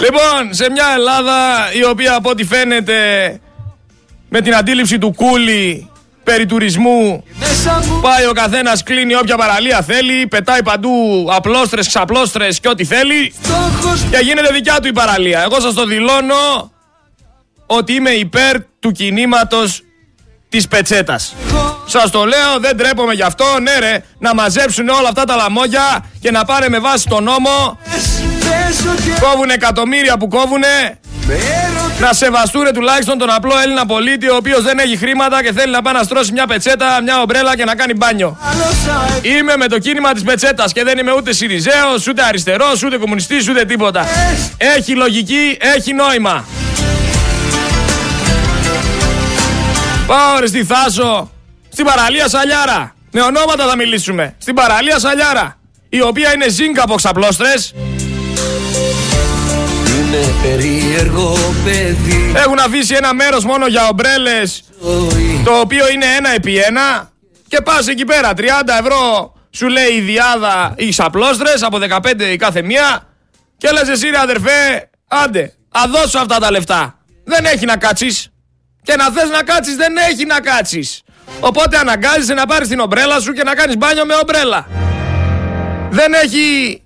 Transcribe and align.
Λοιπόν, 0.00 0.54
σε 0.54 0.70
μια 0.70 0.86
Ελλάδα 0.94 1.36
η 1.72 1.84
οποία 1.84 2.14
από 2.14 2.30
ό,τι 2.30 2.44
φαίνεται 2.44 2.94
με 4.28 4.40
την 4.40 4.54
αντίληψη 4.54 4.98
του 4.98 5.14
κούλι 5.14 5.90
περί 6.24 6.46
τουρισμού 6.46 7.24
πάει 8.02 8.26
ο 8.26 8.32
καθένας 8.32 8.82
κλείνει 8.82 9.14
όποια 9.14 9.36
παραλία 9.36 9.82
θέλει, 9.82 10.26
πετάει 10.26 10.62
παντού 10.62 11.26
απλώστρες, 11.30 11.86
ξαπλώστρες 11.86 12.60
και 12.60 12.68
ό,τι 12.68 12.84
θέλει 12.84 13.34
και 14.10 14.18
γίνεται 14.22 14.52
δικιά 14.52 14.80
του 14.80 14.88
η 14.88 14.92
παραλία. 14.92 15.42
Εγώ 15.42 15.60
σας 15.60 15.74
το 15.74 15.86
δηλώνω 15.86 16.72
ότι 17.66 17.92
είμαι 17.92 18.10
υπέρ 18.10 18.56
του 18.80 18.92
κινήματος 18.92 19.82
της 20.48 20.68
πετσέτας. 20.68 21.34
Σας 21.86 22.10
το 22.10 22.24
λέω, 22.24 22.58
δεν 22.60 22.76
τρέπομαι 22.76 23.14
γι' 23.14 23.22
αυτό, 23.22 23.44
ναι 23.62 23.78
ρε, 23.78 24.04
να 24.18 24.34
μαζέψουν 24.34 24.88
όλα 24.88 25.08
αυτά 25.08 25.24
τα 25.24 25.36
λαμόγια 25.36 26.04
και 26.20 26.30
να 26.30 26.44
πάνε 26.44 26.68
με 26.68 26.78
βάση 26.78 27.08
τον 27.08 27.22
νόμο. 27.24 27.78
Κόβουν 29.20 29.50
εκατομμύρια 29.50 30.16
που 30.16 30.28
κόβουνε. 30.28 30.98
Να 32.00 32.12
σεβαστούν 32.12 32.72
τουλάχιστον 32.74 33.18
τον 33.18 33.30
απλό 33.30 33.52
Έλληνα 33.62 33.86
πολίτη 33.86 34.28
ο 34.28 34.36
οποίος 34.36 34.62
δεν 34.62 34.78
έχει 34.78 34.96
χρήματα 34.96 35.42
και 35.42 35.52
θέλει 35.52 35.72
να 35.72 35.82
πάει 35.82 35.94
να 35.94 36.02
στρώσει 36.02 36.32
μια 36.32 36.46
πετσέτα, 36.46 37.02
μια 37.02 37.20
ομπρέλα 37.20 37.56
και 37.56 37.64
να 37.64 37.74
κάνει 37.74 37.94
μπάνιο. 37.94 38.38
Είμαι 39.22 39.56
με 39.56 39.66
το 39.66 39.78
κίνημα 39.78 40.12
της 40.12 40.22
πετσέτας 40.22 40.72
και 40.72 40.84
δεν 40.84 40.98
είμαι 40.98 41.12
ούτε 41.12 41.32
Σιριζέος, 41.32 42.06
ούτε 42.08 42.22
αριστερός, 42.22 42.82
ούτε 42.82 42.96
κομμουνιστής, 42.96 43.48
ούτε 43.48 43.64
τίποτα. 43.64 44.06
Έχει 44.56 44.94
λογική, 44.94 45.56
έχει 45.76 45.92
νόημα. 45.92 46.44
Πάω 50.06 50.38
ρε 50.40 50.46
στη 50.46 50.64
Θάσο, 50.64 51.30
στην 51.72 51.84
παραλία 51.84 52.28
Σαλιάρα. 52.28 52.94
Με 53.10 53.20
ονόματα 53.20 53.66
θα 53.66 53.76
μιλήσουμε. 53.76 54.34
Στην 54.38 54.54
παραλία 54.54 54.98
Σαλιάρα. 54.98 55.58
Η 55.88 56.00
οποία 56.00 56.34
είναι 56.34 56.48
ζύγκα 56.48 56.82
από 56.82 56.94
ξαπλώστρες. 56.94 57.74
Είναι 60.08 60.34
περίεργο 60.42 61.36
παιδί. 61.64 62.32
Έχουν 62.36 62.58
αφήσει 62.58 62.94
ένα 62.94 63.14
μέρος 63.14 63.44
μόνο 63.44 63.66
για 63.66 63.88
ομπρέλες 63.88 64.64
το 65.44 65.52
οποίο 65.60 65.90
είναι 65.90 66.04
ένα 66.16 66.34
επί 66.34 66.56
ένα. 66.56 67.10
Και 67.48 67.60
πας 67.60 67.88
εκεί 67.88 68.04
πέρα 68.04 68.32
30 68.36 68.42
ευρώ 68.80 69.32
σου 69.50 69.68
λέει 69.68 69.92
η 69.96 70.00
διάδα 70.00 70.74
οι 70.76 70.88
ξαπλώστρες 70.88 71.62
από 71.62 71.78
15 72.02 72.20
η 72.32 72.36
κάθε 72.36 72.62
μία 72.62 73.08
και 73.56 73.70
λες 73.70 73.88
εσύ 73.88 74.10
ρε 74.10 74.18
αδερφέ 74.18 74.90
άντε 75.08 75.52
αδώσω 75.68 76.18
αυτά 76.18 76.38
τα 76.38 76.50
λεφτά 76.50 76.98
δεν 77.24 77.44
έχει 77.44 77.64
να 77.64 77.76
κάτσεις. 77.76 78.28
Και 78.82 78.96
να 78.96 79.10
θες 79.10 79.30
να 79.30 79.42
κάτσεις 79.42 79.76
δεν 79.76 79.96
έχει 79.96 80.24
να 80.24 80.40
κάτσεις. 80.40 81.02
Οπότε 81.40 81.78
αναγκάζεσαι 81.78 82.34
να 82.34 82.46
πάρεις 82.46 82.68
την 82.68 82.80
ομπρέλα 82.80 83.20
σου 83.20 83.32
και 83.32 83.42
να 83.42 83.54
κάνεις 83.54 83.76
μπάνιο 83.76 84.04
με 84.04 84.14
ομπρέλα. 84.14 84.66
Δεν 85.90 86.12
έχει 86.12 86.82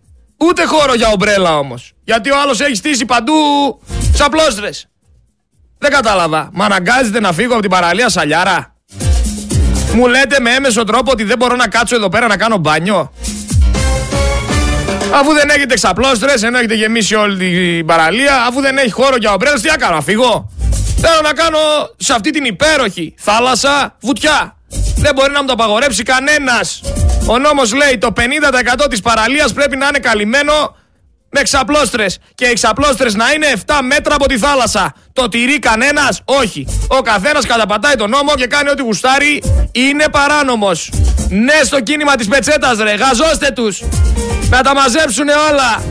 ούτε 0.48 0.64
χώρο 0.64 0.94
για 0.94 1.08
ομπρέλα 1.08 1.58
όμως 1.58 1.92
γιατί 2.04 2.30
ο 2.30 2.40
άλλος 2.42 2.60
έχει 2.60 2.74
στήσει 2.74 3.04
παντού 3.04 3.32
ξαπλώστρες 4.12 4.86
δεν 5.82 5.90
κατάλαβα. 5.90 6.48
Μα 6.52 6.64
αναγκάζεται 6.64 7.20
να 7.20 7.32
φύγω 7.32 7.52
από 7.52 7.60
την 7.60 7.70
παραλία 7.70 8.08
Σαλιάρα. 8.08 8.74
Μου 9.94 10.06
λέτε 10.06 10.40
με 10.40 10.50
έμεσο 10.50 10.84
τρόπο 10.84 11.10
ότι 11.10 11.24
δεν 11.24 11.38
μπορώ 11.38 11.56
να 11.56 11.68
κάτσω 11.68 11.94
εδώ 11.94 12.08
πέρα 12.08 12.26
να 12.26 12.36
κάνω 12.36 12.56
μπάνιο. 12.56 13.12
Αφού 15.14 15.32
δεν 15.32 15.48
έχετε 15.48 15.74
ξαπλώστρε, 15.74 16.32
ενώ 16.42 16.58
έχετε 16.58 16.74
γεμίσει 16.74 17.14
όλη 17.14 17.36
την 17.36 17.86
παραλία, 17.86 18.44
αφού 18.48 18.60
δεν 18.60 18.78
έχει 18.78 18.90
χώρο 18.90 19.16
για 19.16 19.32
ομπρέλα, 19.32 19.60
τι 19.60 19.68
να 19.68 19.76
κάνω, 19.76 19.94
να 19.94 20.00
φύγω. 20.00 20.50
Θέλω 20.96 21.20
να 21.22 21.32
κάνω 21.32 21.58
σε 21.96 22.12
αυτή 22.12 22.30
την 22.30 22.44
υπέροχη 22.44 23.14
θάλασσα 23.18 23.96
βουτιά. 24.00 24.56
Δεν 24.96 25.14
μπορεί 25.14 25.32
να 25.32 25.40
μου 25.40 25.46
το 25.46 25.52
απαγορέψει 25.52 26.02
κανένας. 26.02 26.80
Ο 27.26 27.38
νόμος 27.38 27.72
λέει 27.72 27.98
το 27.98 28.12
50% 28.16 28.86
της 28.90 29.00
παραλίας 29.00 29.52
πρέπει 29.52 29.76
να 29.76 29.86
είναι 29.86 29.98
καλυμμένο 29.98 30.76
με 31.30 31.42
ξαπλώστρες. 31.42 32.18
Και 32.34 32.44
οι 32.44 32.52
ξαπλώστρες 32.52 33.14
να 33.14 33.32
είναι 33.32 33.46
7 33.66 33.80
μέτρα 33.82 34.14
από 34.14 34.28
τη 34.28 34.38
θάλασσα. 34.38 34.94
Το 35.12 35.28
τηρεί 35.28 35.58
κανένας, 35.58 36.20
όχι. 36.24 36.66
Ο 36.86 37.00
καθένας 37.00 37.46
καταπατάει 37.46 37.94
τον 37.94 38.10
νόμο 38.10 38.34
και 38.34 38.46
κάνει 38.46 38.70
ό,τι 38.70 38.82
γουστάρει. 38.82 39.42
Είναι 39.72 40.08
παράνομος. 40.08 40.90
Ναι, 41.28 41.60
στο 41.64 41.80
κίνημα 41.80 42.14
της 42.14 42.28
πετσέτας, 42.28 42.78
ρε. 42.78 42.94
Γαζώστε 42.94 43.50
τους. 43.50 43.82
Να 44.50 44.62
τα 44.62 44.74
μαζέψουν 44.74 45.28
όλα. 45.28 45.82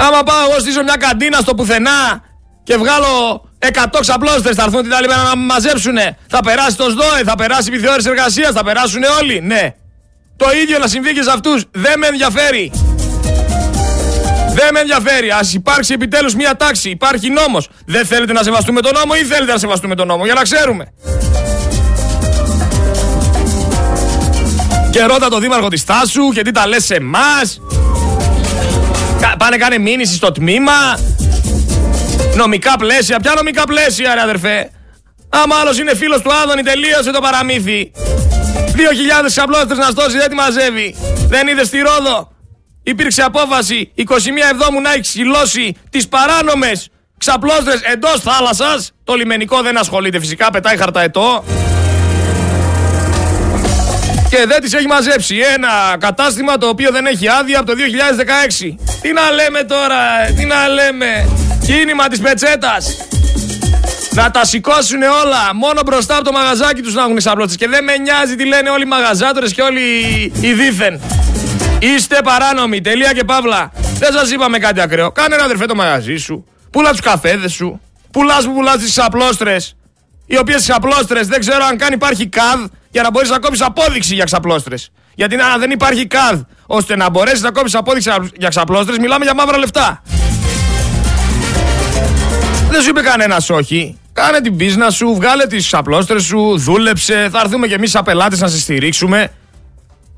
Άμα 0.00 0.22
πάω 0.22 0.50
εγώ 0.50 0.58
στήσω 0.60 0.82
μια 0.82 0.96
καντίνα 0.96 1.38
στο 1.38 1.54
πουθενά 1.54 2.22
και 2.62 2.76
βγάλω 2.76 3.42
100 3.58 3.98
ξαπλώστρες 4.00 4.56
θα 4.56 4.62
έρθουν 4.62 4.82
την 4.82 4.94
άλλη 4.94 5.06
μέρα 5.06 5.22
να 5.22 5.36
με 5.36 5.44
μαζέψουνε. 5.44 6.18
Θα 6.28 6.40
περάσει 6.40 6.76
το 6.76 6.90
ΣΔΟΕ, 6.90 7.22
θα 7.24 7.34
περάσει 7.34 7.70
η 7.70 7.74
επιθεώρηση 7.74 8.08
εργασίας, 8.08 8.52
θα 8.52 8.64
περάσουν 8.64 9.02
όλοι. 9.20 9.40
Ναι. 9.40 9.74
Το 10.36 10.46
ίδιο 10.62 10.78
να 10.78 10.86
συμβεί 10.86 11.12
και 11.12 11.22
σε 11.22 11.30
αυτούς. 11.30 11.64
Δεν 11.70 11.98
με 11.98 12.06
ενδιαφέρει. 12.06 12.72
Δεν 14.54 14.68
με 14.72 14.80
ενδιαφέρει. 14.80 15.30
Α 15.30 15.40
υπάρξει 15.52 15.92
επιτέλους 15.92 16.34
μια 16.34 16.56
τάξη. 16.56 16.90
Υπάρχει 16.90 17.30
νόμος. 17.30 17.68
Δεν 17.86 18.06
θέλετε 18.06 18.32
να 18.32 18.42
σεβαστούμε 18.42 18.80
τον 18.80 18.92
νόμο 18.94 19.12
ή 19.20 19.24
θέλετε 19.24 19.52
να 19.52 19.58
σεβαστούμε 19.58 19.94
τον 19.94 20.06
νόμο. 20.06 20.24
Για 20.24 20.34
να 20.34 20.42
ξέρουμε. 20.42 20.92
Και 24.90 25.02
ρώτα 25.02 25.28
το 25.28 25.38
δήμαρχο 25.38 25.68
της 25.68 25.84
Τάσου 25.84 26.28
και 26.32 26.42
τι 26.42 26.50
τα 26.50 26.66
λες 26.66 26.84
σε 26.84 26.94
εμάς. 26.94 27.60
Πάνε 29.38 29.56
κάνε 29.56 29.78
μήνυση 29.78 30.14
στο 30.14 30.32
τμήμα. 30.32 30.98
Νομικά 32.38 32.76
πλαίσια. 32.78 33.20
Ποια 33.20 33.32
νομικά 33.36 33.64
πλαίσια, 33.64 34.14
ρε 34.14 34.20
αδερφέ. 34.20 34.70
Άμα 35.28 35.56
άλλος 35.56 35.78
είναι 35.78 35.94
φίλος 35.94 36.20
του 36.20 36.32
Άδωνη, 36.42 36.62
τελείωσε 36.62 37.10
το 37.10 37.20
παραμύθι. 37.20 37.90
2.000 37.94 39.26
ξαπλώστρε 39.26 39.74
να 39.74 39.90
στώσει, 39.90 40.16
δεν 40.16 40.28
τη 40.28 40.34
μαζεύει. 40.34 40.96
Δεν 41.28 41.48
είδε 41.48 41.64
στη 41.64 41.78
Ρόδο. 41.78 42.32
Υπήρξε 42.82 43.22
απόφαση 43.22 43.92
21 43.96 44.02
Εβδόμου 44.52 44.80
να 44.80 44.90
έχει 44.90 45.00
ξυλώσει 45.00 45.76
τις 45.90 46.08
παράνομες 46.08 46.88
ξαπλώστρες 47.18 47.80
εντός 47.80 48.20
θάλασσας. 48.20 48.92
Το 49.04 49.14
λιμενικό 49.14 49.62
δεν 49.62 49.78
ασχολείται 49.78 50.20
φυσικά, 50.20 50.50
πετάει 50.50 50.76
χαρταετό. 50.76 51.44
Και 54.30 54.44
δεν 54.46 54.60
τις 54.60 54.72
έχει 54.72 54.86
μαζέψει. 54.86 55.36
Ένα 55.54 55.96
κατάστημα 55.98 56.58
το 56.58 56.68
οποίο 56.68 56.90
δεν 56.90 57.06
έχει 57.06 57.28
άδεια 57.28 57.58
από 57.58 57.66
το 57.70 57.74
2016. 57.76 58.76
Τι 59.00 59.12
να 59.12 59.30
λέμε 59.30 59.62
τώρα, 59.62 59.96
τι 60.36 60.44
να 60.44 60.68
λέμε. 60.68 61.28
Κίνημα 61.68 62.08
της 62.08 62.20
πετσέτας. 62.20 62.96
Να 64.10 64.30
τα 64.30 64.44
σηκώσουν 64.44 65.02
όλα. 65.02 65.54
Μόνο 65.54 65.80
μπροστά 65.86 66.14
από 66.14 66.24
το 66.24 66.32
μαγαζάκι 66.32 66.82
τους 66.82 66.94
να 66.94 67.02
έχουν 67.02 67.16
ξαπλώσει. 67.16 67.56
Και 67.56 67.68
δεν 67.68 67.84
με 67.84 67.96
νοιάζει 67.96 68.36
τι 68.36 68.46
λένε 68.46 68.70
όλοι 68.70 68.82
οι 68.82 68.86
μαγαζάτορες 68.86 69.52
και 69.52 69.62
όλοι 69.62 69.80
οι 70.40 70.52
δίθεν. 70.52 71.00
Είστε 71.78 72.18
παράνομοι. 72.24 72.80
Τελεία 72.80 73.12
και 73.12 73.24
παύλα. 73.24 73.72
Δεν 73.98 74.12
σας 74.12 74.30
είπαμε 74.30 74.58
κάτι 74.58 74.80
ακραίο. 74.80 75.12
Κάνε 75.12 75.34
ένα 75.34 75.44
αδερφέ 75.44 75.66
το 75.66 75.74
μαγαζί 75.74 76.16
σου. 76.16 76.44
Πουλάς 76.70 76.90
τους 76.90 77.00
καφέδες 77.00 77.52
σου. 77.52 77.80
Πουλάς 78.10 78.44
που 78.44 78.52
πουλάς 78.52 78.76
τις 78.76 78.90
ξαπλώστρες. 78.90 79.76
Οι 80.26 80.38
οποίες 80.38 80.60
ξαπλώστρες 80.60 81.26
δεν 81.26 81.40
ξέρω 81.40 81.64
αν 81.64 81.76
καν 81.76 81.92
υπάρχει 81.92 82.26
ΚΑΔ 82.26 82.60
για 82.90 83.02
να 83.02 83.10
μπορείς 83.10 83.30
να 83.30 83.38
κόψεις 83.38 83.66
απόδειξη 83.66 84.14
για 84.14 84.24
ξαπλώστρες. 84.24 84.90
Γιατί 85.14 85.34
αν 85.34 85.60
δεν 85.60 85.70
υπάρχει 85.70 86.06
ΚΑΔ 86.06 86.40
ώστε 86.66 86.96
να 86.96 87.10
μπορέσεις 87.10 87.42
να 87.42 87.50
κόψεις 87.50 87.74
απόδειξη 87.74 88.10
για 88.36 88.48
ξαπλώστρες, 88.48 88.98
μιλάμε 88.98 89.24
για 89.24 89.34
μαύρα 89.34 89.58
λεφτά. 89.58 90.02
Δεν 92.70 92.82
σου 92.82 92.88
είπε 92.88 93.00
κανένας 93.00 93.50
όχι. 93.50 93.98
Κάνε 94.12 94.40
την 94.40 94.56
πίσνα 94.56 94.90
σου, 94.90 95.14
βγάλε 95.14 95.46
τις 95.46 95.66
ξαπλώστρε 95.66 96.20
σου, 96.20 96.58
δούλεψε. 96.58 97.28
Θα 97.32 97.40
έρθουμε 97.44 97.66
κι 97.66 97.72
εμείς 97.72 97.90
σαν 97.90 98.04
πελάτες 98.04 98.40
να 98.40 98.48
σε 98.48 98.58
στηρίξουμε. 98.58 99.32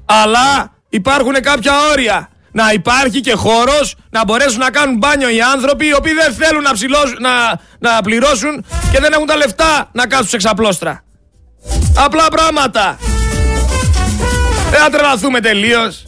Αλλά 0.05 0.73
υπάρχουν 0.89 1.33
κάποια 1.33 1.73
όρια. 1.93 2.29
Να 2.53 2.73
υπάρχει 2.73 3.21
και 3.21 3.33
χώρος 3.33 3.95
να 4.11 4.25
μπορέσουν 4.25 4.59
να 4.59 4.71
κάνουν 4.71 4.97
μπάνιο 4.97 5.29
οι 5.29 5.41
άνθρωποι 5.41 5.87
οι 5.87 5.95
οποίοι 5.95 6.13
δεν 6.13 6.35
θέλουν 6.35 6.63
να, 6.63 6.71
να, 7.21 7.61
να 7.79 8.01
πληρώσουν 8.03 8.65
και 8.93 9.01
δεν 9.01 9.13
έχουν 9.13 9.27
τα 9.27 9.37
λεφτά 9.37 9.89
να 9.93 10.07
κάτσουν 10.07 10.29
σε 10.29 10.37
ξαπλώστρα. 10.37 11.05
Απλά 11.97 12.29
πράγματα. 12.29 12.99
Δεν 14.71 14.81
θα 14.81 14.91
τρελαθούμε 14.91 15.41
τελείως. 15.41 16.05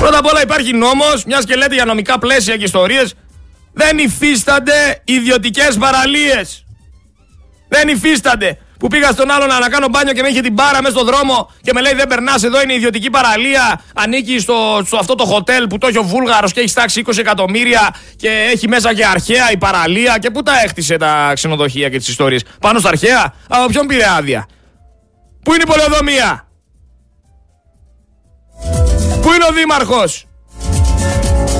Πρώτα 0.00 0.18
απ' 0.18 0.26
όλα 0.26 0.42
υπάρχει 0.42 0.72
νόμος, 0.72 1.24
μια 1.24 1.42
και 1.46 1.54
λέτε 1.54 1.74
για 1.74 1.84
νομικά 1.84 2.18
πλαίσια 2.18 2.56
και 2.56 2.64
ιστορίες, 2.64 3.14
δεν 3.80 3.98
υφίστανται 3.98 5.00
ιδιωτικές 5.04 5.76
παραλίες. 5.76 6.64
Δεν 7.68 7.88
υφίστανται. 7.88 8.58
Που 8.78 8.88
πήγα 8.88 9.10
στον 9.10 9.30
άλλον 9.30 9.48
να 9.48 9.68
κάνω 9.68 9.88
μπάνιο 9.88 10.12
και 10.12 10.22
με 10.22 10.28
είχε 10.28 10.40
την 10.40 10.52
μπάρα 10.52 10.82
μέσα 10.82 10.94
στον 10.94 11.06
δρόμο 11.06 11.50
και 11.62 11.72
με 11.72 11.80
λέει 11.80 11.94
δεν 11.94 12.06
περνάς 12.06 12.42
εδώ 12.42 12.62
είναι 12.62 12.74
ιδιωτική 12.74 13.10
παραλία. 13.10 13.82
Ανήκει 13.94 14.38
στο, 14.38 14.82
στο 14.86 14.96
αυτό 14.96 15.14
το 15.14 15.24
χοτέλ 15.24 15.66
που 15.66 15.78
το 15.78 15.86
έχει 15.86 15.98
ο 15.98 16.02
Βούλγαρος 16.02 16.52
και 16.52 16.60
έχει 16.60 16.68
στάξει 16.68 17.02
20 17.06 17.18
εκατομμύρια 17.18 17.94
και 18.16 18.28
έχει 18.28 18.68
μέσα 18.68 18.94
και 18.94 19.06
αρχαία 19.06 19.50
η 19.50 19.56
παραλία. 19.56 20.18
Και 20.18 20.30
πού 20.30 20.42
τα 20.42 20.60
έχτισε 20.64 20.96
τα 20.96 21.32
ξενοδοχεία 21.34 21.88
και 21.88 21.98
τις 21.98 22.08
ιστορίες; 22.08 22.44
Πάνω 22.60 22.78
στα 22.78 22.88
αρχαία; 22.88 23.34
Από 23.48 23.66
ποιον 23.66 23.86
πήρε 23.86 24.04
άδεια. 24.16 24.46
Πού 25.42 25.54
είναι 25.54 25.62
η 25.62 25.70
πολεοδομία; 25.70 26.48
Πού 29.22 29.32
είναι 29.32 29.44
ο 29.48 29.52
δήμαρχος; 29.52 30.26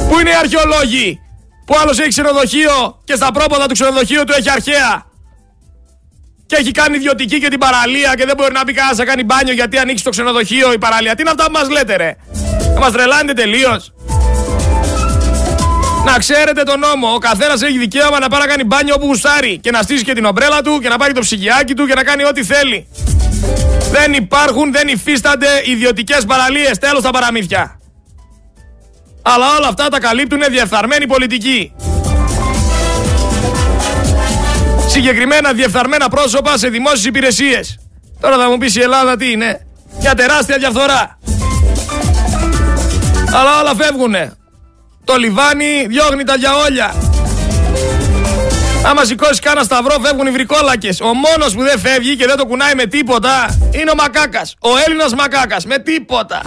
Πού 0.08 0.18
είναι 0.18 0.30
οι 0.30 0.34
αρχαιολόγοι; 0.42 1.20
Που 1.70 1.76
άλλος 1.82 1.98
έχει 1.98 2.08
ξενοδοχείο 2.08 3.00
και 3.04 3.14
στα 3.14 3.32
πρόποδα 3.32 3.66
του 3.66 3.72
ξενοδοχείου 3.72 4.24
του 4.24 4.32
έχει 4.38 4.50
αρχαία. 4.50 5.06
Και 6.46 6.56
έχει 6.56 6.70
κάνει 6.70 6.96
ιδιωτική 6.96 7.40
και 7.40 7.48
την 7.48 7.58
παραλία 7.58 8.14
και 8.14 8.24
δεν 8.24 8.34
μπορεί 8.36 8.52
να 8.52 8.64
μπει 8.64 8.72
κανένας 8.72 8.96
να 8.96 9.04
κάνει 9.04 9.24
μπάνιο 9.24 9.54
γιατί 9.54 9.78
ανοίξει 9.78 10.04
το 10.04 10.10
ξενοδοχείο 10.10 10.72
η 10.72 10.78
παραλία. 10.78 11.14
Τι 11.14 11.20
είναι 11.20 11.30
αυτά 11.30 11.44
που 11.44 11.52
μας 11.52 11.68
λέτε, 11.68 11.96
ρε; 11.96 12.16
Θα 12.74 12.80
μας 12.80 12.92
τρελάνετε 12.92 13.42
τελείως. 13.42 13.92
Να 16.04 16.18
ξέρετε 16.18 16.62
τον 16.62 16.78
νόμο. 16.78 17.08
Ο 17.14 17.18
καθένας 17.18 17.62
έχει 17.62 17.78
δικαίωμα 17.78 18.18
να 18.18 18.28
πάει 18.28 18.40
να 18.40 18.46
κάνει 18.46 18.64
μπάνιο 18.64 18.94
όπου 18.94 19.06
γουστάρει 19.06 19.58
και 19.58 19.70
να 19.70 19.82
στήσει 19.82 20.04
και 20.04 20.12
την 20.12 20.24
ομπρέλα 20.24 20.62
του 20.62 20.78
και 20.82 20.88
να 20.88 20.96
πάει 20.98 21.12
το 21.12 21.20
ψυγιάκι 21.20 21.74
του 21.74 21.86
και 21.86 21.94
να 21.94 22.02
κάνει 22.04 22.24
ό,τι 22.24 22.44
θέλει. 22.44 22.88
Δεν 23.90 24.12
υπάρχουν, 24.12 24.72
δεν 24.72 24.88
υφίστανται 24.88 25.48
ιδιωτικές 25.64 26.24
παραλίες. 26.24 26.78
Τέλος 26.78 27.02
τα 27.02 27.10
παραμύθια. 27.10 27.79
Αλλά 29.22 29.46
όλα 29.58 29.68
αυτά 29.68 29.88
τα 29.88 30.00
καλύπτουν 30.00 30.40
διεφθαρμένοι 30.50 31.06
πολιτικοί. 31.06 31.72
Συγκεκριμένα 34.86 35.52
διεφθαρμένα 35.52 36.08
πρόσωπα 36.08 36.58
σε 36.58 36.68
δημόσιες 36.68 37.04
υπηρεσίες. 37.04 37.78
Τώρα 38.20 38.36
θα 38.36 38.48
μου 38.48 38.58
πεις 38.58 38.76
η 38.76 38.80
Ελλάδα 38.80 39.16
τι 39.16 39.30
είναι. 39.30 39.66
Μια 40.00 40.14
τεράστια 40.14 40.58
διαφθορά. 40.58 41.18
Αλλά 43.34 43.60
όλα 43.60 43.74
φεύγουνε. 43.74 44.32
Το 45.04 45.16
λιβάνι 45.16 45.86
διώχνει 45.88 46.24
τα 46.24 46.34
γιαόλια. 46.36 46.94
Άμα 48.86 49.04
σηκώσεις 49.04 49.38
κάνα 49.38 49.62
σταυρό, 49.62 49.96
φεύγουν 50.02 50.26
οι 50.26 50.30
βρικόλακες. 50.30 51.00
Ο 51.00 51.14
μόνος 51.14 51.54
που 51.54 51.62
δεν 51.62 51.78
φεύγει 51.78 52.16
και 52.16 52.26
δεν 52.26 52.36
το 52.36 52.46
κουνάει 52.46 52.74
με 52.74 52.86
τίποτα 52.86 53.58
είναι 53.70 53.90
ο 53.90 53.94
μακάκας. 53.94 54.54
Ο 54.60 54.68
Έλληνας 54.86 55.14
μακάκας. 55.14 55.64
Με 55.64 55.78
τίποτα. 55.78 56.42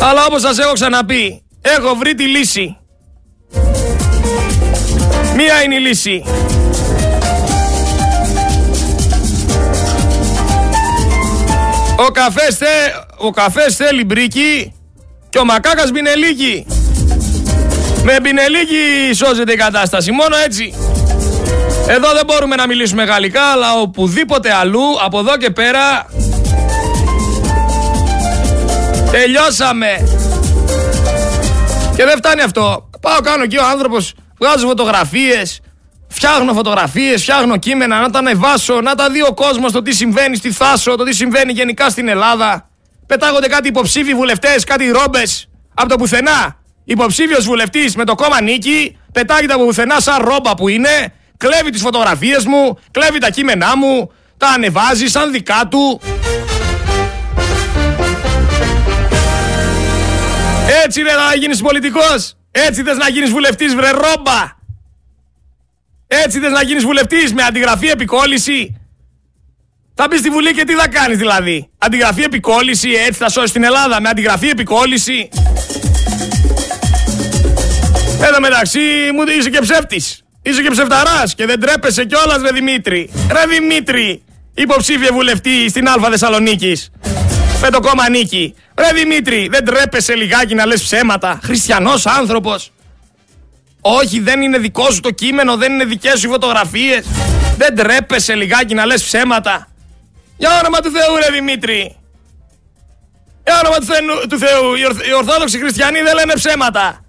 Αλλά 0.00 0.24
όπως 0.24 0.40
σας 0.40 0.58
έχω 0.58 0.72
ξαναπεί, 0.72 1.42
έχω 1.60 1.94
βρει 1.94 2.14
τη 2.14 2.24
λύση. 2.24 2.76
Μία 5.36 5.62
είναι 5.64 5.74
η 5.74 5.78
λύση. 5.78 6.24
Ο 11.96 12.10
καφές, 12.12 12.56
θε... 12.56 12.66
ο 13.16 13.30
καφές 13.30 13.76
θέλει 13.76 14.04
μπρίκι 14.04 14.72
και 15.30 15.38
ο 15.38 15.44
μακάκας 15.44 15.90
μπινελίκι. 15.90 16.66
Με 18.02 18.20
μπινελίκι 18.22 19.14
σώζεται 19.14 19.52
η 19.52 19.56
κατάσταση, 19.56 20.12
μόνο 20.12 20.36
έτσι. 20.44 20.74
Εδώ 21.88 22.12
δεν 22.12 22.24
μπορούμε 22.26 22.56
να 22.56 22.66
μιλήσουμε 22.66 23.04
γαλλικά, 23.04 23.42
αλλά 23.42 23.72
οπουδήποτε 23.80 24.52
αλλού, 24.52 25.04
από 25.04 25.18
εδώ 25.18 25.36
και 25.36 25.50
πέρα... 25.50 26.06
Τελειώσαμε. 29.14 30.08
Και 31.96 32.04
δεν 32.04 32.16
φτάνει 32.16 32.40
αυτό. 32.40 32.90
Πάω 33.00 33.20
κάνω 33.20 33.42
εκεί 33.42 33.56
ο 33.56 33.64
άνθρωπος, 33.64 34.14
βγάζω 34.38 34.66
φωτογραφίες, 34.66 35.60
Φτιάχνω 36.08 36.52
φωτογραφίες, 36.52 37.22
φτιάχνω 37.22 37.56
κείμενα, 37.56 38.00
να 38.00 38.10
τα 38.10 38.18
ανεβάσω, 38.18 38.80
να 38.80 38.94
τα 38.94 39.10
δει 39.10 39.22
ο 39.22 39.34
κόσμος 39.34 39.72
το 39.72 39.82
τι 39.82 39.94
συμβαίνει 39.94 40.36
στη 40.36 40.50
Θάσο, 40.52 40.96
το 40.96 41.04
τι 41.04 41.14
συμβαίνει 41.14 41.52
γενικά 41.52 41.88
στην 41.88 42.08
Ελλάδα. 42.08 42.68
Πετάγονται 43.06 43.48
κάτι 43.48 43.68
υποψήφιοι 43.68 44.14
βουλευτές, 44.14 44.64
κάτι 44.64 44.90
ρόμπες 44.90 45.48
από 45.74 45.88
το 45.88 45.96
πουθενά. 45.96 46.56
Υποψήφιος 46.84 47.44
βουλευτής 47.44 47.96
με 47.96 48.04
το 48.04 48.14
κόμμα 48.14 48.40
νίκη, 48.40 48.98
πετάγεται 49.12 49.52
από 49.52 49.64
πουθενά 49.64 50.00
σαν 50.00 50.22
ρόμπα 50.24 50.54
που 50.54 50.68
είναι, 50.68 51.12
κλέβει 51.36 51.70
τις 51.70 51.80
φωτογραφίες 51.80 52.44
μου, 52.44 52.78
κλέβει 52.90 53.18
τα 53.18 53.30
κείμενά 53.30 53.76
μου, 53.76 54.10
τα 54.36 54.48
ανεβάζει 54.48 55.06
σαν 55.06 55.32
δικά 55.32 55.68
του. 55.70 56.00
Έτσι 60.84 61.02
δεν 61.02 61.14
θα 61.14 61.34
γίνεις 61.36 61.60
πολιτικός. 61.62 62.36
Έτσι 62.50 62.82
θες 62.82 62.96
να 62.96 63.08
γίνεις 63.08 63.30
βουλευτής 63.30 63.74
βρε 63.74 63.90
ρόμπα. 63.90 64.62
Έτσι 66.06 66.38
θες 66.40 66.52
να 66.52 66.62
γίνεις 66.62 66.84
βουλευτής 66.84 67.32
με 67.32 67.42
αντιγραφή 67.42 67.88
επικόλυση. 67.88 68.78
Θα 69.94 70.06
μπεις 70.10 70.18
στη 70.18 70.30
Βουλή 70.30 70.54
και 70.54 70.64
τι 70.64 70.74
θα 70.74 70.88
κάνεις 70.88 71.18
δηλαδή. 71.18 71.70
Αντιγραφή 71.78 72.22
επικόλυση, 72.22 72.90
έτσι 72.90 73.18
θα 73.18 73.28
σώσεις 73.28 73.52
την 73.52 73.64
Ελλάδα 73.64 74.00
με 74.00 74.08
αντιγραφή 74.08 74.48
επικόλυση. 74.48 75.28
Εδώ 78.22 78.40
μεταξύ 78.40 78.78
μου 79.14 79.22
είσαι 79.38 79.50
και 79.50 79.60
ψεύτης. 79.60 80.22
Είσαι 80.42 80.62
και 80.62 80.70
ψευταράς 80.70 81.34
και 81.34 81.46
δεν 81.46 81.60
τρέπεσαι 81.60 82.04
κιόλας 82.04 82.42
ρε 82.42 82.50
Δημήτρη. 82.52 83.10
Ρε 83.30 83.46
Δημήτρη, 83.48 84.22
υποψήφια 84.54 85.12
βουλευτή 85.12 85.68
στην 85.68 85.88
Α 85.88 85.94
Θεσσαλονίκης. 86.10 86.90
Με 87.60 87.70
το 87.70 87.80
κόμμα 87.80 88.08
νίκη. 88.08 88.54
Ρε 88.74 88.88
Δημήτρη, 88.94 89.48
δεν 89.50 89.64
τρέπεσαι 89.64 90.14
λιγάκι 90.14 90.54
να 90.54 90.66
λες 90.66 90.82
ψέματα. 90.82 91.40
Χριστιανός 91.42 92.06
άνθρωπος. 92.06 92.72
Όχι, 93.80 94.20
δεν 94.20 94.42
είναι 94.42 94.58
δικό 94.58 94.90
σου 94.90 95.00
το 95.00 95.10
κείμενο, 95.10 95.56
δεν 95.56 95.72
είναι 95.72 95.84
δικές 95.84 96.18
σου 96.18 96.26
οι 96.26 96.30
φωτογραφίες. 96.30 97.06
Δεν 97.56 97.74
τρέπεσαι 97.74 98.34
λιγάκι 98.34 98.74
να 98.74 98.86
λες 98.86 99.02
ψέματα. 99.02 99.68
Για 100.36 100.58
όνομα 100.58 100.80
του 100.80 100.90
Θεού, 100.90 101.16
ρε 101.16 101.30
Δημήτρη. 101.32 101.96
Για 103.44 103.60
όνομα 103.64 103.76
του, 103.76 103.84
Θεού, 103.84 104.26
του 104.28 104.38
Θεού. 104.38 104.74
Οι, 104.74 105.12
Ορθόδοξοι 105.16 105.58
Χριστιανοί 105.58 106.00
δεν 106.00 106.14
λένε 106.14 106.32
ψέματα. 106.34 107.04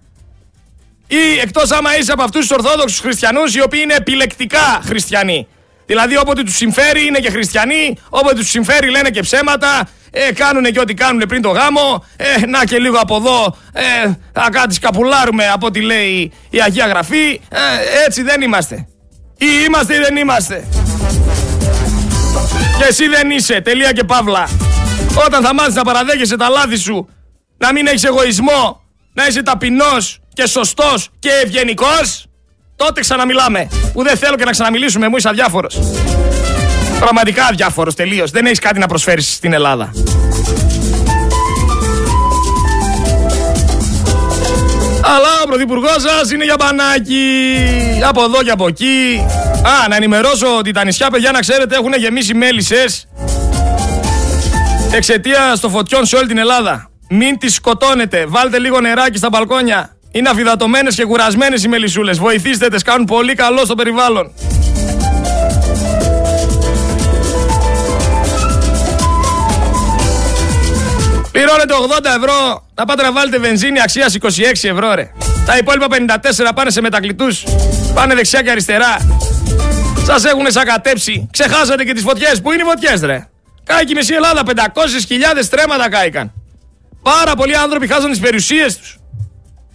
Ή 1.07 1.39
εκτός 1.41 1.71
άμα 1.71 1.97
είσαι 1.97 2.11
από 2.11 2.23
αυτούς 2.23 2.47
τους 2.47 2.57
Ορθόδοξους 2.57 2.99
Χριστιανούς, 2.99 3.55
οι 3.55 3.61
οποίοι 3.61 3.79
είναι 3.83 3.93
επιλεκτικά 3.93 4.81
Χριστιανοί. 4.85 5.47
Δηλαδή 5.85 6.17
όποτε 6.17 6.43
τους 6.43 6.55
συμφέρει 6.55 7.05
είναι 7.05 7.19
και 7.19 7.29
χριστιανοί, 7.29 7.97
όποτε 8.09 8.35
τους 8.35 8.49
συμφέρει 8.49 8.89
λένε 8.89 9.09
και 9.09 9.21
ψέματα, 9.21 9.87
ε, 10.15 10.33
κάνουν 10.33 10.63
και 10.63 10.79
ό,τι 10.79 10.93
κάνουν 10.93 11.21
πριν 11.27 11.41
το 11.41 11.49
γάμο, 11.49 12.05
ε, 12.15 12.45
να 12.45 12.65
και 12.65 12.77
λίγο 12.77 12.97
από 12.97 13.15
εδώ, 13.15 13.57
ε, 13.73 14.11
θα 14.33 14.49
κάτι 14.51 14.73
σκαπουλάρουμε 14.73 15.47
από 15.47 15.65
ό,τι 15.65 15.81
λέει 15.81 16.31
η 16.49 16.61
Αγία 16.61 16.87
Γραφή, 16.87 17.41
ε, 17.49 18.05
έτσι 18.05 18.21
δεν 18.23 18.41
είμαστε. 18.41 18.87
Ή 19.37 19.45
είμαστε 19.65 19.95
ή 19.95 19.97
δεν 19.97 20.17
είμαστε. 20.17 20.67
Και 22.77 22.85
εσύ 22.89 23.07
δεν 23.07 23.29
είσαι, 23.29 23.61
τελεία 23.61 23.91
και 23.91 24.03
παύλα. 24.03 24.49
Όταν 25.25 25.43
θα 25.43 25.53
μάθεις 25.53 25.75
να 25.75 25.83
παραδέχεσαι 25.83 26.37
τα 26.37 26.49
λάθη 26.49 26.75
σου, 26.75 27.09
να 27.57 27.73
μην 27.73 27.87
έχεις 27.87 28.03
εγωισμό, 28.03 28.81
να 29.13 29.27
είσαι 29.27 29.43
ταπεινός 29.43 30.19
και 30.33 30.47
σωστός 30.47 31.09
και 31.19 31.29
ευγενικός, 31.43 32.25
τότε 32.75 32.99
ξαναμιλάμε. 32.99 33.67
Που 33.93 34.03
δεν 34.03 34.17
θέλω 34.17 34.35
και 34.35 34.45
να 34.45 34.51
ξαναμιλήσουμε, 34.51 35.07
μου 35.07 35.15
είσαι 35.15 35.29
αδιάφορος. 35.29 35.79
Πραγματικά 36.99 37.45
αδιάφορος 37.45 37.95
τελείως. 37.95 38.31
Δεν 38.31 38.45
έχεις 38.45 38.59
κάτι 38.59 38.79
να 38.79 38.87
προσφέρεις 38.87 39.33
στην 39.33 39.53
Ελλάδα. 39.53 39.91
Αλλά 45.01 45.41
ο 45.43 45.47
πρωθυπουργός 45.47 46.01
σας 46.01 46.31
είναι 46.31 46.43
για 46.43 46.55
μπανάκι. 46.59 47.21
Από 48.07 48.23
εδώ 48.23 48.43
και 48.43 48.51
από 48.51 48.67
εκεί. 48.67 49.25
Α, 49.63 49.87
να 49.89 49.95
ενημερώσω 49.95 50.57
ότι 50.57 50.71
τα 50.71 50.85
νησιά, 50.85 51.09
παιδιά, 51.09 51.31
να 51.31 51.39
ξέρετε, 51.39 51.75
έχουν 51.75 51.93
γεμίσει 51.93 52.33
μέλισσες 52.33 53.07
εξαιτία 54.95 55.57
των 55.61 55.71
φωτιών 55.71 56.05
σε 56.05 56.15
όλη 56.15 56.27
την 56.27 56.37
Ελλάδα. 56.37 56.89
Μην 57.09 57.37
τις 57.37 57.53
σκοτώνετε. 57.53 58.25
Βάλτε 58.27 58.59
λίγο 58.59 58.79
νεράκι 58.79 59.17
στα 59.17 59.29
μπαλκόνια. 59.29 59.97
Είναι 60.11 60.29
αφιδατωμένες 60.29 60.95
και 60.95 61.05
κουρασμένες 61.05 61.63
οι 61.63 61.67
μελισσούλες. 61.67 62.17
Βοηθήστε 62.17 62.67
τι, 62.67 62.83
κάνουν 62.83 63.05
πολύ 63.05 63.33
καλό 63.33 63.65
στο 63.65 63.75
περιβάλλον. 63.75 64.31
Πληρώνετε 71.35 71.73
80 71.97 72.05
ευρώ 72.17 72.67
να 72.75 72.85
πάτε 72.85 73.03
να 73.03 73.11
βάλετε 73.11 73.37
βενζίνη 73.39 73.81
αξίας 73.81 74.15
26 74.21 74.29
ευρώ, 74.61 74.93
ρε. 74.93 75.11
Τα 75.45 75.57
υπόλοιπα 75.57 75.87
54 75.89 76.51
πάνε 76.55 76.69
σε 76.69 76.81
μετακλητούς. 76.81 77.43
Πάνε 77.93 78.15
δεξιά 78.15 78.41
και 78.41 78.49
αριστερά. 78.51 78.97
Σας 80.05 80.23
έχουν 80.23 80.51
σακατέψει. 80.51 81.27
Ξεχάσατε 81.31 81.83
και 81.83 81.93
τις 81.93 82.03
φωτιές. 82.03 82.41
Πού 82.41 82.51
είναι 82.51 82.61
οι 82.61 82.65
φωτιές, 82.65 83.01
ρε; 83.01 83.27
Κάηκε 83.63 83.91
η 83.91 83.95
μισή 83.95 84.13
Ελλάδα. 84.13 84.41
500.000 84.45 85.47
τρέματα 85.49 85.89
κάηκαν. 85.89 86.33
Πάρα 87.01 87.35
πολλοί 87.35 87.57
άνθρωποι 87.57 87.87
χάσαν 87.87 88.09
τις 88.09 88.19
περιουσίες 88.19 88.77
τους. 88.77 88.97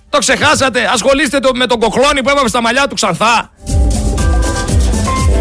Το 0.08 0.18
ξεχάσατε. 0.18 0.90
Ασχολείστε 0.92 1.38
το 1.38 1.50
με 1.54 1.66
τον 1.66 1.80
κοκλόνι 1.80 2.22
που 2.22 2.30
έβαλε 2.30 2.48
στα 2.48 2.60
μαλλιά 2.60 2.86
του 2.86 2.94
ξανθά. 2.94 3.52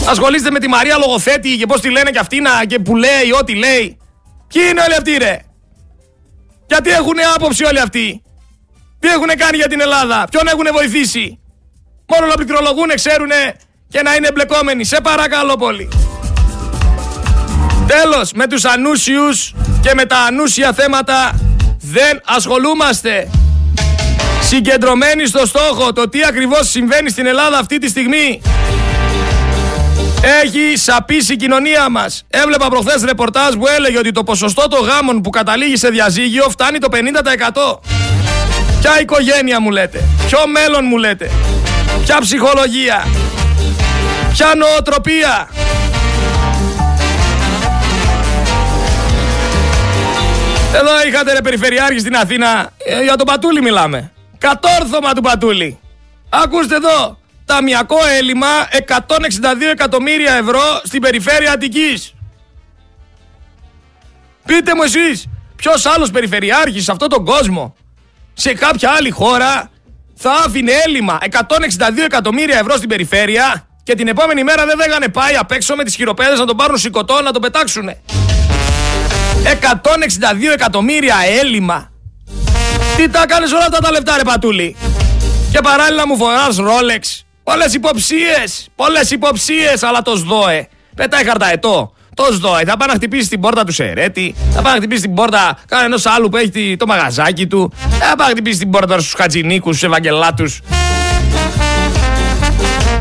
Ασχολείστε 0.09 0.51
με 0.51 0.59
τη 0.59 0.67
Μαρία 0.67 0.97
Λογοθέτη 0.97 1.57
και 1.57 1.65
πώς 1.65 1.81
τη 1.81 1.89
λένε 1.89 2.09
και 2.09 2.19
αυτή 2.19 2.41
να 2.41 2.65
και 2.67 2.79
που 2.79 2.95
λέει 2.95 3.31
ό,τι 3.39 3.55
λέει. 3.55 3.97
Ποιοι 4.47 4.63
είναι 4.69 4.81
όλοι 4.81 4.93
αυτοί, 4.93 5.17
ρε; 5.17 5.39
Γιατί 6.69 6.89
έχουν 6.89 7.15
άποψη 7.35 7.65
όλοι 7.65 7.79
αυτοί; 7.79 8.23
Τι 8.99 9.07
έχουν 9.07 9.27
κάνει 9.27 9.57
για 9.57 9.67
την 9.67 9.81
Ελλάδα; 9.81 10.27
Ποιον 10.31 10.47
έχουν 10.47 10.65
βοηθήσει; 10.73 11.39
Μόνο 12.07 12.25
να 12.27 12.35
πληκτρολογούν, 12.35 12.91
ξέρουν 12.95 13.29
και 13.89 14.01
να 14.01 14.15
είναι 14.15 14.27
εμπλεκόμενοι. 14.27 14.83
Σε 14.83 14.97
παρακαλώ 15.03 15.55
πολύ. 15.55 15.89
Τέλος, 17.87 18.31
με 18.33 18.47
τους 18.47 18.65
ανούσιους 18.65 19.53
και 19.81 19.91
με 19.95 20.05
τα 20.05 20.17
ανούσια 20.17 20.73
θέματα 20.73 21.39
δεν 21.81 22.21
ασχολούμαστε. 22.25 23.29
Συγκεντρωμένοι 24.41 25.25
στο 25.25 25.45
στόχο 25.45 25.93
το 25.93 26.09
τι 26.09 26.23
ακριβώς 26.23 26.69
συμβαίνει 26.69 27.09
στην 27.09 27.25
Ελλάδα 27.25 27.57
αυτή 27.57 27.77
τη 27.77 27.87
στιγμή. 27.87 28.41
Έχει 30.21 30.77
σαπίσει 30.77 31.33
η 31.33 31.35
κοινωνία 31.35 31.89
μας. 31.89 32.23
Έβλεπα 32.29 32.69
προχθές 32.69 33.03
ρεπορτάζ 33.03 33.53
που 33.53 33.67
έλεγε 33.67 33.97
ότι 33.97 34.11
το 34.11 34.23
ποσοστό 34.23 34.67
των 34.67 34.79
γάμων 34.79 35.21
που 35.21 35.29
καταλήγει 35.29 35.77
σε 35.77 35.89
διαζύγιο 35.89 36.49
φτάνει 36.49 36.77
το 36.77 36.87
50%. 36.91 37.79
Ποια 38.81 38.99
οικογένεια 39.01 39.59
μου 39.59 39.69
λέτε, 39.69 40.03
ποιο 40.27 40.39
μέλλον 40.47 40.85
μου 40.85 40.97
λέτε, 40.97 41.31
ποια 42.03 42.17
ψυχολογία, 42.19 43.07
ποια 44.33 44.47
νοοτροπία. 44.55 45.49
Εδώ 50.73 51.07
είχατε 51.07 51.33
ρε 51.33 51.41
περιφερειάρχη 51.41 51.99
στην 51.99 52.15
Αθήνα. 52.15 52.69
Ε, 52.85 53.03
για 53.03 53.15
τον 53.15 53.25
Πατούλη 53.25 53.61
μιλάμε. 53.61 54.11
Κατόρθωμα 54.37 55.13
του 55.13 55.21
Πατούλη. 55.21 55.79
Ακούστε 56.29 56.75
εδώ. 56.75 57.18
Ταμιακό 57.49 57.97
έλλειμμα 58.19 58.47
162 58.87 59.01
εκατομμύρια 59.71 60.33
ευρώ 60.33 60.61
στην 60.83 61.01
περιφέρεια 61.01 61.51
Αττικής. 61.51 62.13
Πείτε 64.45 64.75
μου 64.75 64.83
εσείς, 64.83 65.27
ποιος 65.55 65.85
άλλος 65.85 66.11
περιφερειάρχης 66.11 66.83
σε 66.83 66.91
αυτόν 66.91 67.09
τον 67.09 67.25
κόσμο, 67.25 67.75
σε 68.33 68.53
κάποια 68.53 68.91
άλλη 68.97 69.09
χώρα, 69.09 69.71
θα 70.15 70.31
άφηνε 70.31 70.71
έλλειμμα 70.85 71.17
162 71.21 72.03
εκατομμύρια 72.05 72.57
ευρώ 72.57 72.75
στην 72.75 72.89
περιφέρεια 72.89 73.67
και 73.83 73.95
την 73.95 74.07
επόμενη 74.07 74.43
μέρα 74.43 74.65
δεν 74.65 74.77
δέγανε 74.77 75.07
πάει 75.07 75.35
απ' 75.35 75.51
έξω 75.51 75.75
με 75.75 75.83
τις 75.83 75.95
χειροπέδες 75.95 76.39
να 76.39 76.45
τον 76.45 76.57
πάρουν 76.57 76.77
σηκωτό 76.77 77.21
να 77.21 77.31
τον 77.31 77.41
πετάξουνε. 77.41 78.01
162 80.47 80.51
εκατομμύρια 80.53 81.15
έλλειμμα. 81.39 81.91
Τι 82.97 83.09
τα 83.09 83.25
κάνεις 83.25 83.51
όλα 83.51 83.65
αυτά 83.65 83.79
τα 83.79 83.91
λεφτά 83.91 84.17
ρε 84.17 84.23
Πατούλη; 84.23 84.75
Και 85.51 85.59
παράλληλα 85.63 86.07
μου 86.07 86.17
φοράς 86.17 86.57
Rolex. 86.59 87.23
Πολλές 87.49 87.73
υποψίες. 87.73 88.69
Πολλές 88.75 89.11
υποψίες 89.11 89.83
αλλά 89.83 90.01
το 90.01 90.15
ΣΔΟΕ. 90.15 90.67
Πετάει 90.95 91.23
χαρταετό. 91.23 91.93
Το 92.13 92.23
ΣΔΟΕ 92.33 92.63
θα 92.65 92.77
πάει 92.77 92.87
να 92.87 92.93
χτυπήσει 92.93 93.29
την 93.29 93.39
πόρτα 93.39 93.63
του 93.63 93.71
Σερέτη. 93.71 94.35
Θα 94.51 94.61
πάει 94.61 94.73
να 94.73 94.79
χτυπήσει 94.79 95.01
την 95.01 95.13
πόρτα 95.13 95.57
κανένας 95.67 96.05
άλλου 96.05 96.29
που 96.29 96.37
έχει 96.37 96.75
το 96.79 96.85
μαγαζάκι 96.85 97.47
του. 97.47 97.71
Θα 97.99 98.15
πάει 98.15 98.27
να 98.27 98.33
χτυπήσει 98.33 98.59
την 98.59 98.69
πόρτα 98.69 98.99
στους 98.99 99.13
Χατζηνίκους, 99.13 99.75
στους 99.77 99.87
Ευαγγελάτους. 99.87 100.59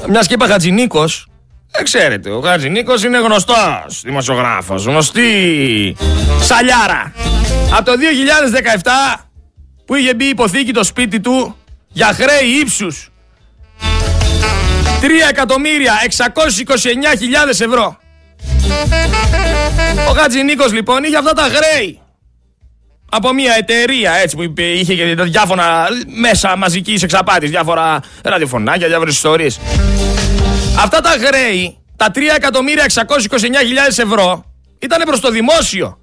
Μιας 0.09 0.27
και 0.27 0.35
είπα 0.35 0.47
Χατζηνίκος, 0.47 1.27
δεν 1.71 1.85
ξέρετε, 1.85 2.31
ο 2.31 2.41
Χατζη 2.41 2.67
είναι 3.07 3.19
γνωστός 3.19 4.01
δημοσιογράφος, 4.05 4.85
γνωστή 4.85 5.97
σαλιάρα. 6.41 7.13
Από 7.77 7.85
το 7.85 7.93
2017 7.97 9.29
που 9.85 9.95
είχε 9.95 10.15
μπει 10.15 10.25
υποθήκη 10.25 10.73
το 10.73 10.85
σπίτι 10.85 11.21
του 11.21 11.57
για 11.89 12.07
χρέη 12.07 12.49
ύψους 12.61 13.11
3.629.000 15.01 15.09
ευρώ. 17.49 17.99
Ο 20.09 20.13
Χατζη 20.13 20.39
λοιπόν 20.73 21.05
είχε 21.05 21.17
αυτά 21.17 21.33
τα 21.33 21.43
χρέη 21.43 22.01
από 23.11 23.33
μια 23.33 23.55
εταιρεία 23.55 24.13
έτσι 24.13 24.37
που 24.37 24.55
είχε 24.57 24.95
και 24.95 25.15
διάφορα 25.15 25.87
μέσα 26.07 26.57
μαζικής 26.57 27.03
εξαπάτης, 27.03 27.51
διάφορα 27.51 28.01
ραδιοφωνάκια, 28.23 28.89
διάφορες 28.89 29.15
ιστορίες. 29.15 29.59
Αυτά 30.79 31.01
τα 31.01 31.11
χρέη, 31.11 31.79
τα 31.97 32.11
3.629.000 32.15 32.23
ευρώ, 33.97 34.45
ήταν 34.79 35.03
προς 35.07 35.21
το 35.21 35.31
δημόσιο. 35.31 35.99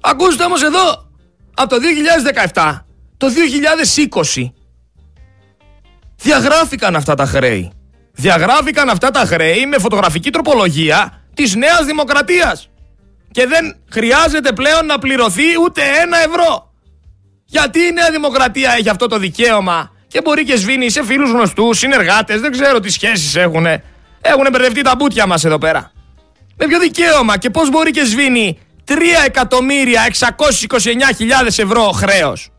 Ακούστε 0.00 0.44
όμως 0.44 0.62
εδώ, 0.62 1.08
από 1.54 1.68
το 1.68 1.76
2017, 2.52 2.84
το 3.16 3.26
2020, 4.34 4.52
διαγράφηκαν 6.22 6.96
αυτά 6.96 7.14
τα 7.14 7.26
χρέη. 7.26 7.72
Διαγράφηκαν 8.12 8.88
αυτά 8.88 9.10
τα 9.10 9.20
χρέη 9.20 9.66
με 9.66 9.78
φωτογραφική 9.78 10.30
τροπολογία 10.30 11.22
της 11.34 11.54
Νέας 11.54 11.84
Δημοκρατίας. 11.84 12.68
Και 13.30 13.46
δεν 13.46 13.76
χρειάζεται 13.90 14.52
πλέον 14.52 14.86
να 14.86 14.98
πληρωθεί 14.98 15.58
ούτε 15.64 15.82
ένα 16.02 16.18
ευρώ. 16.18 16.72
Γιατί 17.44 17.78
η 17.78 17.92
Νέα 17.92 18.10
Δημοκρατία 18.10 18.74
έχει 18.78 18.88
αυτό 18.88 19.06
το 19.06 19.18
δικαίωμα 19.18 19.90
και 20.08 20.20
μπορεί 20.20 20.44
και 20.44 20.56
σβήνει 20.56 20.90
σε 20.90 21.04
φίλους 21.04 21.30
γνωστούς, 21.30 21.78
συνεργάτες, 21.78 22.40
δεν 22.40 22.50
ξέρω 22.50 22.80
τι 22.80 22.90
σχέσεις 22.90 23.36
έχουν. 23.36 23.66
Έχουν 24.20 24.46
μπερδευτεί 24.50 24.82
τα 24.82 24.94
μπούτια 24.96 25.26
μας 25.26 25.44
εδώ 25.44 25.58
πέρα. 25.58 25.92
Με 26.56 26.66
ποιο 26.66 26.78
δικαίωμα 26.78 27.38
και 27.38 27.50
πώς 27.50 27.70
μπορεί 27.70 27.90
και 27.90 28.04
σβήνει 28.04 28.58
3.629.000 28.84 28.94
ευρώ 31.56 31.90
χρέος. 31.90 32.50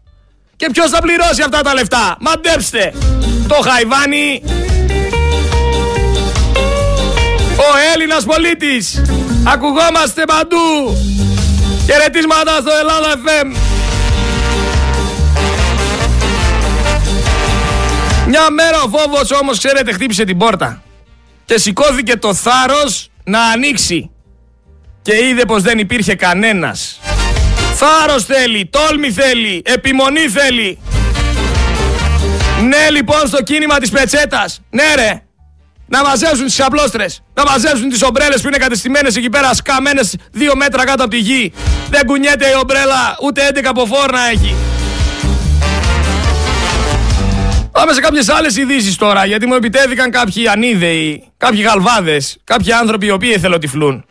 Και 0.60 0.70
ποιος 0.72 0.90
θα 0.90 1.02
πληρώσει 1.02 1.42
αυτά 1.42 1.62
τα 1.62 1.74
λεφτά; 1.74 2.18
Μαντέψτε. 2.20 2.94
Το 3.48 3.56
Χαϊβάνι. 3.56 4.42
Ο 7.56 7.70
Έλληνας 7.94 8.24
πολίτης. 8.24 9.02
Ακουγόμαστε 9.44 10.24
παντού. 10.24 10.98
Χαιρετίσματα 11.86 12.52
στο 12.60 12.72
Ελλάδα 12.80 13.14
FM. 13.26 13.56
Μια 18.28 18.50
μέρα 18.50 18.82
ο 18.82 18.90
φόβος 18.90 19.32
όμως 19.32 19.58
ξέρετε 19.58 19.92
χτύπησε 19.92 20.24
την 20.24 20.38
πόρτα 20.38 20.82
και 21.46 21.58
σηκώθηκε 21.58 22.18
το 22.18 22.34
θάρρος 22.34 23.10
να 23.24 23.42
ανοίξει 23.42 24.10
και 25.02 25.26
είδε 25.26 25.46
πως 25.46 25.62
δεν 25.62 25.80
υπήρχε 25.80 26.16
κανένας. 26.16 27.00
Θάρρος 27.82 28.26
θέλει, 28.26 28.70
τόλμη 28.70 29.12
θέλει, 29.12 29.62
επιμονή 29.66 30.20
θέλει. 30.20 30.80
Ναι 32.62 32.90
λοιπόν 32.92 33.28
στο 33.28 33.42
κίνημα 33.44 33.78
της 33.78 33.90
πετσέτας. 33.90 34.62
Ναι 34.70 34.84
ρε. 34.96 35.22
Να 35.88 36.04
μαζέψουν 36.04 36.46
τις 36.46 36.60
απλώστρες. 36.62 37.24
Να 37.34 37.44
μαζέψουν 37.44 37.90
τις 37.90 38.02
ομπρέλες 38.02 38.42
που 38.42 38.48
είναι 38.48 38.58
κατεστημένες 38.58 39.16
εκεί 39.16 39.30
πέρα 39.30 39.54
σκαμμένες 39.54 40.16
δύο 40.32 40.56
μέτρα 40.56 40.86
κάτω 40.86 41.04
από 41.04 41.12
τη 41.12 41.18
γη. 41.18 41.54
Δεν 41.90 42.06
κουνιέται 42.06 42.48
η 42.48 42.54
ομπρέλα 42.60 43.18
ούτε 43.24 43.52
11 43.54 43.62
από 43.66 43.86
φόρνα 43.86 44.20
έχει. 44.32 44.56
Πάμε 47.72 47.94
σε 47.94 48.02
κάποιες 48.02 48.30
άλλες 48.30 48.58
ειδήσεις 48.58 48.96
τώρα, 48.96 49.26
γιατί 49.26 49.46
μου 49.46 49.54
επιτέθηκαν 49.54 50.12
κάποιοι 50.12 50.48
ανίδεοι, 50.48 51.32
κάποιοι 51.38 51.64
γαλβάδες, 51.68 52.38
κάποιοι 52.44 52.72
άνθρωποι 52.72 53.06
οι 53.06 53.12
οποίοι 53.12 53.32
εθελοτυφλούν. 53.36 54.06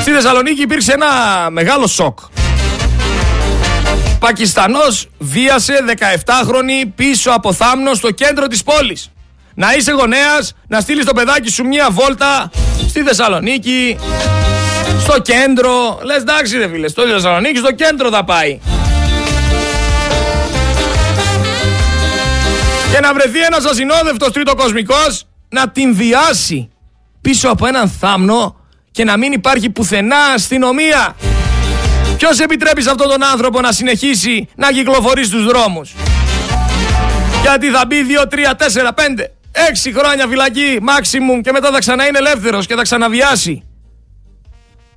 Στη 0.00 0.10
Θεσσαλονίκη 0.10 0.62
υπήρξε 0.62 0.92
ένα 0.92 1.06
μεγάλο 1.50 1.86
σοκ. 1.86 2.18
Πακιστανός 4.18 5.08
βίασε 5.18 5.84
17χρονη 5.98 6.88
πίσω 6.94 7.30
από 7.30 7.52
θάμνο 7.52 7.94
στο 7.94 8.10
κέντρο 8.10 8.46
της 8.46 8.62
πόλης. 8.62 9.10
Να 9.54 9.72
είσαι 9.72 9.92
γονέας, 9.92 10.54
να 10.68 10.80
στείλεις 10.80 11.04
το 11.04 11.12
παιδάκι 11.12 11.50
σου 11.50 11.64
μια 11.64 11.90
βόλτα 11.90 12.50
στη 12.88 13.02
Θεσσαλονίκη, 13.02 13.98
στο 15.00 15.20
κέντρο. 15.20 15.98
Λες 16.02 16.20
εντάξει 16.20 16.58
ρε 16.58 16.68
φίλε, 16.68 16.88
στο 16.88 17.02
Θεσσαλονίκη, 17.02 17.58
στο 17.58 17.72
κέντρο 17.72 18.10
θα 18.10 18.24
πάει. 18.24 18.60
και 22.92 23.00
να 23.00 23.14
βρεθεί 23.14 23.40
ένας 23.40 23.64
ασυνόδευτος 23.64 24.32
τρίτο 24.32 24.54
κοσμικός 24.54 25.24
να 25.48 25.68
την 25.68 25.96
διάσει 25.96 26.70
πίσω 27.20 27.48
από 27.48 27.66
έναν 27.66 27.88
θάμνο 27.88 28.56
και 28.90 29.04
να 29.04 29.16
μην 29.16 29.32
υπάρχει 29.32 29.70
πουθενά 29.70 30.18
αστυνομία. 30.34 31.16
Ποιος 32.18 32.38
επιτρέπει 32.38 32.82
σε 32.82 32.90
αυτόν 32.90 33.08
τον 33.08 33.24
άνθρωπο 33.24 33.60
να 33.60 33.72
συνεχίσει 33.72 34.48
να 34.54 34.72
κυκλοφορεί 34.72 35.24
στους 35.24 35.44
δρόμους; 35.44 35.94
Γιατί 37.42 37.70
θα 37.70 37.82
μπει 37.86 37.96
2, 38.02 38.26
3, 38.26 38.54
4, 38.54 38.92
5, 38.94 39.30
6 39.52 39.92
χρόνια 39.98 40.26
φυλακή 40.26 40.78
maximum 40.80 41.40
και 41.42 41.52
μετά 41.52 41.70
θα 41.72 41.78
ξανά 41.78 42.06
είναι 42.06 42.18
ελεύθερος 42.18 42.66
και 42.66 42.74
θα 42.74 42.82
ξαναβιάσει. 42.82 43.62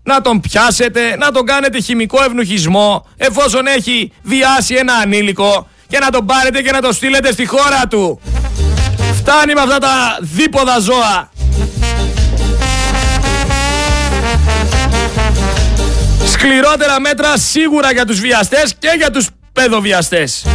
Να 0.04 0.22
τον 0.22 0.40
πιάσετε, 0.40 1.16
να 1.18 1.32
τον 1.32 1.46
κάνετε 1.46 1.80
χημικό 1.80 2.24
ευνουχισμό 2.24 3.08
εφόσον 3.18 3.68
έχει 3.68 4.12
βιάσει 4.22 4.76
ένα 4.76 4.94
ανήλικο 4.94 5.68
και 5.88 6.00
να 6.00 6.10
τον 6.10 6.26
πάρετε 6.26 6.62
και 6.62 6.72
να 6.72 6.82
το 6.82 6.92
στείλετε 6.92 7.32
στη 7.32 7.46
χώρα 7.46 7.88
του. 7.90 8.22
Φτάνει 9.14 9.54
με 9.54 9.62
αυτά 9.62 9.78
τα 9.78 10.18
δίποδα 10.22 10.80
ζώα. 10.80 11.32
Σκληρότερα 16.42 17.00
μέτρα 17.00 17.38
σίγουρα 17.38 17.92
για 17.92 18.06
τους 18.06 18.20
βιαστές 18.20 18.76
και 18.80 18.94
για 18.98 19.12
τους 19.12 19.28
παιδοβιαστές. 19.54 20.46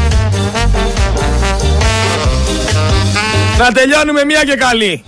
Να 3.59 3.73
τελειώνουμε 3.73 4.25
μία 4.25 4.45
και 4.45 4.55
καλή. 4.55 5.05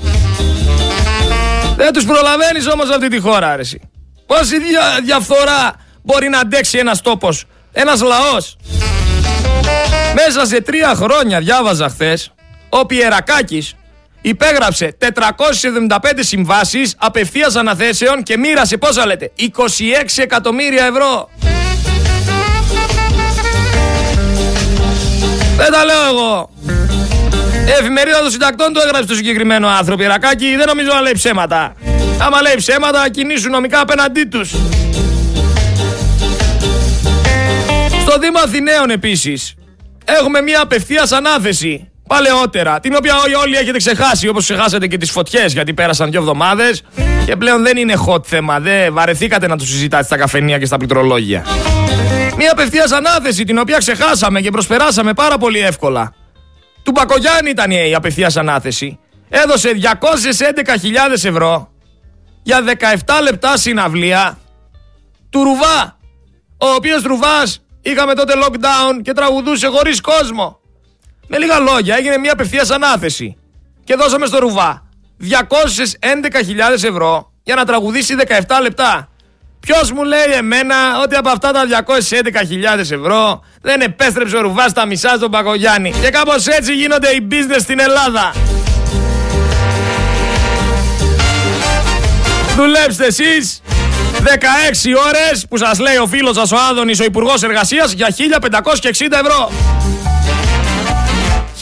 Δεν 1.76 1.92
τους 1.92 2.04
προλαβαίνεις 2.04 2.66
όμως 2.66 2.90
αυτή 2.90 3.08
τη 3.08 3.18
χώρα, 3.18 3.50
αρέσει. 3.50 3.80
Πόση 4.26 4.58
δια, 4.58 4.82
διαφθορά 5.04 5.75
μπορεί 6.02 6.28
να 6.28 6.38
αντέξει 6.38 6.78
ένας 6.78 7.00
τόπος, 7.00 7.44
ένας 7.73 8.00
λαός. 8.00 8.56
Μέσα 10.14 10.47
σε 10.47 10.61
τρία 10.61 10.94
χρόνια 10.94 11.40
διάβαζα 11.40 11.88
χθες, 11.88 12.32
ο 12.68 12.87
Πιερακάκης 12.87 13.75
υπέγραψε 14.21 14.97
475 14.99 15.97
συμβάσεις 16.19 16.95
απευθείας 16.99 17.57
αναθέσεων 17.57 18.23
και 18.23 18.39
μοίρασε 18.39 18.77
πόσα 18.77 19.07
λέτε 19.07 19.33
26 19.39 19.43
εκατομμύρια 20.17 20.85
ευρώ. 20.85 21.31
Δεν 25.57 25.73
τα 25.73 25.85
λέω 25.85 26.07
εγώ. 26.11 26.51
εφημερίδα 27.81 28.21
των 28.21 28.31
συντακτών 28.31 28.73
το 28.73 28.81
έγραψε 28.81 29.07
το 29.07 29.15
συγκεκριμένο 29.15 29.69
άνθρωπο. 29.69 29.99
Πιερακάκη 29.99 30.57
δεν 30.57 30.67
νομίζω 30.67 30.89
να 30.95 31.01
λέει 31.01 31.13
ψέματα. 31.13 31.75
Άμα 32.21 32.43
λέει 32.43 32.55
ψέματα, 32.57 33.09
κινήσουν 33.11 33.51
νομικά 33.51 33.81
απέναντί 33.81 34.25
τους. 34.25 34.51
Στο 38.01 38.19
Δήμο 38.19 38.39
Αθηναίων 38.39 38.91
επίσης 38.91 39.55
έχουμε 40.05 40.41
μια 40.41 40.61
απευθείας 40.61 41.13
ανάθεση 41.13 41.91
παλαιότερα, 42.09 42.81
την 42.81 42.95
οποία 42.97 43.15
όλοι 43.45 43.57
έχετε 43.57 43.77
ξεχάσει, 43.77 44.29
όπως 44.29 44.45
ξεχάσατε 44.45 44.87
και 44.87 44.97
τις 44.97 45.11
φωτιές, 45.11 45.53
γιατί 45.53 45.75
πέρασαν 45.75 46.11
δύο 46.11 46.21
εβδομάδες. 46.21 46.83
Και 47.25 47.37
πλέον 47.37 47.62
δεν 47.62 47.77
είναι 47.77 47.95
hot 48.07 48.25
θέμα. 48.25 48.61
Δεν 48.61 48.93
βαρεθήκατε 48.93 49.47
να 49.47 49.57
το 49.57 49.65
συζητάτε 49.67 50.05
στα 50.05 50.17
καφενεία 50.17 50.59
και 50.59 50.67
στα 50.67 50.77
πληκτρολόγια. 50.77 51.45
Μια 52.37 52.53
απευθείας 52.53 52.93
ανάθεση 52.93 53.45
την 53.45 53.59
οποία 53.59 53.79
ξεχάσαμε 53.79 54.41
και 54.41 54.50
προσπεράσαμε 54.50 55.12
πάρα 55.12 55.38
πολύ 55.38 55.59
εύκολα. 55.59 56.15
Του 56.83 56.91
Μπακογιάννη 56.91 57.50
ήταν 57.50 57.71
η 57.71 57.95
απευθείας 57.95 58.37
ανάθεση. 58.37 58.99
Έδωσε 59.29 59.71
211.000 59.73 61.25
ευρώ 61.25 61.73
για 62.43 62.65
17 62.65 63.23
λεπτά 63.23 63.57
συναυλία 63.57 64.38
του 65.31 65.43
Ρουβά. 65.43 65.99
Ο 66.59 66.67
οποίος 66.77 67.03
Ρουβάς 67.03 67.62
είχαμε 67.83 68.15
τότε 68.15 68.33
lockdown 68.45 69.03
και 69.03 69.12
τραγουδούσε 69.12 69.67
χωρίς 69.67 70.00
κόσμο. 70.00 70.59
Με 71.28 71.38
λίγα 71.38 71.58
λόγια 71.58 71.97
έγινε 71.97 72.18
μια 72.18 72.32
απευθείας 72.32 72.70
ανάθεση 72.70 73.37
και 73.85 73.94
δώσαμε 73.94 74.26
στο 74.26 74.38
Ρουβά 74.38 74.87
211.000 75.23 76.85
ευρώ 76.85 77.32
για 77.42 77.54
να 77.54 77.64
τραγουδήσει 77.64 78.14
17 78.28 78.40
λεπτά. 78.62 79.08
Ποιος 79.61 79.92
μου 79.92 80.04
λέει 80.04 80.32
εμένα 80.37 80.76
ότι 81.02 81.16
από 81.16 81.28
αυτά 81.28 81.50
τα 81.52 81.64
211.000 81.87 82.78
ευρώ 82.78 83.44
δεν 83.62 83.80
επέστρεψε 83.80 84.37
ο 84.37 84.40
Ρουβάς 84.40 84.70
στα 84.70 84.87
μισά 84.87 85.14
στον 85.16 85.30
Παγκογιάννη. 85.30 85.92
Και 86.02 86.11
κάπως 86.11 86.47
έτσι 86.47 86.75
γίνονται 86.75 87.08
οι 87.08 87.28
business 87.30 87.61
στην 87.61 87.80
Ελλάδα. 87.80 88.32
Δουλέψτε 92.56 93.06
εσείς 93.06 93.62
16 94.25 94.26
ώρες 95.06 95.47
που 95.49 95.56
σας 95.56 95.78
λέει 95.78 95.97
ο 95.97 96.06
φίλος 96.06 96.37
σας 96.37 96.52
ο 96.52 96.56
Άδωνης 96.70 97.00
ο 97.00 97.04
Υπουργός 97.04 97.42
Εργασίας 97.42 97.92
για 97.92 98.08
1560 98.11 99.12
ευρώ. 99.12 99.50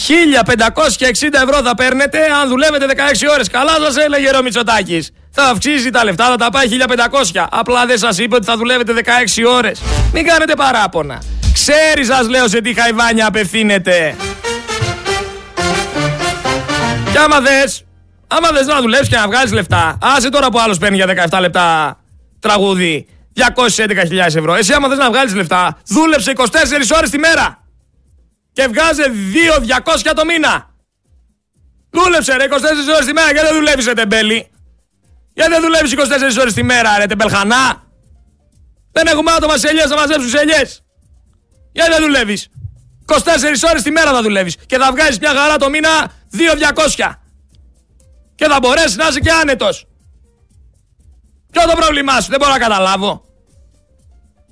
1560 0.06 1.42
ευρώ 1.42 1.62
θα 1.62 1.74
παίρνετε 1.74 2.18
αν 2.42 2.48
δουλεύετε 2.48 2.86
16 2.86 3.32
ώρες. 3.32 3.48
Καλά 3.48 3.72
σας 3.80 3.96
έλεγε 3.96 4.36
ο 4.36 4.42
Μητσοτάκης. 4.42 5.10
Θα 5.30 5.44
αυξήσει 5.44 5.90
τα 5.90 6.04
λεφτά, 6.04 6.24
θα 6.24 6.36
τα 6.36 6.50
πάει 6.50 6.66
1500. 6.68 7.46
Απλά 7.50 7.86
δεν 7.86 7.98
σας 7.98 8.18
είπε 8.18 8.34
ότι 8.34 8.44
θα 8.44 8.56
δουλεύετε 8.56 8.92
16 8.92 9.44
ώρες. 9.46 9.82
Μην 10.12 10.26
κάνετε 10.26 10.54
παράπονα. 10.54 11.22
Ξέρει 11.52 12.04
σας 12.04 12.28
λέω 12.28 12.48
σε 12.48 12.60
τι 12.60 12.74
χαϊβάνια 12.74 13.26
απευθύνεται. 13.26 14.16
Και 17.12 17.18
άμα 17.18 17.40
δες, 17.40 17.84
άμα 18.26 18.50
δες 18.50 18.66
να 18.66 18.80
δουλέψεις 18.80 19.08
και 19.08 19.16
να 19.16 19.26
βγάλεις 19.26 19.52
λεφτά, 19.52 19.98
άσε 20.02 20.28
τώρα 20.28 20.48
που 20.48 20.60
άλλος 20.60 20.78
παίρνει 20.78 20.96
για 20.96 21.28
17 21.30 21.40
λεπτά 21.40 21.98
τραγούδι 22.40 23.06
211.000 23.34 24.36
ευρώ. 24.36 24.54
Εσύ 24.54 24.72
άμα 24.72 24.88
θες 24.88 24.98
να 24.98 25.10
βγάλεις 25.10 25.34
λεφτά, 25.34 25.78
δούλεψε 25.86 26.32
24 26.36 26.42
ώρες 26.96 27.10
τη 27.10 27.18
μέρα 27.18 27.65
και 28.56 28.66
βγάζε 28.66 29.04
2.200 30.04 30.12
το 30.14 30.24
μήνα. 30.24 30.74
Δούλεψε 31.90 32.36
ρε 32.36 32.44
24 32.50 32.54
ώρες 32.94 33.06
τη 33.06 33.12
μέρα 33.12 33.34
και 33.34 33.40
δεν 33.40 33.54
δουλεύεις 33.54 33.86
ρε 33.86 33.92
τεμπέλη; 33.92 34.50
Γιατί 35.32 35.50
δεν 35.50 35.60
δουλεύεις 35.60 35.92
24 35.92 36.40
ώρες 36.40 36.52
τη 36.52 36.62
μέρα 36.62 36.98
ρε 36.98 37.06
τεμπελχανά; 37.06 37.82
Δεν 38.92 39.06
έχουμε 39.06 39.30
άτομα 39.30 39.56
σε 39.56 39.68
ελιές 39.68 39.88
να 39.88 39.96
μαζέψουν 39.96 40.28
σε 40.28 40.38
ελιές. 40.38 40.84
Γιατί 41.72 41.90
δεν 41.90 42.02
δουλεύεις; 42.02 42.48
24 43.06 43.68
ώρες 43.70 43.82
τη 43.82 43.90
μέρα 43.90 44.10
θα 44.12 44.22
δουλεύεις 44.22 44.56
και 44.66 44.78
θα 44.78 44.92
βγάζεις 44.92 45.18
μια 45.18 45.34
χαρά 45.34 45.56
το 45.56 45.70
μήνα 45.70 46.12
2.200. 46.96 47.20
Και 48.34 48.46
θα 48.46 48.58
μπορέσεις 48.62 48.96
να 48.96 49.06
είσαι 49.06 49.20
και 49.20 49.30
άνετος. 49.30 49.86
Ποιο 51.52 51.62
το 51.70 51.76
πρόβλημά 51.76 52.20
σου, 52.20 52.30
δεν 52.30 52.38
μπορώ 52.38 52.52
να 52.52 52.58
καταλάβω. 52.58 53.24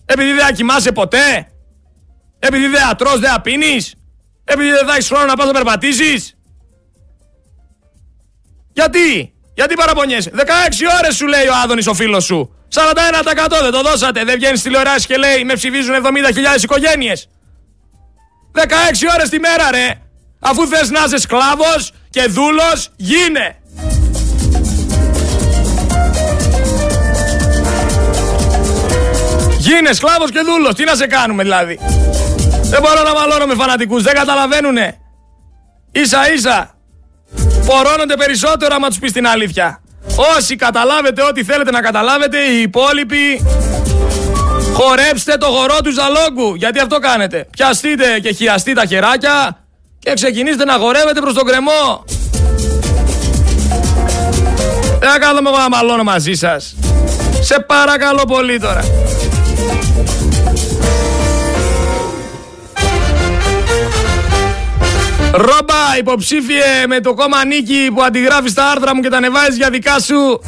Επειδή 0.04 0.32
δεν 0.32 0.54
κοιμάσαι 0.54 0.92
ποτέ. 0.92 1.48
Επειδή 2.46 2.66
δεν 2.66 2.88
ατρώς, 2.90 3.18
δεν 3.18 3.32
απίνεις; 3.34 3.94
Επειδή 4.44 4.70
δεν 4.70 4.86
θα 4.86 4.92
έχεις 4.92 5.08
χρόνο 5.08 5.24
να 5.24 5.34
πας 5.36 5.46
να 5.46 5.52
περπατήσεις; 5.52 6.36
Γιατί, 8.72 9.34
γιατί 9.54 9.74
παραπονιέσαι; 9.74 10.30
16 10.34 10.86
ώρες 10.98 11.16
σου 11.16 11.26
λέει 11.26 11.46
ο 11.46 11.52
Άδωνης 11.62 11.86
ο 11.86 11.94
φίλος 11.94 12.24
σου. 12.24 12.54
41% 12.68 13.60
δεν 13.62 13.70
το 13.70 13.82
δώσατε. 13.82 14.24
Δεν 14.24 14.34
βγαίνεις 14.34 14.62
τηλεοράση 14.62 15.06
και 15.06 15.16
λέει 15.16 15.44
με 15.44 15.54
ψηφίζουν 15.54 15.94
70.000 15.94 16.62
οικογένειες. 16.62 17.28
16 18.52 19.08
ώρες 19.14 19.28
τη 19.28 19.38
μέρα 19.38 19.70
ρε. 19.70 20.00
Αφού 20.40 20.66
θες 20.66 20.90
να 20.90 21.02
είσαι 21.06 21.16
σκλάβος 21.18 21.92
και 22.10 22.26
δούλος, 22.28 22.90
γίνε. 22.96 23.58
Γίνε 29.58 29.92
σκλάβος 29.92 30.30
και 30.30 30.40
δούλος. 30.40 30.74
Τι 30.74 30.84
να 30.84 30.94
σε 30.94 31.06
κάνουμε 31.06 31.42
δηλαδή. 31.42 31.78
Δεν 32.70 32.80
μπορώ 32.80 33.02
να 33.02 33.12
μαλώνω 33.12 33.46
με 33.46 33.54
φανατικούς. 33.54 34.02
Δεν 34.02 34.14
καταλαβαίνουνε. 34.14 34.98
Ίσα 35.92 36.32
ίσα. 36.32 36.74
Φορώνονται 37.62 38.16
περισσότερο 38.16 38.74
άμα 38.74 38.88
τους 38.88 38.98
πεις 38.98 39.12
την 39.12 39.26
αλήθεια. 39.26 39.80
Όσοι 40.36 40.56
καταλάβετε 40.56 41.22
ό,τι 41.22 41.44
θέλετε 41.44 41.70
να 41.70 41.80
καταλάβετε, 41.80 42.38
οι 42.38 42.60
υπόλοιποι 42.60 43.44
χορέψτε 44.72 45.36
το 45.36 45.46
χορό 45.46 45.76
του 45.84 45.92
ζαλόγκου. 45.92 46.54
Γιατί 46.54 46.78
αυτό 46.78 46.98
κάνετε. 46.98 47.46
Πιαστείτε 47.50 48.18
και 48.22 48.32
χιαστείτε 48.32 48.80
τα 48.80 48.86
χεράκια 48.86 49.58
και 49.98 50.12
ξεκινήστε 50.14 50.64
να 50.64 50.72
χορεύετε 50.72 51.20
προς 51.20 51.34
τον 51.34 51.46
κρεμό. 51.46 52.04
Δεν 54.98 55.10
θα 55.10 55.18
κάνω 55.18 55.38
εγώ 55.46 55.58
να 55.58 55.68
μαλώνω 55.68 56.02
μαζί 56.02 56.34
σας. 56.34 56.76
Σε 57.40 57.64
παρακαλώ 57.66 58.24
πολύ 58.24 58.60
τώρα. 58.60 58.84
Ρόμπα, 65.36 65.98
υποψήφιε 65.98 66.86
με 66.88 67.00
το 67.00 67.14
κόμμα 67.14 67.44
Νίκη 67.44 67.90
που 67.94 68.02
αντιγράφεις 68.02 68.54
τα 68.54 68.64
άρθρα 68.64 68.94
μου 68.94 69.00
και 69.00 69.08
τα 69.08 69.16
ανεβάζεις 69.16 69.56
για 69.56 69.70
δικά 69.70 69.98
σου. 69.98 70.40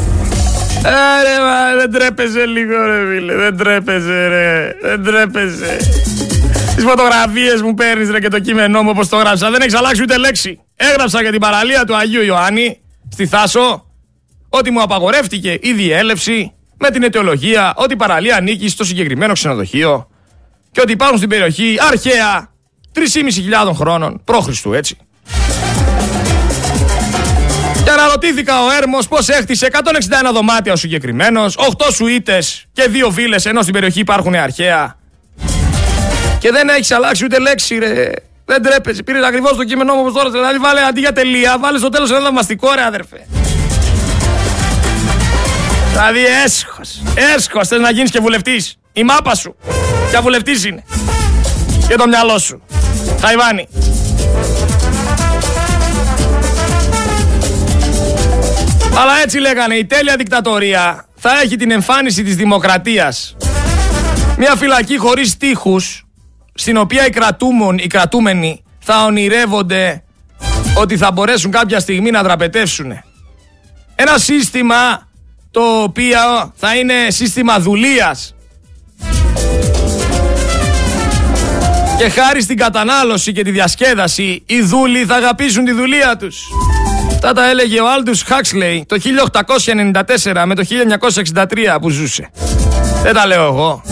Ε, 0.85 1.41
μα, 1.41 1.77
δεν 1.79 1.91
τρέπεζε 1.93 2.47
λίγο 2.47 2.87
ρε 2.87 3.07
φίλε, 3.15 3.35
δεν 3.35 3.57
τρέπεζε 3.57 4.29
ρε, 4.29 4.77
δεν 4.83 5.05
τρέπεζε. 5.05 5.77
Τις 6.75 6.85
φωτογραφίες 6.85 7.63
μου 7.63 7.75
παίρνεις 7.75 8.11
ρε 8.11 8.21
και 8.21 8.29
το 8.29 8.41
κείμενό 8.41 8.83
μου 8.83 8.91
όπως 8.93 9.09
το 9.09 9.17
γράψα, 9.17 9.51
δεν 9.51 9.61
έχεις 9.61 9.75
αλλάξει 9.75 10.03
ούτε 10.03 10.17
λέξη. 10.19 10.61
Έγραψα 10.77 11.23
για 11.23 11.31
την 11.31 11.41
παραλία 11.41 11.85
του 11.85 11.97
Αγίου 11.97 12.23
Ιωάννη, 12.23 12.81
στη 13.13 13.27
Θάσο, 13.27 13.87
ότι 14.49 14.71
μου 14.71 14.83
απαγορεύτηκε 14.83 15.59
η 15.63 15.73
διέλευση 15.73 16.53
με 16.79 16.91
την 16.91 17.03
αιτιολογία 17.03 17.73
ότι 17.77 17.93
η 17.93 17.97
παραλία 17.97 18.37
ανήκει 18.37 18.69
στο 18.69 18.85
συγκεκριμένο 18.85 19.33
ξενοδοχείο 19.33 20.09
και 20.73 20.81
ότι 20.81 20.93
υπάρχουν 20.93 21.17
στην 21.17 21.29
περιοχή 21.29 21.77
αρχαία 21.91 22.55
3.500 23.67 23.73
χρόνων 23.75 24.23
π.Χ. 24.25 24.75
έτσι. 24.75 24.97
Και 27.85 27.91
αναρωτήθηκα 27.91 28.63
ο 28.63 28.71
Έρμος 28.81 29.09
πώς 29.09 29.29
έχτισε 29.29 29.69
161 29.73 30.33
δωμάτια 30.33 30.73
ο 30.73 30.77
συγκεκριμένος, 30.77 31.57
8 31.57 31.89
σουίτες 31.93 32.65
και 32.73 32.91
2 33.07 33.11
βίλες 33.11 33.47
ενώ 33.47 33.63
στην 33.63 33.73
περιοχή 33.73 34.01
υπάρχουν 34.01 34.35
αρχαία. 34.35 34.97
Και 36.39 36.51
δεν 36.51 36.69
έχεις 36.69 36.91
αλλάξει 36.91 37.25
ούτε 37.25 37.39
λέξη, 37.39 37.79
ρε. 37.79 38.11
Δεν 38.45 38.63
τρέπεσαι. 38.63 39.03
Πήρες 39.03 39.25
ακριβώς 39.25 39.57
το 39.57 39.65
κείμενό 39.65 39.95
μου 39.95 40.01
όπως 40.01 40.13
τώρα. 40.13 40.31
Δηλαδή, 40.31 40.59
βάλε 40.59 40.81
αντί 40.81 41.01
για 41.01 41.13
τελεία, 41.13 41.59
βάλε 41.59 41.79
στο 41.79 41.89
τέλος 41.89 42.11
ένα 42.11 42.21
δαυμαστικό, 42.21 42.69
ρε 42.75 42.83
αδερφέ. 42.83 43.27
Δηλαδή, 45.91 46.25
έσχος. 46.45 47.03
Έσχος. 47.37 47.69
Θες 47.69 47.81
να 47.81 47.91
γίνεις 47.91 48.11
και 48.11 48.21
βουλευτής. 48.21 48.77
Η 48.93 49.03
μάπα 49.03 49.35
σου. 49.35 49.57
Και 50.11 50.19
βουλευτής 50.19 50.65
είναι. 50.65 50.85
Και 51.89 51.95
το 51.95 52.07
μυαλό 52.07 52.39
σου. 52.39 52.63
Ταϊβάνι. 53.21 53.69
Αλλά 58.99 59.13
έτσι 59.23 59.39
λέγανε, 59.39 59.75
η 59.75 59.85
τέλεια 59.85 60.17
δικτατορία 60.17 61.07
θα 61.17 61.41
έχει 61.41 61.57
την 61.57 61.71
εμφάνιση 61.71 62.23
της 62.23 62.37
δημοκρατίας. 62.37 63.37
Μια 64.39 64.55
φυλακή 64.57 64.97
χωρίς 64.99 65.37
τείχους, 65.37 66.07
στην 66.55 66.77
οποία 66.77 67.07
οι, 67.07 67.11
κρατούμον, 67.11 67.79
οι 67.79 67.87
κρατούμενοι 67.87 68.63
θα 68.79 69.05
ονειρεύονται 69.05 70.03
ότι 70.77 70.97
θα 70.97 71.13
μπορέσουν 71.13 71.51
κάποια 71.51 71.81
στιγμή 71.81 72.11
να 72.11 72.23
δραπετεύσουν. 72.23 72.93
Ένα 73.95 74.19
σύστημα 74.19 75.09
το 75.51 75.83
οποίο 75.83 76.53
θα 76.57 76.77
είναι 76.77 76.95
σύστημα 77.09 77.59
δουλείας 77.61 78.35
Και 81.99 82.09
χάρη 82.09 82.43
στην 82.43 82.57
κατανάλωση 82.57 83.33
και 83.33 83.43
τη 83.43 83.51
διασκέδαση, 83.51 84.43
οι 84.47 84.63
δούλοι 84.63 85.05
θα 85.05 85.15
αγαπήσουν 85.15 85.65
τη 85.65 85.73
δουλεία 85.73 86.17
τους. 86.17 86.49
Αυτά 87.13 87.33
τα 87.33 87.51
έλεγε 87.51 87.81
ο 87.81 87.91
Άλντους 87.91 88.23
Χάξλεϊ 88.23 88.85
το 88.89 88.97
1894 90.23 90.43
με 90.47 90.55
το 90.55 90.65
1963 91.33 91.77
που 91.81 91.89
ζούσε. 91.89 92.31
Δεν 93.03 93.15
τα 93.15 93.27
λέω 93.27 93.45
εγώ. 93.45 93.83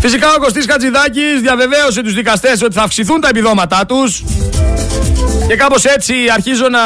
Φυσικά 0.00 0.34
ο 0.34 0.38
Κωστής 0.38 0.66
Χατζηδάκης 0.70 1.40
διαβεβαίωσε 1.40 2.02
τους 2.02 2.14
δικαστές 2.14 2.62
ότι 2.62 2.74
θα 2.74 2.82
αυξηθούν 2.82 3.20
τα 3.20 3.28
επιδόματά 3.28 3.86
τους 3.86 4.24
και 5.48 5.56
κάπως 5.56 5.84
έτσι 5.84 6.14
αρχίζω 6.34 6.68
να, 6.68 6.82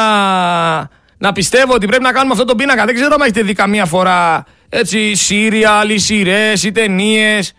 να 1.17 1.31
πιστεύω 1.33 1.73
ότι 1.73 1.87
πρέπει 1.87 2.03
να 2.03 2.11
κάνουμε 2.11 2.33
αυτό 2.33 2.45
το 2.45 2.55
πίνακα. 2.55 2.85
Δεν 2.85 2.95
ξέρω 2.95 3.13
αν 3.13 3.21
έχετε 3.21 3.41
δει 3.41 3.53
καμία 3.53 3.85
φορά 3.85 4.45
έτσι 4.69 5.15
σύριαλ 5.15 5.89
ή 5.89 5.97
σειρές 5.97 6.63
ή 6.63 6.71
ταινίες 6.71 7.53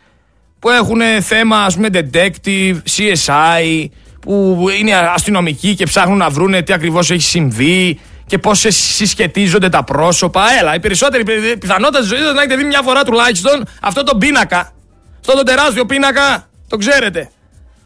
που 0.59 0.71
έχουν 0.71 1.01
θέμα 1.21 1.57
ας 1.57 1.75
πούμε 1.75 1.89
detective, 1.93 2.77
CSI 2.97 3.87
που 4.21 4.67
είναι 4.79 4.95
αστυνομικοί 4.95 5.75
και 5.75 5.85
ψάχνουν 5.85 6.17
να 6.17 6.29
βρούνε 6.29 6.63
τι 6.63 6.73
ακριβώς 6.73 7.11
έχει 7.11 7.23
συμβεί 7.23 8.01
και 8.27 8.39
πώς 8.39 8.65
συσχετίζονται 8.69 9.69
τα 9.69 9.85
πρόσωπα. 9.85 10.45
Έλα, 10.61 10.75
η 10.75 10.81
περισσότερη 10.81 11.25
πιθανότητα 11.59 12.01
τη 12.01 12.07
ζωή 12.07 12.19
σα 12.19 12.33
να 12.33 12.41
έχετε 12.41 12.57
δει 12.57 12.65
μια 12.65 12.83
φορά 12.83 13.05
τουλάχιστον 13.05 13.67
αυτό 13.81 14.03
το 14.03 14.17
πίνακα. 14.17 14.73
Αυτό 15.21 15.33
το 15.33 15.43
τεράστιο 15.43 15.87
πίνακα, 15.87 16.49
το 16.69 16.77
ξέρετε. 16.77 17.31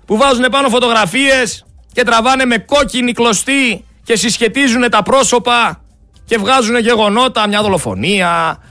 Που 0.07 0.17
βάζουν 0.17 0.45
πάνω 0.51 0.69
φωτογραφίες 0.69 1.67
και 1.93 2.03
τραβάνε 2.03 2.45
με 2.45 2.59
κόκκινη 2.59 3.13
κλωστή 3.13 3.85
και 4.05 4.17
συσχετίζουν 4.17 4.91
τα 4.91 5.03
πρόσωπα 5.03 5.81
και 6.25 6.39
βγάζουν 6.39 6.79
γεγονότα, 6.79 7.49
μια 7.49 7.63
δολοφονία, 7.63 8.63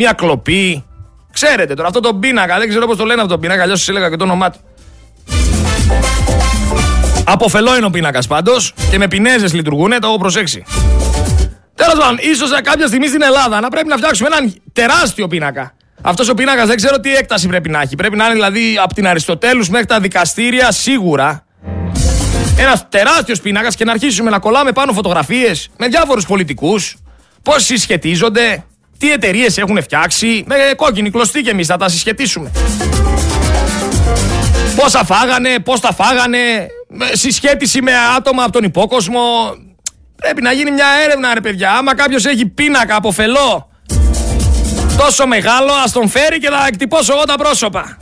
μια 0.00 0.12
κλοπή. 0.12 0.84
Ξέρετε 1.32 1.74
τώρα 1.74 1.88
αυτό 1.88 2.00
το 2.00 2.14
πίνακα, 2.14 2.58
δεν 2.58 2.68
ξέρω 2.68 2.86
πώς 2.86 2.96
το 2.96 3.04
λένε 3.04 3.20
αυτό 3.20 3.34
το 3.34 3.40
πίνακα, 3.40 3.62
αλλιώς 3.62 3.78
σας 3.78 3.88
έλεγα 3.88 4.10
και 4.10 4.16
το 4.16 4.24
όνομά 4.24 4.50
του. 4.50 4.58
Αποφελό 7.24 7.76
είναι 7.76 7.86
ο 7.86 7.90
πίνακας 7.90 8.26
πάντως 8.26 8.74
και 8.90 8.98
με 8.98 9.08
πινέζες 9.08 9.52
λειτουργούν, 9.54 9.90
το 9.90 10.06
έχω 10.06 10.18
προσέξει. 10.18 10.64
Τέλος 11.74 11.94
πάντων, 11.98 12.18
ίσως 12.20 12.50
κάποια 12.62 12.86
στιγμή 12.86 13.06
στην 13.06 13.22
Ελλάδα 13.22 13.60
να 13.60 13.68
πρέπει 13.68 13.88
να 13.88 13.96
φτιάξουμε 13.96 14.28
έναν 14.32 14.54
τεράστιο 14.72 15.26
πίνακα. 15.26 15.72
Αυτός 16.02 16.28
ο 16.28 16.34
πίνακας 16.34 16.66
δεν 16.66 16.76
ξέρω 16.76 17.00
τι 17.00 17.14
έκταση 17.14 17.48
πρέπει 17.48 17.68
να 17.68 17.80
έχει. 17.80 17.94
Πρέπει 17.94 18.16
να 18.16 18.24
είναι 18.24 18.34
δηλαδή 18.34 18.78
από 18.82 18.94
την 18.94 19.06
Αριστοτέλους 19.06 19.68
μέχρι 19.68 19.86
τα 19.86 20.00
δικαστήρια 20.00 20.72
σίγουρα. 20.72 21.44
Ένας 22.58 22.88
τεράστιος 22.88 23.40
πίνακας 23.40 23.74
και 23.74 23.84
να 23.84 23.92
αρχίσουμε 23.92 24.30
να 24.30 24.38
κολλάμε 24.38 24.72
πάνω 24.72 24.92
φωτογραφίες 24.92 25.68
με 25.78 25.88
διάφορους 25.88 26.26
πολιτικούς. 26.26 26.96
Πώς 27.42 27.64
συσχετίζονται, 27.64 28.64
τι 28.98 29.12
εταιρείες 29.12 29.58
έχουν 29.58 29.82
φτιάξει; 29.82 30.44
Με 30.46 30.54
κόκκινη 30.76 31.10
κλωστή 31.10 31.40
και 31.40 31.50
εμείς 31.50 31.66
θα 31.66 31.76
τα 31.76 31.88
συσχετίσουμε. 31.88 32.50
Πόσα 34.76 35.04
φάγανε, 35.04 35.58
πώς 35.58 35.80
τα 35.80 35.94
φάγανε, 35.94 36.38
συσχέτιση 37.12 37.82
με 37.82 37.92
άτομα 38.16 38.42
από 38.42 38.52
τον 38.52 38.64
υπόκοσμο. 38.64 39.20
Πρέπει 40.16 40.42
να 40.42 40.52
γίνει 40.52 40.70
μια 40.70 40.86
έρευνα, 41.04 41.34
ρε 41.34 41.40
παιδιά. 41.40 41.72
Άμα 41.72 41.94
κάποιος 41.94 42.24
έχει 42.24 42.46
πίνακα 42.46 42.96
από 42.96 43.10
φελό 43.10 43.68
τόσο 44.98 45.26
μεγάλο, 45.26 45.72
ας 45.84 45.92
τον 45.92 46.08
φέρει 46.08 46.38
και 46.38 46.48
θα 46.48 46.66
εκτυπώσω 46.66 47.12
εγώ 47.12 47.24
τα 47.24 47.34
πρόσωπα. 47.34 47.98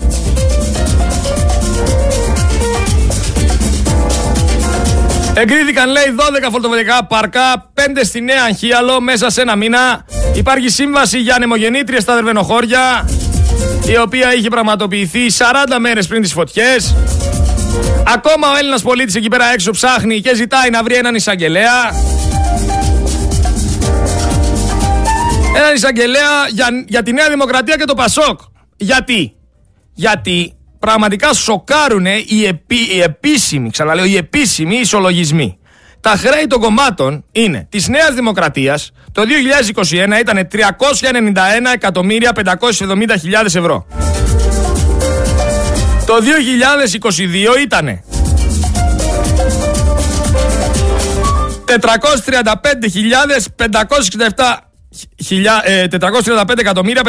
Εγκρίθηκαν 5.34 5.90
λέει 5.90 6.14
12 6.46 6.48
φωτοβολικά 6.50 7.04
παρκά, 7.04 7.70
5 7.74 7.80
στη 8.04 8.20
Νέα 8.20 8.44
Αγχίαλο 8.44 9.00
μέσα 9.00 9.30
σε 9.30 9.40
ένα 9.40 9.56
μήνα. 9.56 10.04
Υπάρχει 10.36 10.68
σύμβαση 10.68 11.18
για 11.18 11.34
ανεμογεννήτρια 11.34 12.00
στα 12.00 12.14
Δερβενοχώρια, 12.14 13.08
η 13.88 13.98
οποία 13.98 14.34
είχε 14.34 14.48
πραγματοποιηθεί 14.48 15.20
40 15.38 15.78
μέρες 15.80 16.06
πριν 16.06 16.22
τις 16.22 16.32
φωτιές. 16.32 16.94
Ακόμα 18.14 18.50
ο 18.52 18.56
Έλληνας 18.56 18.82
πολίτης 18.82 19.14
εκεί 19.14 19.28
πέρα 19.28 19.52
έξω 19.52 19.70
ψάχνει 19.70 20.20
και 20.20 20.34
ζητάει 20.34 20.70
να 20.70 20.82
βρει 20.82 20.94
έναν 20.94 21.14
εισαγγελέα. 21.14 21.90
Έναν 25.56 25.74
εισαγγελέα 25.74 26.48
για, 26.50 26.68
για 26.86 27.02
τη 27.02 27.12
Νέα 27.12 27.28
Δημοκρατία 27.28 27.76
και 27.76 27.84
το 27.84 27.94
Πασόκ. 27.94 28.40
Γιατί; 28.76 29.36
Γιατί 29.94 30.52
πραγματικά 30.78 31.32
σοκάρουν 31.32 32.06
οι, 32.06 32.44
επί, 32.46 32.76
οι 32.76 33.00
επίσημοι, 33.00 33.70
ξαναλέω, 33.70 34.04
οι 34.04 34.16
επίσημοι 34.16 34.76
ισολογισμοί. 34.76 35.58
Τα 36.00 36.10
χρέη 36.16 36.46
των 36.46 36.60
κομμάτων 36.60 37.24
είναι 37.32 37.66
της 37.70 37.88
Νέας 37.88 38.14
Δημοκρατίας 38.14 38.92
το 39.16 39.22
2021 39.22 39.24
ήταν 40.20 40.48
391.570.000 40.52 43.44
ευρώ. 43.44 43.86
Το 46.06 46.14
2022 47.56 47.62
ήτανε 47.62 48.04
435.567 51.66 51.72
435 56.00 56.58
εκατομμύρια 56.58 57.02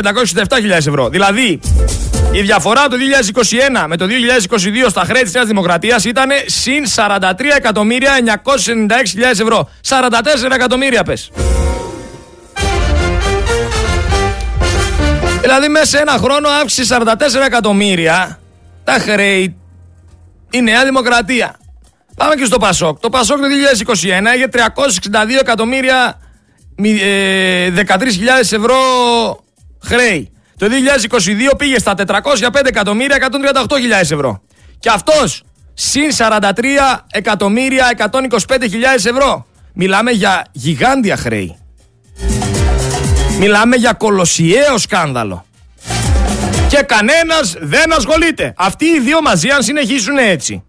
567.000 0.50 0.70
ευρώ. 0.70 1.10
Δηλαδή, 1.10 1.60
η 2.32 2.42
διαφορά 2.42 2.88
το 2.88 2.98
2021 3.84 3.86
με 3.88 3.98
το 3.98 4.06
2022 4.06 4.10
στα 4.90 5.02
χρέη 5.02 5.22
της 5.22 5.34
Νέας 5.34 5.48
Δημοκρατίας 5.48 6.06
ήταν 6.06 6.30
συν 6.46 6.84
43 6.96 7.20
εκατομμύρια 7.56 8.16
996.000 8.16 9.40
ευρώ. 9.40 9.70
44 9.90 10.52
εκατομμύρια 10.52 11.04
πες. 11.04 11.32
Δηλαδή 15.48 15.68
μέσα 15.68 15.86
σε 15.86 15.98
ένα 15.98 16.12
χρόνο 16.12 16.50
αύξησε 16.50 16.98
44 17.00 17.14
εκατομμύρια 17.46 18.40
τα 18.84 18.94
χρέη 18.94 19.58
η 20.50 20.62
Νέα 20.62 20.86
Δημοκρατία. 20.86 21.56
Πάμε 22.16 22.36
και 22.36 22.46
στο 22.46 22.58
Πασόκ. 22.58 23.00
Το 23.00 23.10
Πασόκ 23.10 23.38
το 23.38 23.46
2021 23.88 23.96
είχε 24.36 24.50
362 24.52 24.60
εκατομμύρια 25.40 26.20
13.000 26.78 26.90
ε, 27.02 28.40
ευρώ 28.40 28.76
χρέη. 29.84 30.32
Το 30.58 30.68
2022 31.52 31.58
πήγε 31.58 31.80
στα 31.80 31.94
405 32.08 32.66
εκατομμύρια 32.66 33.30
138.000 33.32 33.68
ευρώ. 34.02 34.42
Και 34.80 34.90
αυτός 34.90 35.44
συν 35.74 36.12
43 36.18 36.52
εκατομμύρια 37.12 37.94
125.000 37.98 38.12
ευρώ. 38.94 39.48
Μιλάμε 39.74 40.12
για 40.12 40.46
γιγάντια 40.52 41.18
χρέη. 41.18 41.58
Μιλάμε 43.40 43.76
για 43.76 43.94
κολοσιαίο 43.94 44.78
σκάνδαλο. 44.78 45.46
Και 46.68 46.78
κανένας 46.78 47.56
δεν 47.60 47.94
ασχολείται. 47.94 48.54
Αυτοί 48.58 48.86
οι 48.86 49.00
δύο 49.00 49.22
μαζί 49.22 49.50
αν 49.50 49.64
συνεχίσουν 49.64 50.18
έτσι. 50.18 50.64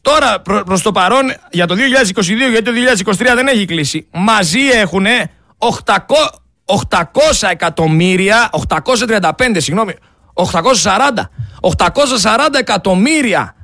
Τώρα 0.00 0.40
προ, 0.40 0.62
προς 0.64 0.82
το 0.82 0.92
παρόν 0.92 1.32
για 1.50 1.66
το 1.66 1.74
2022 1.74 1.80
γιατί 2.50 2.62
το 2.62 2.70
2023 3.12 3.16
δεν 3.34 3.46
έχει 3.46 3.64
κλείσει. 3.64 4.06
Μαζί 4.12 4.60
έχουν 4.60 5.06
800, 5.58 5.96
800 6.90 7.02
εκατομμύρια, 7.50 8.50
835 8.68 9.30
συγγνώμη, 9.56 9.94
840, 10.34 10.50
840 11.60 12.54
εκατομμύρια 12.58 13.54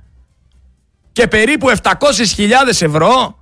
και 1.12 1.26
περίπου 1.26 1.70
700.000 1.82 1.90
ευρώ 2.80 3.41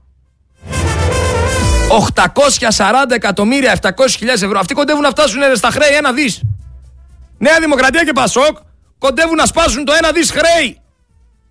840 1.91 3.11
εκατομμύρια, 3.11 3.79
700.000 3.83 3.89
ευρώ. 4.29 4.59
Αυτοί 4.59 4.75
κοντεύουν 4.75 5.03
να 5.03 5.11
φτάσουν 5.11 5.41
στα 5.55 5.71
χρέη 5.71 5.97
ένα 5.97 6.13
δις. 6.13 6.43
Νέα 7.39 7.61
Δημοκρατία 7.61 8.05
και 8.05 8.13
Πασόκ 8.13 8.57
κοντεύουν 8.99 9.37
να 9.37 9.47
σπάσουν 9.47 9.85
το 9.85 9.93
ένα 9.93 10.13
δις 10.13 10.31
χρέη. 10.31 10.81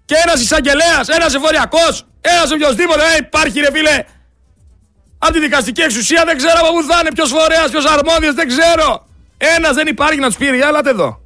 Και 0.06 0.16
ένας 0.26 0.42
εισαγγελέας, 0.42 1.08
ένας 1.08 1.34
εφοριακό, 1.34 1.88
ένας 2.22 2.52
οποιοδήποτε. 2.52 3.02
Ε, 3.02 3.18
υπάρχει 3.18 3.60
ρε 3.60 3.72
φίλε. 3.72 4.04
Από 5.18 5.34
τη 5.34 5.40
δικαστική 5.40 5.82
εξουσία 5.82 6.24
δεν 6.26 6.38
ξέρω 6.38 6.60
από 6.60 6.72
πού 6.74 6.84
θα 6.84 7.00
είναι, 7.00 7.12
ποιος 7.14 7.30
φορέας, 7.30 7.70
ποιος 7.70 7.86
αρμόδιος, 7.86 8.34
δεν 8.34 8.48
ξέρω. 8.48 9.08
Ένας 9.38 9.76
δεν 9.76 9.88
υπάρχει 9.88 10.20
να 10.20 10.28
τους 10.28 10.38
πει, 10.38 10.46
για 10.46 10.68
έλατε 10.68 10.90
εδώ. 10.90 11.22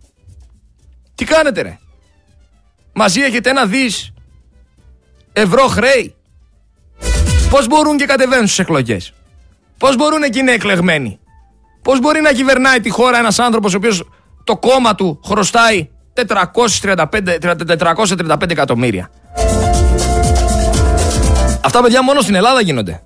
Τι 1.16 1.26
κάνετε, 1.26 1.62
ρε. 1.62 1.78
Μαζί 2.94 3.22
έχετε 3.22 3.50
ένα 3.50 3.66
δις 3.66 4.14
ευρώ 5.34 5.68
χρέη. 5.68 6.16
Πώς 7.54 7.68
μπορούν 7.68 7.98
και 7.98 8.06
κατεβαίνουν 8.06 8.46
στις 8.46 8.60
εκλογές; 8.60 9.14
Πώς 9.78 9.96
μπορούν 9.96 10.24
εκεί 10.24 10.40
είναι 10.40 10.52
εκλεγμένοι; 10.52 11.20
Πώς 11.82 12.00
μπορεί 12.00 12.22
να 12.22 12.32
κυβερνάει 12.32 12.80
τη 12.80 12.90
χώρα 12.90 13.18
ένας 13.18 13.40
άνθρωπος 13.40 13.74
ο 13.74 13.78
οποίος 13.78 14.10
το 14.44 14.58
κόμμα 14.58 14.96
του 14.96 15.20
χρωστάει 15.26 15.90
435, 16.14 17.38
435 17.40 18.50
εκατομμύρια; 18.50 19.10
Αυτά 21.64 21.82
παιδιά 21.82 22.04
μόνο 22.04 22.22
στην 22.22 22.36
Ελλάδα 22.36 22.62
γίνονται. 22.62 23.02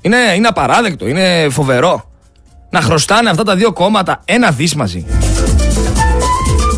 Είναι, 0.00 0.16
είναι 0.36 0.48
απαράδεκτο, 0.48 1.06
είναι 1.06 1.48
φοβερό. 1.50 2.10
Να 2.70 2.80
χρωστάνε 2.80 3.30
αυτά 3.30 3.42
τα 3.42 3.54
δύο 3.54 3.72
κόμματα 3.72 4.22
ένα 4.24 4.50
δις 4.50 4.74
μαζί. 4.74 5.06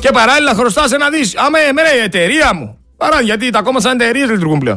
Και 0.00 0.10
παράλληλα 0.10 0.54
χρωστάς 0.54 0.92
ένα 0.92 1.10
δις. 1.10 1.36
Άμα 1.36 1.58
εμένα 1.58 1.94
η 1.94 1.98
εταιρεία 1.98 2.54
μου. 2.54 2.78
Παρά, 2.96 3.20
γιατί 3.20 3.50
τα 3.50 3.62
κόμματα 3.62 3.88
σαν 3.88 4.00
εταιρείες 4.00 4.28
λειτουργούν 4.30 4.58
πλέον. 4.58 4.76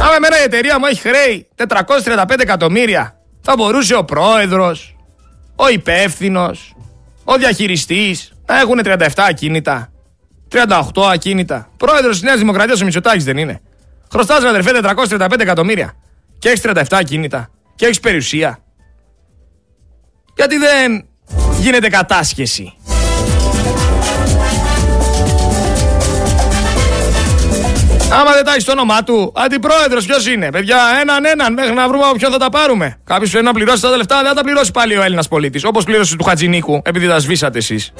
Άμα 0.00 0.14
εμένα 0.16 0.40
η 0.40 0.42
εταιρεία 0.42 0.78
μου 0.78 0.86
έχει 0.86 1.00
χρέη 1.00 1.48
435 1.56 2.40
εκατομμύρια, 2.40 3.20
θα 3.40 3.54
μπορούσε 3.56 3.94
ο 3.94 4.04
πρόεδρος, 4.04 4.96
ο 5.56 5.68
υπεύθυνος, 5.68 6.74
ο 7.24 7.36
διαχειριστής 7.36 8.32
να 8.46 8.60
έχουν 8.60 8.80
37 8.84 9.08
ακίνητα. 9.16 9.90
38 10.48 11.02
ακίνητα. 11.12 11.70
Πρόεδρος 11.76 12.12
της 12.12 12.22
Νέας 12.22 12.38
Δημοκρατίας 12.38 12.80
ο 12.80 12.84
Μητσοτάκης 12.84 13.24
δεν 13.24 13.36
είναι. 13.36 13.60
Χρωστάς 14.10 14.44
αδερφέ 14.44 14.70
435 14.72 15.40
εκατομμύρια. 15.40 15.96
Και 16.38 16.48
έχεις 16.48 16.60
37 16.60 16.84
ακίνητα. 16.90 17.50
Και 17.74 17.84
έχεις 17.84 18.00
περιουσία. 18.00 18.58
Γιατί 20.36 20.56
δεν 20.56 21.06
γίνεται 21.60 21.88
κατάσχεση. 21.88 22.75
Άμα 28.10 28.32
δεν 28.32 28.44
τα 28.44 28.50
έχεις 28.50 28.64
το 28.64 28.72
όνομά 28.72 29.02
του, 29.02 29.32
αντιπρόεδρος 29.36 30.06
ποιος 30.06 30.26
είναι. 30.26 30.50
Παιδιά, 30.50 30.78
έναν 31.00 31.24
έναν 31.24 31.52
μέχρι 31.52 31.74
να 31.74 31.88
βρούμε 31.88 32.04
από 32.04 32.14
ποιον 32.14 32.32
θα 32.32 32.38
τα 32.38 32.48
πάρουμε. 32.48 32.98
Κάποιος 33.04 33.30
πρέπει 33.30 33.44
να 33.44 33.52
πληρώσει 33.52 33.82
τα 33.82 33.96
λεφτά, 33.96 34.16
δεν 34.16 34.26
θα 34.26 34.34
τα 34.34 34.42
πληρώσει 34.42 34.70
πάλι 34.70 34.96
ο 34.96 35.02
Έλληνας 35.02 35.28
πολίτης. 35.28 35.64
Όπως 35.64 35.84
πλήρωσε 35.84 36.16
του 36.16 36.24
Χατζηνίκου, 36.24 36.80
επειδή 36.84 37.06
τα 37.06 37.18
σβήσατε 37.18 37.58
εσείς. 37.58 37.92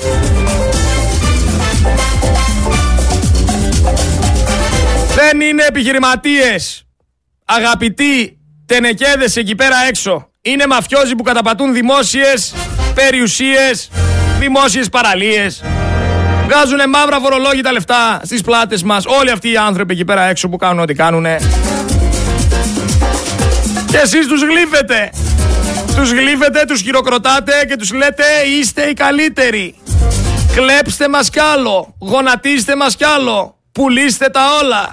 Δεν 5.15 5.27
Δεν 5.39 5.49
είναι 5.49 5.65
επιχειρηματίες. 5.69 6.87
Αγαπητοί 7.45 8.39
τενεκέδες 8.67 9.37
εκεί 9.37 9.55
πέρα 9.55 9.77
έξω. 9.89 10.31
Είναι 10.43 10.67
μαφιόζοι 10.67 11.15
που 11.15 11.23
καταπατούν 11.23 11.73
δημόσιες 11.73 12.55
περιουσίες, 12.95 13.91
δημόσιες 14.39 14.89
παραλίες. 14.89 15.63
Βγάζουν 16.47 16.89
μαύρα 16.89 17.21
φορολόγητα 17.21 17.73
λεφτά 17.73 18.21
στις 18.25 18.41
πλάτες 18.41 18.83
μας. 18.83 19.05
Όλοι 19.07 19.31
αυτοί 19.31 19.51
οι 19.51 19.57
άνθρωποι 19.57 19.93
εκεί 19.93 20.05
πέρα 20.05 20.23
έξω 20.23 20.49
που 20.49 20.57
κάνουν 20.57 20.81
ό,τι 20.81 20.95
κάνουνε. 20.95 21.39
Και 23.91 23.97
εσείς 23.97 24.27
τους 24.27 24.43
γλύφετε. 24.43 25.11
Τους 25.97 26.11
γλύφετε, 26.11 26.65
τους 26.67 26.81
χειροκροτάτε 26.81 27.53
και 27.69 27.77
τους 27.77 27.93
λέτε 27.93 28.25
είστε 28.59 28.83
οι 28.83 28.93
καλύτεροι. 28.95 29.75
Κλέψτε 30.55 31.09
μας 31.09 31.31
κι 31.31 31.41
άλλο. 31.41 31.95
Γονατίστε 31.99 32.77
μας 32.77 32.97
κι 32.97 33.05
άλλο. 33.05 33.57
Πουλήστε 33.73 34.29
τα 34.29 34.41
όλα. 34.63 34.93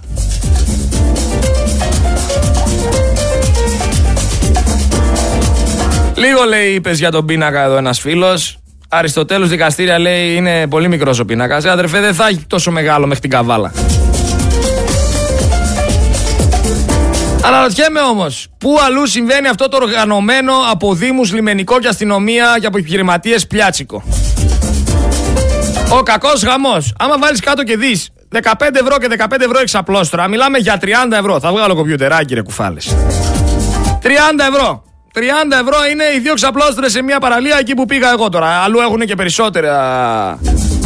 Λίγο 6.15 6.43
λέει 6.43 6.73
είπες 6.73 6.99
για 6.99 7.11
τον 7.11 7.25
πίνακα 7.25 7.61
εδώ 7.63 7.77
ένας 7.77 7.99
φίλος. 7.99 8.62
Αριστοτέλους 8.95 9.49
δικαστήρια 9.49 9.99
λέει 9.99 10.35
είναι 10.35 10.67
πολύ 10.67 10.87
μικρός 10.87 11.19
ο 11.19 11.25
πίνακας. 11.25 11.65
Ε, 11.65 11.69
αδερφέ 11.69 11.99
δεν 11.99 12.13
θα 12.13 12.27
έχει 12.27 12.45
τόσο 12.47 12.71
μεγάλο 12.71 13.05
μέχρι 13.05 13.21
την 13.21 13.29
καβάλα. 13.29 13.71
Αναρωτιέμαι 17.45 17.99
όμως, 17.99 18.47
πού 18.57 18.77
αλλού 18.85 19.05
συμβαίνει 19.05 19.47
αυτό 19.47 19.67
το 19.67 19.77
οργανωμένο 19.81 20.53
από 20.71 20.93
Δήμους, 20.93 21.33
λιμενικό 21.33 21.79
και 21.79 21.87
αστυνομία 21.87 22.57
και 22.59 22.65
από 22.65 22.77
επιχειρηματίες 22.77 23.47
πλιάτσικο. 23.47 24.03
Ο 25.89 26.03
κακός 26.03 26.43
γαμός. 26.43 26.93
Άμα 26.99 27.17
βάλεις 27.19 27.39
κάτω 27.39 27.63
και 27.63 27.77
δεις 27.77 28.09
15 28.29 28.39
ευρώ 28.81 28.97
και 28.97 29.07
15 29.07 29.45
ευρώ 29.45 29.59
εξαπλώστρα, 29.59 30.27
μιλάμε 30.27 30.57
για 30.57 30.77
30 30.81 31.17
ευρώ. 31.17 31.39
Θα 31.39 31.51
βγάλω 31.51 31.75
κομπιουτεράκι, 31.75 32.33
ρε 32.33 32.41
κουφάλες. 32.41 32.95
30 34.01 34.09
ευρώ. 34.53 34.92
30 35.15 35.19
ευρώ 35.61 35.77
είναι 35.91 36.03
οι 36.15 36.19
δύο 36.19 36.33
ξαπλώστρες 36.33 36.91
σε 36.91 37.01
μια 37.01 37.19
παραλία 37.19 37.57
εκεί 37.59 37.73
που 37.73 37.85
πήγα 37.85 38.11
εγώ 38.11 38.29
τώρα. 38.29 38.47
Αλλού 38.47 38.79
έχουν 38.79 38.99
και 38.99 39.15
περισσότερα 39.15 40.39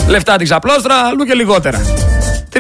λεφτά 0.08 0.36
την 0.36 0.46
ξαπλώστρα, 0.46 0.96
αλλού 0.96 1.24
και 1.24 1.34
λιγότερα. 1.34 1.82
30 2.54 2.60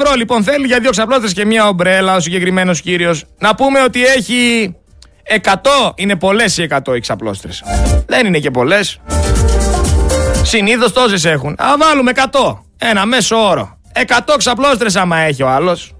ευρώ 0.00 0.14
λοιπόν 0.14 0.42
θέλει 0.42 0.66
για 0.66 0.80
δύο 0.80 0.90
ξαπλώστρες 0.90 1.32
και 1.32 1.44
μια 1.44 1.68
ομπρέλα 1.68 2.14
ο 2.14 2.20
συγκεκριμένος 2.20 2.80
κύριος. 2.80 3.24
Να 3.38 3.54
πούμε 3.54 3.82
ότι 3.82 4.04
έχει 4.04 4.74
100, 5.42 5.92
είναι 5.94 6.16
πολλές 6.16 6.58
οι 6.58 6.68
100 6.86 6.96
οι 6.96 7.00
ξαπλώστρες. 7.00 7.62
Δεν 8.06 8.26
είναι 8.26 8.38
και 8.38 8.50
πολλές. 8.50 9.00
Συνήθως 10.42 10.92
τόσες 10.92 11.24
έχουν. 11.24 11.56
Α, 11.62 11.66
βάλουμε 11.78 12.10
100. 12.14 12.64
Ένα 12.78 13.06
μέσο 13.06 13.48
όρο. 13.48 13.78
100 13.92 14.36
ξαπλώστρες 14.36 14.96
άμα 14.96 15.18
έχει 15.18 15.42
ο 15.42 15.48
άλλος. 15.48 15.92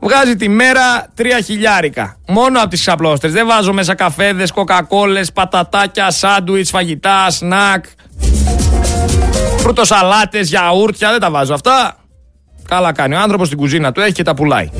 Βγάζει 0.00 0.36
τη 0.36 0.48
μέρα 0.48 1.12
3 1.18 1.22
χιλιάρικα. 1.44 2.16
Μόνο 2.26 2.60
από 2.60 2.68
τις 2.68 2.80
ξαπλώστρε. 2.80 3.30
Δεν 3.30 3.46
βάζω 3.46 3.72
μέσα 3.72 3.94
καφέδες, 3.94 4.50
κοκακόλες, 4.50 5.32
πατατάκια, 5.32 6.10
σάντουιτς, 6.10 6.70
φαγητά, 6.70 7.30
σνακ. 7.30 7.84
Φρουτοσαλάτες, 9.58 10.48
γιαούρτια. 10.48 11.10
Δεν 11.10 11.20
τα 11.20 11.30
βάζω 11.30 11.54
αυτά. 11.54 11.96
Καλά 12.68 12.92
κάνει. 12.92 13.14
Ο 13.14 13.18
άνθρωπος 13.18 13.46
στην 13.46 13.58
κουζίνα 13.58 13.92
του 13.92 14.00
έχει 14.00 14.12
και 14.12 14.22
τα 14.22 14.34
πουλάει. 14.34 14.70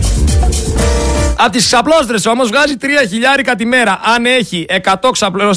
Από 1.39 1.51
τις 1.51 1.65
ξαπλώστρες 1.65 2.27
όμως 2.27 2.49
βγάζει 2.49 2.77
3 2.77 2.87
χιλιάρικα 3.09 3.55
τη 3.55 3.67
μέρα. 3.67 4.01
Αν 4.15 4.27
έχει 4.27 4.67
100 4.69 5.11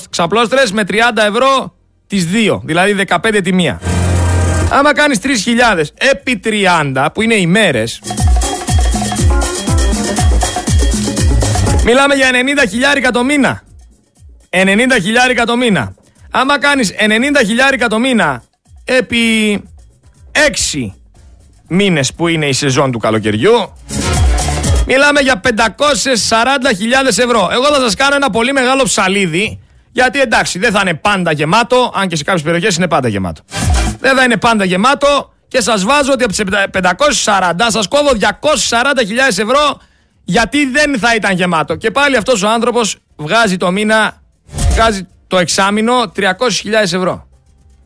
ξαπλώστρες 0.09 0.71
με 0.71 0.83
30 0.83 1.25
ευρώ 1.27 1.73
τις 2.07 2.27
2. 2.31 2.61
Δηλαδή 2.63 2.93
15 2.93 3.41
τη 3.43 3.53
μία. 3.53 3.81
Άμα 4.71 4.93
κάνεις 4.93 5.19
3.000 5.19 5.91
επί 5.93 6.39
30 6.43 7.11
που 7.13 7.21
είναι 7.21 7.35
οι 7.35 7.47
μέρες. 7.47 8.01
Μιλάμε 11.89 12.15
για 12.15 12.29
90 12.63 12.69
χιλιάρικα 12.69 13.11
το 13.11 13.23
μήνα. 13.23 13.61
90 14.49 14.57
χιλιάρικα 15.01 15.45
το 15.45 15.57
μήνα. 15.57 15.95
Άμα 16.31 16.59
κάνεις 16.59 16.93
90 16.99 17.45
χιλιάρικα 17.45 17.87
το 17.87 17.99
μήνα 17.99 18.43
επί 18.83 19.53
6 20.73 20.91
μήνες 21.67 22.13
που 22.13 22.27
είναι 22.27 22.45
η 22.45 22.53
σεζόν 22.53 22.91
του 22.91 22.97
καλοκαιριού 22.97 23.73
Μιλάμε 24.87 25.19
για 25.19 25.41
540.000 25.43 25.49
ευρώ. 27.05 27.49
Εγώ 27.51 27.65
θα 27.65 27.79
σας 27.79 27.95
κάνω 27.95 28.15
ένα 28.15 28.29
πολύ 28.29 28.53
μεγάλο 28.53 28.83
ψαλίδι 28.83 29.59
γιατί 29.91 30.19
εντάξει 30.19 30.59
δεν 30.59 30.71
θα 30.71 30.79
είναι 30.81 30.93
πάντα 30.93 31.31
γεμάτο 31.31 31.91
αν 31.95 32.07
και 32.07 32.15
σε 32.15 32.23
κάποιες 32.23 32.43
περιοχές 32.43 32.75
είναι 32.75 32.87
πάντα 32.87 33.07
γεμάτο. 33.07 33.41
Δεν 33.99 34.15
θα 34.15 34.23
είναι 34.23 34.37
πάντα 34.37 34.63
γεμάτο 34.63 35.33
και 35.47 35.61
σας 35.61 35.83
βάζω 35.83 36.11
ότι 36.11 36.23
από 36.23 36.33
τις 36.33 36.43
540 37.25 37.51
σας 37.67 37.87
κόβω 37.87 38.11
240.000 38.19 38.27
ευρώ 39.27 39.79
γιατί 40.29 40.65
δεν 40.65 40.99
θα 40.99 41.15
ήταν 41.15 41.35
γεμάτο. 41.35 41.75
Και 41.75 41.91
πάλι 41.91 42.17
αυτός 42.17 42.43
ο 42.43 42.49
άνθρωπος 42.49 42.97
βγάζει 43.15 43.57
το 43.57 43.71
μήνα, 43.71 44.21
βγάζει 44.73 45.07
το 45.27 45.37
εξάμηνο 45.37 45.93
300.000 46.15 46.23
ευρώ. 46.81 47.27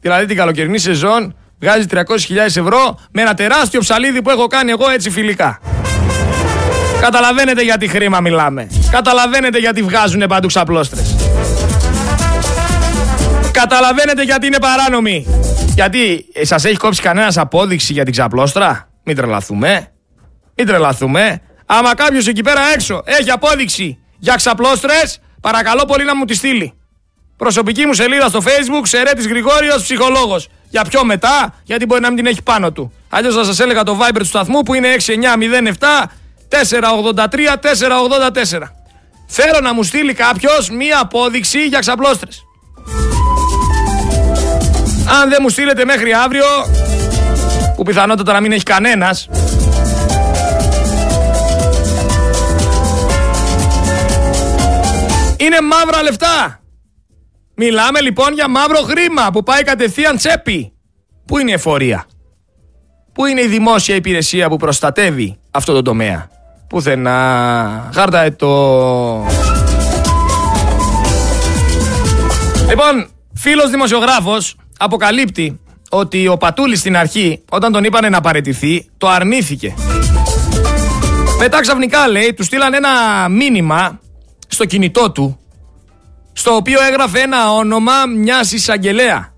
Δηλαδή 0.02 0.26
την 0.26 0.36
καλοκαιρινή 0.36 0.78
σεζόν 0.78 1.36
βγάζει 1.60 1.86
300.000 1.92 2.02
ευρώ 2.46 3.00
με 3.12 3.22
ένα 3.22 3.34
τεράστιο 3.34 3.80
ψαλίδι 3.80 4.22
που 4.22 4.30
έχω 4.30 4.48
κάνει 4.48 4.72
εγώ 4.72 4.90
έτσι 4.90 5.10
φιλικά. 5.10 5.60
Καταλαβαίνετε 7.02 7.62
γιατί 7.62 7.88
χρήμα 7.88 8.20
μιλάμε. 8.20 8.68
Καταλαβαίνετε 8.92 9.58
γιατί 9.58 9.82
βγάζουν 9.82 10.24
παντού 10.28 10.48
ξαπλώστρες. 10.48 11.16
Καταλαβαίνετε 13.52 14.24
γιατί 14.24 14.48
είναι 14.48 14.60
παράνομοι. 14.60 15.28
Γιατί 15.74 16.26
ε, 16.34 16.46
σας 16.46 16.66
έχει 16.66 16.78
κόψει 16.78 17.02
κανένας 17.02 17.38
απόδειξη 17.38 17.94
για 17.94 18.04
την 18.04 18.12
ξαπλώστρα; 18.12 18.90
Μην 19.04 19.16
τρελαθούμε. 19.16 19.88
Μην 20.56 20.68
τρελαθούμε. 20.68 21.42
Άμα 21.78 21.96
κάποιος 21.96 22.28
εκεί 22.28 22.42
πέρα 22.42 22.62
έξω 22.74 23.02
έχει 23.06 23.32
απόδειξη 23.32 23.98
για 24.18 24.36
ξαπλώστρες, 24.36 25.20
παρακαλώ 25.42 25.86
πολύ 25.86 26.06
να 26.06 26.16
μου 26.16 26.26
τη 26.26 26.34
στείλει. 26.34 26.74
Προσωπική 27.38 27.86
μου 27.86 27.94
σελίδα 27.94 28.28
στο 28.28 28.40
facebook, 28.44 28.82
Σερέτης 28.84 29.28
Γρηγόριος, 29.28 29.84
ψυχολόγος. 29.84 30.50
Για 30.70 30.84
πιο 30.90 31.06
μετά, 31.06 31.54
γιατί 31.64 31.86
μπορεί 31.86 32.02
να 32.02 32.08
μην 32.08 32.18
την 32.18 32.26
έχει 32.26 32.42
πάνω 32.42 32.72
του. 32.72 32.94
Αλλιώς 33.10 33.36
θα 33.36 33.44
σας 33.44 33.60
έλεγα 33.60 33.84
το 33.84 34.00
Viber 34.02 34.18
του 34.18 34.26
σταθμού 34.26 34.64
που 34.64 34.74
είναι 34.74 34.88
6907 34.94 36.04
483 36.50 37.58
484. 37.58 38.76
Θέλω 39.28 39.60
να 39.62 39.74
μου 39.74 39.84
στείλει 39.84 40.14
κάποιος 40.14 40.70
μία 40.70 41.00
απόδειξη 41.00 41.66
για 41.66 41.80
ξαπλώστρες. 41.80 42.44
Αν 45.22 45.30
δεν 45.30 45.40
μου 45.42 45.50
στείλετε 45.50 45.86
μέχρι 45.86 46.14
αύριο, 46.14 46.46
που 47.76 47.84
πιθανότατα 47.84 48.34
να 48.34 48.42
μην 48.42 48.52
έχει 48.52 48.64
κανένας, 48.64 49.28
είναι 55.44 55.62
μαύρα 55.62 56.04
λεφτά. 56.04 56.60
Μιλάμε 57.56 58.02
λοιπόν 58.02 58.34
για 58.34 58.50
μαύρο 58.50 58.80
χρήμα 58.80 59.30
που 59.32 59.44
πάει 59.44 59.64
κατευθείαν 59.64 60.18
τσέπη. 60.18 60.74
Πού 61.26 61.38
είναι 61.38 61.52
η 61.52 61.54
εφορία; 61.54 62.06
Πού 63.14 63.26
είναι 63.26 63.42
η 63.42 63.48
δημόσια 63.48 63.96
υπηρεσία 63.96 64.50
που 64.50 64.58
προστατεύει 64.58 65.38
αυτό 65.52 65.74
το 65.74 65.82
τομέα; 65.82 66.30
Πουθενά. 66.70 67.90
Χάρτα 67.94 68.36
το... 68.36 68.48
Λοιπόν, 72.70 73.08
φίλος 73.34 73.70
δημοσιογράφος 73.70 74.56
αποκαλύπτει 74.78 75.60
ότι 75.90 76.28
ο 76.28 76.38
Πατούλης 76.38 76.80
στην 76.80 76.98
αρχή, 76.98 77.44
όταν 77.50 77.72
τον 77.72 77.84
είπανε 77.84 78.10
να 78.10 78.22
παρετηθεί, 78.22 78.90
το 78.98 79.08
αρνήθηκε. 79.08 79.74
Μετά 81.40 81.60
ξαφνικά 81.62 82.08
λέει, 82.08 82.34
του 82.34 82.44
στείλαν 82.44 82.74
ένα 82.74 82.90
μήνυμα 83.30 84.00
στο 84.54 84.66
κινητό 84.66 85.12
του, 85.12 85.40
στο 86.34 86.56
οποίο 86.56 86.80
έγραφε 86.82 87.20
ένα 87.20 87.52
όνομα 87.52 87.94
μιας 88.18 88.52
εισαγγελέα. 88.52 89.34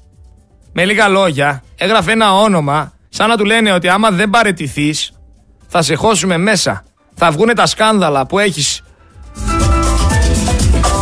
Με 0.74 0.86
λίγα 0.86 1.08
λόγια, 1.08 1.64
έγραφε 1.76 2.12
ένα 2.12 2.34
όνομα, 2.34 2.94
σαν 3.10 3.30
να 3.30 3.38
του 3.38 3.46
λένε 3.46 3.72
ότι 3.72 3.88
άμα 3.88 4.12
δεν 4.12 4.30
παρετηθείς, 4.30 5.12
θα 5.68 5.82
σε 5.82 5.96
χώσουμε 5.96 6.38
μέσα. 6.38 6.84
Θα 7.16 7.32
βγούνε 7.32 7.54
τα 7.54 7.66
σκάνδαλα 7.66 8.26
που 8.26 8.40
έχεις 8.40 8.82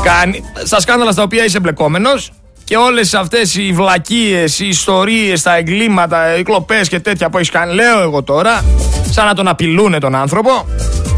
κάνει, 0.03 0.43
στα 0.63 0.79
σκάνδαλα 0.79 1.11
στα 1.11 1.23
οποία 1.23 1.43
είσαι 1.43 1.59
μπλεκόμενος 1.59 2.31
και 2.63 2.77
όλες 2.77 3.13
αυτές 3.13 3.55
οι 3.55 3.71
βλακίες, 3.71 4.59
οι 4.59 4.67
ιστορίες, 4.67 5.41
τα 5.41 5.55
εγκλήματα, 5.55 6.37
οι 6.37 6.43
κλοπές 6.43 6.89
και 6.89 6.99
τέτοια 6.99 7.29
που 7.29 7.37
έχεις 7.37 7.49
κάνει, 7.49 7.73
λέω 7.73 8.01
εγώ 8.01 8.23
τώρα, 8.23 8.63
σαν 9.09 9.25
να 9.25 9.33
τον 9.33 9.47
απειλούνε 9.47 9.99
τον 9.99 10.15
άνθρωπο. 10.15 10.65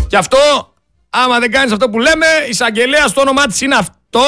Γι' 0.10 0.16
αυτό 0.16 0.38
Άμα 1.24 1.40
δεν 1.40 1.52
κάνεις 1.52 1.72
αυτό 1.72 1.90
που 1.90 2.00
λέμε, 2.00 2.26
η 2.46 2.50
εισαγγελέα 2.50 3.08
στο 3.08 3.22
όνομά 3.22 3.46
της 3.46 3.62
είναι 3.62 3.76
αυτό 3.76 4.22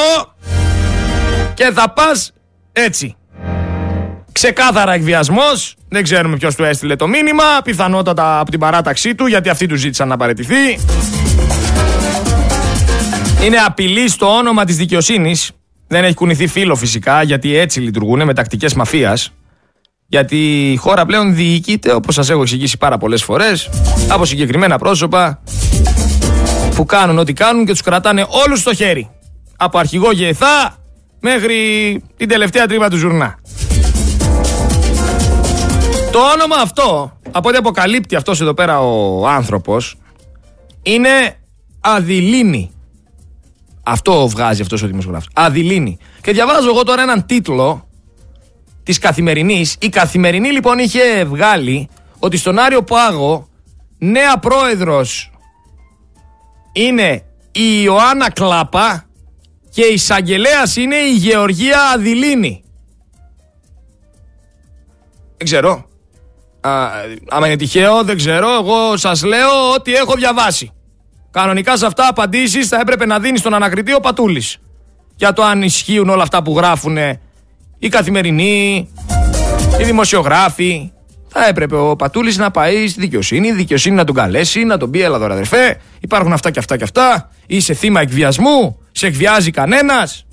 και 1.54 1.72
θα 1.74 1.90
πας 1.90 2.32
έτσι. 2.72 3.16
Ξεκάθαρα 4.32 4.94
εκβιασμός, 4.94 5.76
δεν 5.90 6.04
ξέρουμε 6.04 6.38
ποιος 6.38 6.56
του 6.56 6.64
έστειλε 6.64 6.96
το 6.96 7.08
μήνυμα, 7.08 7.44
πιθανότατα 7.64 8.40
από 8.40 8.52
την 8.52 8.60
παράταξή 8.60 9.16
του 9.16 9.26
γιατί 9.26 9.50
αυτοί 9.50 9.66
τους 9.66 9.80
ζήτησαν 9.80 10.08
να 10.08 10.18
παραιτηθεί. 10.18 10.80
Είναι 13.44 13.58
απειλή 13.66 14.10
στο 14.10 14.36
όνομα 14.36 14.66
της 14.66 14.78
δικαιοσύνης, 14.78 15.52
δεν 15.88 16.04
έχει 16.04 16.14
κουνηθεί 16.14 16.48
φίλο 16.48 16.76
φυσικά 16.76 17.24
γιατί 17.24 17.56
έτσι 17.56 17.80
λειτουργούν 17.80 18.24
με 18.24 18.34
τακτικές 18.34 18.74
μαφίας. 18.74 19.32
Γιατί 20.10 20.72
η 20.72 20.76
χώρα 20.76 21.06
πλέον 21.06 21.36
διοικείται, 21.36 21.94
όπως 21.94 22.16
σας 22.16 22.30
έχω 22.30 22.42
εξηγήσει 22.42 22.78
πάρα 22.78 22.98
πολλές 22.98 23.24
φορές, 23.24 23.70
από 24.08 24.26
συγκεκριμένα 24.26 24.78
πρόσωπα 24.78 25.42
που 26.78 26.86
κάνουν 26.86 27.18
ό,τι 27.18 27.34
κάνουν 27.34 27.66
και 27.66 27.72
τους 27.72 27.82
κρατάνε 27.82 28.26
όλους 28.46 28.60
στο 28.60 28.74
χέρι. 28.74 29.10
Από 29.58 29.78
αρχηγό 29.78 30.12
Γεθά 30.12 30.78
μέχρι 31.20 32.04
την 32.18 32.28
τελευταία 32.28 32.68
τρύπα 32.68 32.90
του 32.90 32.98
ζουρνά. 32.98 33.40
Το 36.12 36.20
όνομα 36.34 36.56
αυτό, 36.62 37.20
από 37.32 37.50
ό,τι 37.50 37.58
αποκαλύπτει 37.58 38.16
αυτός 38.16 38.42
εδώ 38.42 38.54
πέρα 38.54 38.80
ο 38.80 39.28
άνθρωπος, 39.28 39.96
είναι 40.82 41.36
Αδηλίνη. 41.80 42.72
Αυτό 43.84 44.28
βγάζει 44.28 44.62
αυτός 44.62 44.84
ο 44.84 44.88
δημοσιογράφος. 44.88 45.30
Αδηλίνη. 45.34 45.98
Και 46.22 46.32
διαβάζω 46.32 46.70
εγώ 46.70 46.84
τώρα 46.84 47.02
έναν 47.02 47.26
τίτλο 47.26 47.88
της 48.84 48.98
Καθημερινής. 48.98 49.76
Η 49.80 49.90
Καθημερινή 49.90 50.52
λοιπόν 50.52 50.80
είχε 50.80 51.24
βγάλει 51.24 51.90
ότι 52.20 52.38
στον 52.38 52.60
Άριο 52.60 52.84
Πάγο 52.84 53.48
νέα 53.98 54.40
πρόεδρος 54.40 55.32
είναι 56.78 57.24
η 57.52 57.82
Ιωάννα 57.84 58.32
Κλάπα 58.32 59.06
και 59.70 59.82
η 59.82 59.94
εισαγγελέας 59.94 60.76
είναι 60.76 60.96
η 60.96 61.12
Γεωργία 61.12 61.80
Αδηλίνη. 61.94 62.64
Δεν 65.38 65.46
ξέρω. 65.46 65.86
Α, 66.62 66.90
άμα 67.30 67.48
είναι 67.48 67.56
τυχαίο, 67.56 68.04
δεν 68.04 68.18
ξέρω. 68.18 68.54
Εγώ 68.54 68.98
σας 68.98 69.24
λέω 69.24 69.72
ότι 69.76 69.94
έχω 69.94 70.14
διαβάσει. 70.16 70.72
Κανονικά 71.32 71.78
σε 71.78 71.86
αυτά 71.86 72.08
απαντήσεις 72.08 72.68
θα 72.68 72.80
έπρεπε 72.80 73.06
να 73.06 73.20
δίνεις 73.20 73.40
στον 73.40 73.54
ανακριτή 73.54 73.94
ο 73.94 74.00
Πατούλης. 74.00 74.58
Για 75.16 75.34
το 75.34 75.44
αν 75.44 75.62
ισχύουν 75.62 76.10
όλα 76.10 76.24
αυτά 76.24 76.44
που 76.44 76.58
γράφουν 76.58 76.98
οι 77.78 77.90
καθημερινοί, 77.90 78.90
οι 79.80 79.84
δημοσιογράφοι. 79.84 80.92
Θα 81.40 81.48
έπρεπε 81.48 81.76
ο 81.76 81.96
Πατούλης 81.96 82.38
να 82.38 82.52
πάει 82.52 82.88
στη 82.88 83.00
δικαιοσύνη, 83.00 83.48
η 83.48 83.52
δικαιοσύνη 83.52 83.96
να 83.96 84.04
τον 84.04 84.16
καλέσει, 84.16 84.64
να 84.64 84.78
τον 84.78 84.92
πει: 84.92 85.02
Έλα 85.02 85.20
τώρα, 85.20 85.34
αδερφέ, 85.34 85.80
υπάρχουν 86.00 86.34
αυτά 86.34 86.52
και 86.52 86.60
αυτά 86.60 86.78
και 86.78 86.84
αυτά. 86.84 87.30
Είσαι 87.48 87.74
θύμα 87.74 88.02
εκβιασμού, 88.02 88.78
σε 88.92 89.08
εκβιάζει 89.08 89.52
κανένας. 89.52 90.26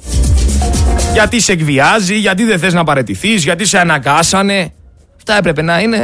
Γιατί 1.13 1.41
σε 1.41 1.53
εκβιάζει, 1.53 2.15
γιατί 2.15 2.45
δεν 2.45 2.59
θες 2.59 2.73
να 2.73 2.85
παρετηθείς, 2.85 3.45
γιατί 3.45 3.65
σε 3.65 3.79
αναγκάσανε. 3.79 4.73
Αυτά 5.17 5.37
έπρεπε 5.37 5.63
να 5.63 5.81
είναι 5.81 5.99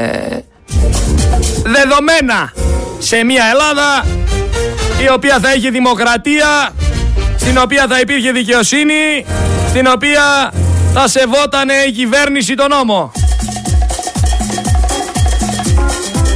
δεδομένα 1.62 2.52
σε 2.98 3.24
μια 3.24 3.44
Ελλάδα 3.50 4.04
η 5.02 5.10
οποία 5.12 5.38
θα 5.38 5.54
είχε 5.54 5.70
δημοκρατία, 5.70 6.70
στην 7.36 7.58
οποία 7.58 7.86
θα 7.88 8.00
υπήρχε 8.00 8.32
δικαιοσύνη, 8.32 9.24
στην 9.68 9.86
οποία 9.86 10.52
θα 10.92 11.08
σεβότανε 11.08 11.74
η 11.88 11.92
κυβέρνηση 11.92 12.54
τον 12.54 12.68
νόμο. 12.68 13.12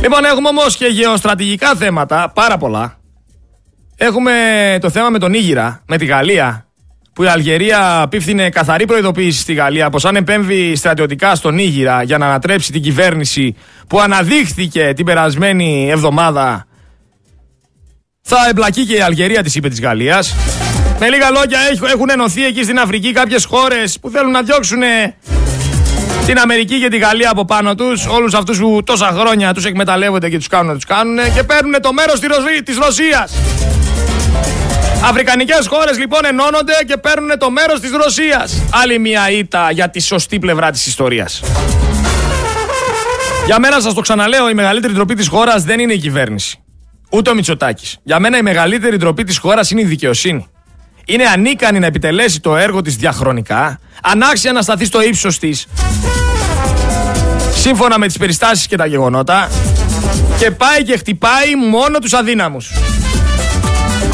Λοιπόν, 0.04 0.24
έχουμε 0.24 0.48
όμως 0.48 0.76
και 0.76 0.86
γεωστρατηγικά 0.86 1.74
θέματα, 1.74 2.32
πάρα 2.34 2.56
πολλά. 2.56 2.98
Έχουμε 3.96 4.32
το 4.80 4.90
θέμα 4.90 5.10
με 5.10 5.18
τον 5.18 5.34
Ήγυρα, 5.34 5.82
με 5.86 5.96
τη 5.96 6.04
Γαλλία, 6.04 6.66
που 7.12 7.22
η 7.22 7.26
Αλγερία 7.26 8.00
απίφθινε 8.00 8.50
καθαρή 8.50 8.86
προειδοποίηση 8.86 9.40
στη 9.40 9.54
Γαλλία 9.54 9.90
πως 9.90 10.04
αν 10.04 10.16
επέμβει 10.16 10.76
στρατιωτικά 10.76 11.34
στον 11.34 11.58
Ήγυρα 11.58 12.02
για 12.02 12.18
να 12.18 12.26
ανατρέψει 12.26 12.72
την 12.72 12.82
κυβέρνηση 12.82 13.56
που 13.86 14.00
αναδείχθηκε 14.00 14.92
την 14.96 15.04
περασμένη 15.04 15.88
εβδομάδα 15.90 16.66
θα 18.20 18.36
εμπλακεί 18.48 18.86
και 18.86 18.94
η 18.94 19.00
Αλγερία 19.00 19.42
της 19.42 19.54
είπε 19.54 19.68
της 19.68 19.80
Γαλλίας. 19.80 20.34
Με 20.98 21.08
λίγα 21.08 21.30
λόγια 21.30 21.58
έχουν 21.92 22.10
ενωθεί 22.10 22.44
εκεί 22.44 22.62
στην 22.62 22.78
Αφρική 22.78 23.12
κάποιες 23.12 23.44
χώρες 23.44 23.98
που 24.00 24.10
θέλουν 24.10 24.30
να 24.30 24.42
διώξουν 24.42 24.82
την 26.26 26.38
Αμερική 26.38 26.80
και 26.80 26.88
τη 26.88 26.98
Γαλλία 26.98 27.30
από 27.30 27.44
πάνω 27.44 27.74
τους. 27.74 28.06
Όλους 28.06 28.34
αυτούς 28.34 28.58
που 28.58 28.82
τόσα 28.84 29.06
χρόνια 29.06 29.54
τους 29.54 29.64
εκμεταλλεύονται 29.64 30.28
και 30.28 30.36
τους 30.36 30.46
κάνουν 30.46 30.66
να 30.66 30.74
τους 30.74 30.84
κάνουν 30.84 31.16
και 31.34 31.42
παίρνουν 31.42 31.80
το 31.80 31.92
μέρος 31.92 32.20
της 32.64 32.76
Ρωσίας. 32.78 33.32
Αφρικανικές 35.04 35.66
χώρες 35.66 35.98
λοιπόν 35.98 36.24
ενώνονται 36.24 36.72
και 36.86 36.96
παίρνουν 36.96 37.38
το 37.38 37.50
μέρος 37.50 37.80
της 37.80 37.90
Ρωσίας. 37.90 38.62
Άλλη 38.82 38.98
μια 38.98 39.30
ήττα 39.30 39.70
για 39.70 39.90
τη 39.90 40.00
σωστή 40.00 40.38
πλευρά 40.38 40.70
της 40.70 40.86
ιστορίας. 40.86 41.42
Για 43.46 43.58
μένα 43.58 43.80
σας 43.80 43.94
το 43.94 44.00
ξαναλέω, 44.00 44.48
η 44.48 44.54
μεγαλύτερη 44.54 44.92
ντροπή 44.92 45.14
της 45.14 45.28
χώρας 45.28 45.64
δεν 45.64 45.80
είναι 45.80 45.92
η 45.92 45.98
κυβέρνηση. 45.98 46.58
Ούτε 47.10 47.30
ο 47.30 47.34
Μητσοτάκης. 47.34 47.98
Για 48.02 48.18
μένα 48.18 48.38
η 48.38 48.42
μεγαλύτερη 48.42 48.96
ντροπή 48.96 49.24
της 49.24 49.38
χώρας 49.38 49.70
είναι 49.70 49.80
η 49.80 49.84
δικαιοσύνη. 49.84 50.48
Είναι 51.06 51.24
ανίκανη 51.24 51.78
να 51.78 51.86
επιτελέσει 51.86 52.40
το 52.40 52.56
έργο 52.56 52.80
της 52.80 52.96
διαχρονικά, 52.96 53.80
ανάξια 54.02 54.52
να 54.52 54.62
σταθείς 54.62 54.88
στο 54.88 55.02
ύψος 55.02 55.38
της, 55.38 55.66
σύμφωνα 57.54 57.98
με 57.98 58.06
τις 58.06 58.18
περιστάσεις 58.18 58.66
και 58.66 58.76
τα 58.76 58.86
γεγονότα, 58.86 59.48
και 60.38 60.50
πάει 60.50 60.82
και 60.82 60.96
χτυπάει 60.96 61.56
μόνο 61.70 61.98
τους 61.98 62.12
αδύναμους. 62.12 62.72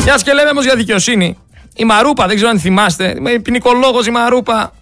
Μιας 0.04 0.22
και 0.22 0.32
λέμε 0.32 0.50
όμως 0.50 0.64
για 0.64 0.74
δικαιοσύνη. 0.74 1.38
Η 1.74 1.84
Μαρούπα, 1.84 2.26
δεν 2.26 2.36
ξέρω 2.36 2.50
αν 2.50 2.60
θυμάστε, 2.60 3.16
με 3.20 3.38
ποινικολόγος 3.38 4.06
η 4.06 4.10
Μαρούπα 4.10 4.72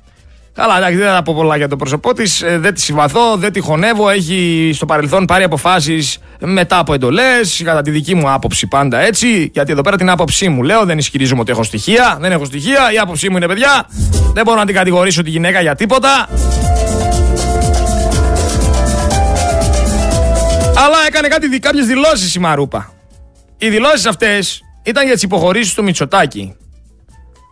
Καλά, 0.59 0.77
εντάξει, 0.77 0.97
δεν 0.97 1.15
θα 1.15 1.23
πω 1.23 1.35
πολλά 1.35 1.57
για 1.57 1.69
το 1.69 1.77
πρόσωπό 1.77 2.13
της. 2.13 2.43
Ε, 2.43 2.59
δεν 2.59 2.75
τη 2.75 2.81
συμπαθώ, 2.81 3.37
δεν 3.37 3.53
τη 3.53 3.61
χωνεύω. 3.61 4.09
Έχει 4.09 4.71
στο 4.75 4.87
παρελθόν 4.87 5.25
πάρει 5.25 5.45
αποφάσεις 5.45 6.19
μετά 6.41 6.79
από 6.79 6.95
εντολές. 6.95 7.63
Κατά 7.65 7.83
τη 7.83 7.91
δική 7.91 8.15
μου 8.15 8.31
άποψη 8.31 8.67
πάντα 8.67 9.01
έτσι. 9.01 9.51
Γιατί 9.53 9.73
εδώ 9.73 9.81
πέρα 9.81 9.97
την 9.97 10.11
άποψή 10.11 10.49
μου 10.49 10.63
λέω, 10.63 10.85
δεν 10.85 10.99
ισχυρίζομαι 10.99 11.41
ότι 11.41 11.51
έχω 11.51 11.63
στοιχεία. 11.63 12.19
Δεν 12.21 12.33
έχω 12.33 12.45
στοιχεία. 12.45 12.93
Η 12.93 12.99
άποψή 12.99 13.31
μου 13.31 13.37
είναι 13.37 13.47
παιδιά. 13.47 13.87
Δεν 14.33 14.45
μπορώ 14.45 14.59
να 14.59 14.67
την 14.67 14.75
κατηγορήσω 14.75 15.23
τη 15.23 15.31
γυναίκα 15.31 15.61
για 15.61 15.75
τίποτα. 15.75 16.29
Αλλά 20.85 20.97
έκανε 21.07 21.29
κάτι, 21.29 21.59
κάποιες 21.59 21.87
δηλώσεις 21.87 22.35
η 22.35 22.39
Μαρούπα. 22.39 22.93
Οι 23.59 23.69
δηλώσεις 23.69 24.07
αυτές 24.07 24.63
ήταν 24.83 25.05
για 25.05 25.15
τις 25.15 25.23
υποχωρήσεις 25.23 25.75
του 25.75 25.83
Μητσοτάκη 25.83 26.57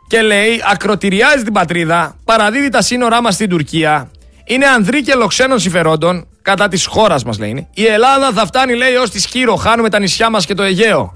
και 0.09 0.23
λέει 0.23 0.63
ακροτηριάζει 0.71 1.43
την 1.43 1.53
πατρίδα, 1.53 2.17
παραδίδει 2.25 2.69
τα 2.69 2.83
σύνορά 2.83 3.23
μας 3.23 3.35
στην 3.35 3.49
Τουρκία, 3.49 4.11
είναι 4.45 4.67
ανδρή 4.67 5.03
και 5.03 5.15
λοξένων 5.15 5.59
συμφερόντων 5.59 6.27
κατά 6.47 6.69
της 6.69 6.87
χώρας 6.87 7.25
μας, 7.25 7.39
λέει. 7.39 7.67
Η 7.75 7.87
Ελλάδα 7.87 8.31
θα 8.35 8.47
φτάνει, 8.47 8.75
λέει, 8.75 8.95
ως 8.95 9.11
τη 9.11 9.21
Σκύρο. 9.21 9.57
Χάνουμε 9.57 9.91
τα 9.91 9.99
νησιά 9.99 10.31
μας 10.31 10.47
και 10.47 10.55
το 10.55 10.63
Αιγαίο. 10.63 11.13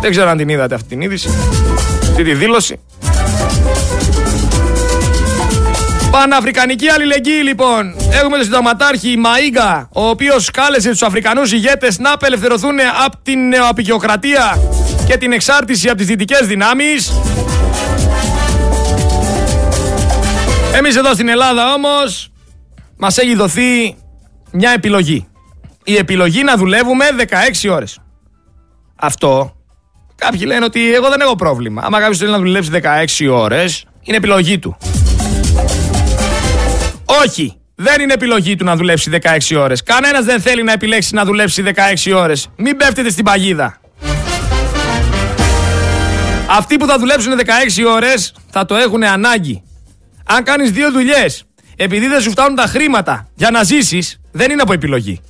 Δεν 0.00 0.10
ξέρω 0.10 0.28
αν 0.28 0.36
την 0.36 0.48
είδατε 0.48 0.74
αυτή 0.74 0.88
την 0.88 1.00
είδηση, 1.00 1.28
αυτή 2.08 2.22
τη 2.22 2.34
δήλωση. 2.34 2.80
Παναφρικανική 6.10 6.88
αλληλεγγύη 6.88 7.40
λοιπόν. 7.42 7.96
Έχουμε 8.12 8.36
τον 8.36 8.44
συνταγματάρχη 8.44 9.18
Μαΐγκα, 9.24 9.88
ο 9.92 10.08
οποίος 10.08 10.50
κάλεσε 10.50 10.90
τους 10.90 11.02
Αφρικανούς 11.02 11.52
ηγέτες 11.52 11.98
να 11.98 12.12
απελευθερωθούν 12.12 12.76
από 13.04 13.16
την 13.22 13.48
νεοαπικιοκρατία 13.48 14.58
και 15.06 15.16
την 15.16 15.32
εξάρτηση 15.32 15.88
από 15.88 15.96
τις 15.96 16.06
δυτικές 16.06 16.46
δυνάμεις. 16.46 17.12
Εμείς 20.74 20.96
εδώ 20.96 21.12
στην 21.12 21.28
Ελλάδα 21.28 21.72
όμως 21.72 22.28
μας 22.96 23.18
έχει 23.18 23.34
δοθεί 23.34 23.96
μια 24.56 24.70
επιλογή. 24.70 25.28
Η 25.84 25.96
επιλογή 25.96 26.42
να 26.42 26.56
δουλεύουμε 26.56 27.04
16 27.64 27.70
ώρες. 27.70 27.98
Αυτό 28.96 29.56
κάποιοι 30.14 30.40
λένε 30.44 30.64
ότι 30.64 30.94
εγώ 30.94 31.08
δεν 31.08 31.20
έχω 31.20 31.36
πρόβλημα. 31.36 31.82
Άμα 31.84 31.98
κάποιος 31.98 32.18
θέλει 32.18 32.30
να 32.30 32.38
δουλέψει 32.38 32.70
16 32.72 33.28
ώρες 33.30 33.86
είναι 34.02 34.16
επιλογή 34.16 34.58
του. 34.58 34.76
Όχι, 37.24 37.56
δεν 37.74 38.00
είναι 38.00 38.12
επιλογή 38.12 38.56
του 38.56 38.64
να 38.64 38.76
δουλέψει 38.76 39.10
16 39.10 39.56
ώρες. 39.56 39.82
Κανένας 39.82 40.24
δεν 40.24 40.40
θέλει 40.40 40.62
να 40.62 40.72
επιλέξει 40.72 41.14
να 41.14 41.24
δουλέψει 41.24 41.62
16 41.62 42.12
ώρες. 42.14 42.48
Μην 42.56 42.76
πέφτετε 42.76 43.10
στην 43.10 43.24
παγίδα. 43.24 43.80
Αυτοί 46.46 46.76
που 46.76 46.86
θα 46.86 46.98
δουλέψουν 46.98 47.32
16 47.38 47.84
ώρες 47.94 48.34
θα 48.50 48.64
το 48.64 48.74
έχουν 48.74 49.04
ανάγκη. 49.04 49.62
Αν 50.26 50.44
κάνεις 50.44 50.70
δύο 50.70 50.90
δουλειές, 50.90 51.44
επειδή 51.76 52.06
δεν 52.06 52.20
σου 52.20 52.30
φτάνουν 52.30 52.56
τα 52.56 52.66
χρήματα 52.66 53.28
για 53.34 53.50
να 53.50 53.62
ζήσεις, 53.62 54.20
δεν 54.36 54.50
είναι 54.50 54.62
από 54.62 54.72
επιλογή. 54.72 55.20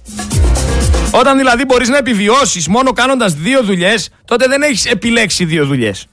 Όταν 1.10 1.36
δηλαδή 1.36 1.64
μπορείς 1.64 1.88
να 1.88 1.96
επιβιώσεις 1.96 2.68
μόνο 2.68 2.92
κάνοντας 2.92 3.34
δύο 3.34 3.62
δουλειές, 3.62 4.08
τότε 4.24 4.46
δεν 4.48 4.62
έχεις 4.62 4.84
επιλέξει 4.84 5.44
δύο 5.44 5.66
δουλειές. 5.66 6.06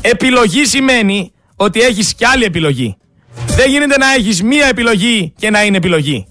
Επιλογή 0.00 0.64
σημαίνει 0.64 1.32
ότι 1.56 1.80
έχεις 1.80 2.14
κι 2.14 2.24
άλλη 2.24 2.44
επιλογή. 2.44 2.96
Δεν 3.46 3.70
γίνεται 3.70 3.98
να 3.98 4.12
έχεις 4.12 4.42
μία 4.42 4.66
επιλογή 4.66 5.32
και 5.38 5.50
να 5.50 5.64
είναι 5.64 5.76
επιλογή. 5.76 6.26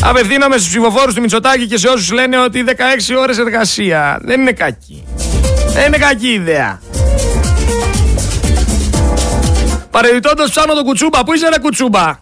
Απευθύνομαι 0.00 0.56
στους 0.56 0.68
ψηφοφόρους 0.68 1.14
του 1.14 1.20
Μητσοτάκη 1.20 1.66
και 1.66 1.78
σε 1.78 1.88
όσους 1.88 2.10
λένε 2.10 2.38
ότι 2.38 2.64
16 2.66 2.72
ώρες 3.18 3.38
εργασία 3.38 4.18
δεν 4.22 4.40
είναι 4.40 4.52
κακή. 4.52 5.04
Δεν 5.72 5.86
είναι 5.86 5.98
κακή 5.98 6.28
ιδέα. 6.28 6.80
Παρεμπιπτόντω 9.90 10.44
ψάχνω 10.44 10.74
τον 10.74 10.84
κουτσούμπα. 10.84 11.24
Πού 11.24 11.32
είσαι 11.34 11.48
ρε 11.48 11.58
κουτσούμπα; 11.58 12.18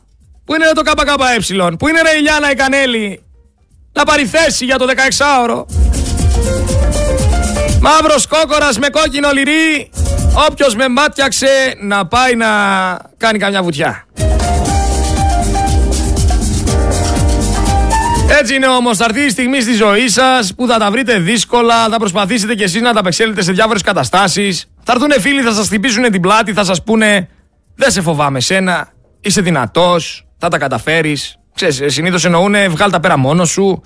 Πού 0.51 0.57
είναι 0.57 0.71
το 0.75 0.83
ΚΚΕ. 0.83 1.77
Πού 1.77 1.89
είναι 1.89 2.01
ρε 2.03 2.19
η 2.19 2.21
Λιάννα 2.21 2.51
η 2.51 2.55
Κανέλη. 2.55 3.23
Να 3.93 4.05
πάρει 4.05 4.25
θέση 4.25 4.65
για 4.65 4.79
το 4.79 4.87
16ωρο. 4.87 5.65
Μαύρος 7.81 8.27
κόκορας 8.27 8.79
με 8.79 8.89
κόκκινο 8.89 9.31
λυρί. 9.31 9.91
Όποιος 10.51 10.75
με 10.75 10.89
μάτιαξε 10.89 11.75
να 11.81 12.07
πάει 12.07 12.35
να 12.35 12.47
κάνει 13.17 13.39
καμιά 13.39 13.63
βουτιά. 13.63 14.05
Έτσι 18.41 18.55
είναι 18.55 18.67
όμως. 18.67 18.97
Θα 18.97 19.05
έρθει 19.05 19.21
η 19.21 19.29
στιγμή 19.29 19.61
στη 19.61 19.73
ζωή 19.73 20.09
σας 20.09 20.55
που 20.55 20.67
θα 20.67 20.79
τα 20.79 20.91
βρείτε 20.91 21.19
δύσκολα, 21.19 21.89
θα 21.89 21.97
προσπαθήσετε 21.97 22.55
κι 22.55 22.63
εσείς 22.63 22.81
να 22.81 22.93
τα 22.93 23.01
απεξέλθετε 23.01 23.43
σε 23.43 23.53
διάφορες 23.53 23.83
καταστάσεις. 23.83 24.67
Θα 24.83 24.93
έρθουν 24.93 25.21
φίλοι, 25.21 25.43
θα 25.43 25.53
σας 25.53 25.67
χτυπήσουν 25.67 26.03
την 26.03 26.21
πλάτη, 26.21 26.53
θα 26.53 26.65
σας 26.65 26.83
πούνε 26.83 27.29
Δεν 27.75 27.91
σε 27.91 28.01
φοβάμαι 28.01 28.41
σένα, 28.41 28.89
είσαι 29.21 29.41
δυνατός, 29.41 30.25
θα 30.41 30.49
τα 30.49 30.59
καταφέρεις. 30.59 31.35
Ξέρεις, 31.55 31.83
συνήθως 31.87 32.25
εννοούν 32.25 32.55
βγάλ 32.69 32.91
τα 32.91 33.01
πέρα 33.01 33.17
μόνος 33.17 33.51
σου. 33.51 33.83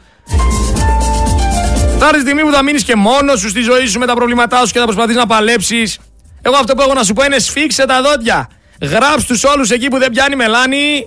Θα 1.98 2.06
έρθει 2.06 2.16
η 2.16 2.20
στιγμή 2.20 2.42
που 2.42 2.52
θα 2.52 2.62
μείνεις 2.62 2.84
και 2.84 2.94
μόνος 2.94 3.40
σου 3.40 3.48
στη 3.48 3.60
ζωή 3.60 3.86
σου 3.86 3.98
με 3.98 4.06
τα 4.06 4.14
προβλήματά 4.14 4.66
σου 4.66 4.72
και 4.72 4.78
θα 4.78 4.84
προσπαθείς 4.84 5.16
να 5.16 5.26
παλέψεις. 5.26 5.98
Εγώ 6.42 6.56
αυτό 6.56 6.74
που 6.74 6.82
έχω 6.82 6.94
να 6.94 7.02
σου 7.02 7.12
πω 7.12 7.24
είναι 7.24 7.38
σφίξε 7.38 7.84
τα 7.86 8.02
δόντια. 8.02 8.48
Γράψ 8.82 9.24
τους 9.24 9.44
όλους 9.44 9.70
εκεί 9.70 9.88
που 9.88 9.98
δεν 9.98 10.10
πιάνει 10.10 10.36
μελάνη 10.36 11.06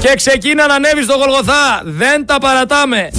και 0.00 0.12
ξεκίνα 0.16 0.66
να 0.66 0.74
ανέβεις 0.74 1.04
στο 1.04 1.14
Γολγοθά. 1.14 1.82
Δεν 1.84 2.26
τα 2.26 2.38
παρατάμε. 2.38 3.10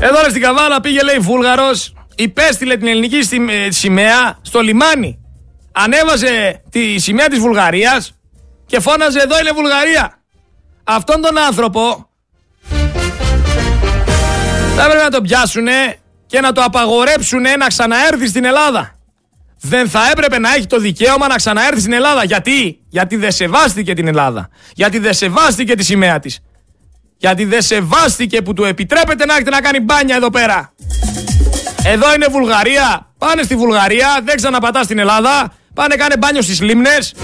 Εδώ 0.00 0.18
στην 0.28 0.42
Καβάλα 0.42 0.80
πήγε 0.80 1.02
λέει 1.02 1.18
Βούλγαρος, 1.18 1.92
υπέστειλε 2.14 2.76
την 2.76 2.86
ελληνική 2.86 3.18
ε, 3.66 3.70
σημαία 3.70 4.38
στο 4.42 4.60
λιμάνι. 4.60 5.18
Ανέβασε 5.84 6.62
τη 6.70 6.98
σημαία 6.98 7.28
της 7.28 7.38
Βουλγαρίας 7.38 8.12
και 8.66 8.80
φώναζε 8.80 9.20
εδώ 9.20 9.38
είναι 9.38 9.50
Βουλγαρία. 9.54 10.22
Αυτόν 10.84 11.20
τον 11.20 11.38
άνθρωπο 11.38 12.10
θα 14.76 14.84
έπρεπε 14.84 15.02
να 15.02 15.10
τον 15.10 15.22
πιάσουνε 15.22 15.96
και 16.26 16.40
να 16.40 16.52
το 16.52 16.62
απαγορέψουνε 16.62 17.56
να 17.56 17.66
ξαναέρθει 17.66 18.28
στην 18.28 18.44
Ελλάδα 18.44 18.98
δεν 19.60 19.88
θα 19.88 20.00
έπρεπε 20.10 20.38
να 20.38 20.54
έχει 20.54 20.66
το 20.66 20.78
δικαίωμα 20.78 21.28
να 21.28 21.34
ξαναέρθει 21.34 21.80
στην 21.80 21.92
Ελλάδα. 21.92 22.24
Γιατί; 22.24 22.80
Γιατί 22.88 23.16
δεν 23.16 23.32
σεβάστηκε 23.32 23.94
την 23.94 24.08
Ελλάδα. 24.08 24.48
Γιατί 24.74 24.98
δεν 24.98 25.14
σεβάστηκε 25.14 25.74
τη 25.74 25.84
σημαία 25.84 26.18
της. 26.18 26.40
Γιατί 27.16 27.44
δεν 27.44 27.62
σεβάστηκε 27.62 28.42
που 28.42 28.52
του 28.52 28.64
επιτρέπεται 28.64 29.24
να 29.24 29.32
έρχεται 29.32 29.50
να 29.50 29.60
κάνει 29.60 29.80
μπάνια 29.80 30.16
εδώ 30.16 30.30
πέρα. 30.30 30.72
Εδώ 31.84 32.14
είναι 32.14 32.26
Βουλγαρία. 32.30 33.12
Πάνε 33.18 33.42
στη 33.42 33.56
Βουλγαρία, 33.56 34.20
δεν 34.24 34.36
ξαναπατάς 34.36 34.84
στην 34.84 34.98
Ελλάδα. 34.98 35.52
Πάνε 35.78 35.94
κάνε 35.94 36.16
μπάνιο 36.18 36.42
στις 36.42 36.60
λίμνες. 36.60 37.14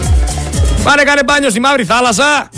Πάνε 0.84 1.02
κάνε 1.02 1.22
μπάνιο 1.24 1.50
στη 1.50 1.60
μαύρη 1.60 1.84
θάλασσα. 1.84 2.48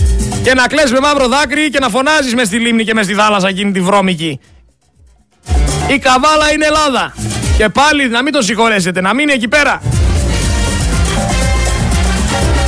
Και 0.43 0.55
να 0.55 0.67
κλαις 0.67 0.93
με 0.93 1.01
μαύρο 1.01 1.29
δάκρυ 1.29 1.71
και 1.71 1.79
να 1.79 1.89
φωνάζεις 1.89 2.35
μες 2.35 2.47
στη 2.47 2.59
λίμνη 2.59 2.85
και 2.85 2.95
μες 2.95 3.05
στη 3.05 3.15
θάλασσα 3.15 3.49
εκείνη 3.49 3.73
τη 3.73 3.81
βρώμικη. 3.81 4.41
Η 5.89 5.99
καβάλα 5.99 6.53
είναι 6.53 6.67
Ελλάδα. 6.67 7.15
Και 7.57 7.69
πάλι 7.69 8.09
να 8.09 8.23
μην 8.23 8.33
τον 8.33 8.43
συγχωρέσετε, 8.43 9.01
να 9.01 9.15
μείνει 9.15 9.33
εκεί 9.33 9.49
πέρα. 9.49 9.83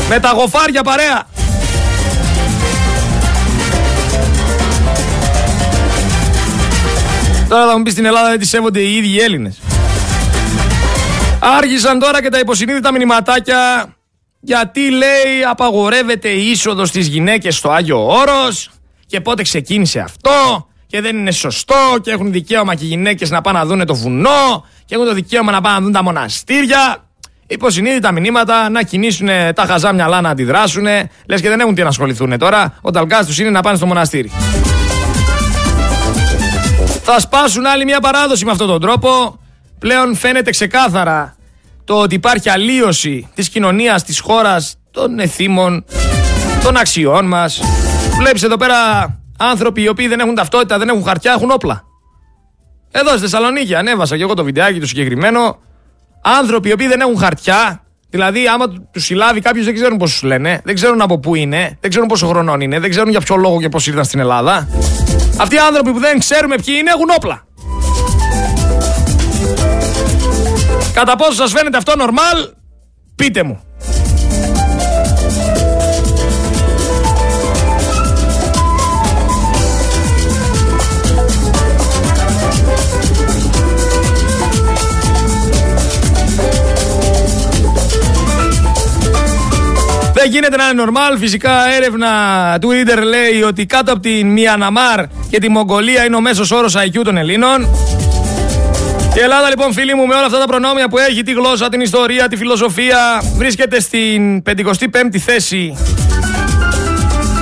Με 0.08 0.20
τα 0.20 0.30
γοφάρια 0.30 0.82
παρέα. 0.82 1.26
Τώρα 7.48 7.66
θα 7.66 7.76
μου 7.76 7.82
πεις 7.82 7.92
στην 7.92 8.04
Ελλάδα 8.04 8.28
δεν 8.28 8.38
τη 8.38 8.46
σέβονται 8.46 8.80
οι 8.80 8.96
ίδιοι 8.96 9.08
οι 9.08 9.20
Έλληνες. 9.20 9.58
Άρχισαν 11.40 11.98
τώρα 11.98 12.22
και 12.22 12.28
τα 12.28 12.38
υποσυνείδητα 12.38 12.92
μηνυματάκια 12.92 13.92
γιατί 14.40 14.90
λέει 14.90 15.44
απαγορεύεται 15.50 16.28
η 16.28 16.50
είσοδος 16.50 16.88
στις 16.88 17.06
γυναίκες 17.06 17.56
στο 17.56 17.70
Άγιο 17.70 18.06
Όρος 18.06 18.70
και 19.06 19.20
πότε 19.20 19.42
ξεκίνησε 19.42 20.00
αυτό 20.00 20.66
και 20.86 21.00
δεν 21.00 21.16
είναι 21.16 21.30
σωστό 21.30 21.74
και 22.02 22.10
έχουν 22.10 22.32
δικαίωμα 22.32 22.74
και 22.74 22.84
οι 22.84 22.88
γυναίκες 22.88 23.30
να 23.30 23.40
πάνε 23.40 23.58
να 23.58 23.64
δουν 23.64 23.86
το 23.86 23.94
βουνό 23.94 24.66
και 24.84 24.94
έχουν 24.94 25.06
το 25.06 25.14
δικαίωμα 25.14 25.52
να 25.52 25.60
πάνε 25.60 25.74
να 25.74 25.82
δουν 25.82 25.92
τα 25.92 26.02
μοναστήρια. 26.02 27.02
Υποσυνείδητα 27.46 28.12
μηνύματα 28.12 28.68
να 28.68 28.82
κινήσουν 28.82 29.28
τα 29.54 29.64
χαζά 29.66 29.92
μυαλά 29.92 30.20
να 30.20 30.28
αντιδράσουν. 30.28 30.86
Λες 31.26 31.40
και 31.40 31.48
δεν 31.48 31.60
έχουν 31.60 31.74
τι 31.74 31.82
να 31.82 31.88
ασχοληθούν 31.88 32.38
τώρα. 32.38 32.74
Ο 32.80 32.90
ταλκά 32.90 33.24
τους 33.24 33.38
είναι 33.38 33.50
να 33.50 33.60
πάνε 33.60 33.76
στο 33.76 33.86
μοναστήρι. 33.86 34.30
Θα 37.02 37.20
σπάσουν 37.20 37.66
άλλη 37.66 37.84
μια 37.84 38.00
παράδοση 38.00 38.44
με 38.44 38.50
αυτόν 38.50 38.66
τον 38.66 38.80
τρόπο. 38.80 39.38
Πλέον 39.78 40.16
φαίνεται 40.16 40.50
ξεκάθαρα 40.50 41.36
το 41.84 41.94
ότι 41.94 42.14
υπάρχει 42.14 42.50
αλλίωση 42.50 43.28
της 43.34 43.48
κοινωνίας, 43.48 44.04
της 44.04 44.20
χώρας, 44.20 44.78
των 44.90 45.18
εθήμων, 45.18 45.84
των 46.62 46.76
αξιών 46.76 47.26
μας. 47.26 47.60
Βλέπεις 48.18 48.42
εδώ 48.42 48.56
πέρα 48.56 48.76
άνθρωποι 49.38 49.82
οι 49.82 49.88
οποίοι 49.88 50.08
δεν 50.08 50.20
έχουν 50.20 50.34
ταυτότητα, 50.34 50.78
δεν 50.78 50.88
έχουν 50.88 51.04
χαρτιά, 51.04 51.32
έχουν 51.32 51.50
όπλα. 51.50 51.84
Εδώ 52.90 53.10
στη 53.10 53.20
Θεσσαλονίκη 53.20 53.74
ανέβασα 53.74 54.16
και 54.16 54.22
εγώ 54.22 54.34
το 54.34 54.44
βιντεάκι 54.44 54.80
του 54.80 54.86
συγκεκριμένο. 54.86 55.58
Άνθρωποι 56.22 56.68
οι 56.68 56.72
οποίοι 56.72 56.86
δεν 56.86 57.00
έχουν 57.00 57.18
χαρτιά, 57.18 57.82
δηλαδή 58.10 58.46
άμα 58.46 58.68
του 58.68 59.00
συλλάβει 59.00 59.40
κάποιος 59.40 59.64
δεν 59.64 59.74
ξέρουν 59.74 59.96
πώς 59.96 60.10
τους 60.10 60.22
λένε, 60.22 60.60
δεν 60.64 60.74
ξέρουν 60.74 61.00
από 61.00 61.18
πού 61.18 61.34
είναι, 61.34 61.78
δεν 61.80 61.90
ξέρουν 61.90 62.08
πόσο 62.08 62.26
χρονών 62.26 62.60
είναι, 62.60 62.78
δεν 62.78 62.90
ξέρουν 62.90 63.10
για 63.10 63.20
ποιο 63.20 63.36
λόγο 63.36 63.60
και 63.60 63.68
πώς 63.68 63.86
ήρθαν 63.86 64.04
στην 64.04 64.20
Ελλάδα. 64.20 64.68
Αυτοί 65.36 65.54
οι 65.54 65.58
άνθρωποι 65.58 65.92
που 65.92 65.98
δεν 65.98 66.18
ξέρουμε 66.18 66.56
ποιοι 66.64 66.74
είναι 66.78 66.90
έχουν 66.90 67.06
όπλα. 67.16 67.46
Κατά 70.92 71.16
πόσο 71.16 71.32
σας 71.32 71.52
φαίνεται 71.52 71.76
αυτό 71.76 71.96
νορμάλ, 71.96 72.48
πείτε 73.16 73.42
μου. 73.42 73.62
Δεν 90.12 90.30
γίνεται 90.30 90.56
να 90.56 90.68
είναι 90.68 90.84
normal. 90.86 91.18
Φυσικά 91.18 91.74
έρευνα 91.74 92.08
Twitter 92.60 93.02
λέει 93.02 93.42
ότι 93.42 93.66
κάτω 93.66 93.92
από 93.92 94.00
τη 94.00 94.24
Μιαναμάρ 94.24 95.04
και 95.30 95.38
τη 95.38 95.48
Μογγολία 95.48 96.04
είναι 96.04 96.16
ο 96.16 96.20
μέσος 96.20 96.50
όρος 96.50 96.76
IQ 96.76 97.00
των 97.04 97.16
Ελλήνων. 97.16 97.68
Και 99.18 99.24
η 99.24 99.26
Ελλάδα 99.26 99.48
λοιπόν 99.48 99.72
φίλοι 99.72 99.94
μου 99.94 100.06
με 100.06 100.14
όλα 100.14 100.24
αυτά 100.24 100.38
τα 100.38 100.46
προνόμια 100.46 100.88
που 100.88 100.98
έχει, 100.98 101.22
τη 101.22 101.32
γλώσσα, 101.32 101.68
την 101.68 101.80
ιστορία, 101.80 102.28
τη 102.28 102.36
φιλοσοφία 102.36 103.22
βρίσκεται 103.36 103.80
στην 103.80 104.42
55η 104.46 105.16
θέση 105.18 105.76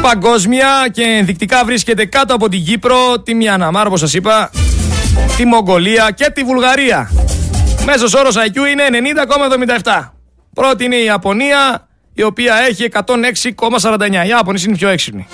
παγκόσμια 0.02 0.68
και 0.92 1.02
ενδεικτικά 1.02 1.64
βρίσκεται 1.64 2.04
κάτω 2.04 2.34
από 2.34 2.48
την 2.48 2.64
Κύπρο, 2.64 3.20
τη 3.20 3.34
Μιαναμάρ 3.34 3.86
όπως 3.86 4.00
σας 4.00 4.14
είπα, 4.14 4.50
τη 5.36 5.44
Μογγολία 5.44 6.10
και 6.10 6.30
τη 6.30 6.42
Βουλγαρία. 6.42 7.10
Μέσος 7.84 8.14
όρος 8.14 8.36
IQ 8.36 8.56
είναι 8.56 8.84
90,77. 9.82 10.12
Πρώτη 10.54 10.84
είναι 10.84 10.96
η 10.96 11.04
Ιαπωνία, 11.04 11.88
η 12.14 12.22
οποία 12.22 12.54
έχει 12.68 12.88
106,49. 12.92 14.26
Οι 14.26 14.32
Άπωνες 14.32 14.64
είναι 14.64 14.76
πιο 14.76 14.88
έξυπνοι. 14.88 15.26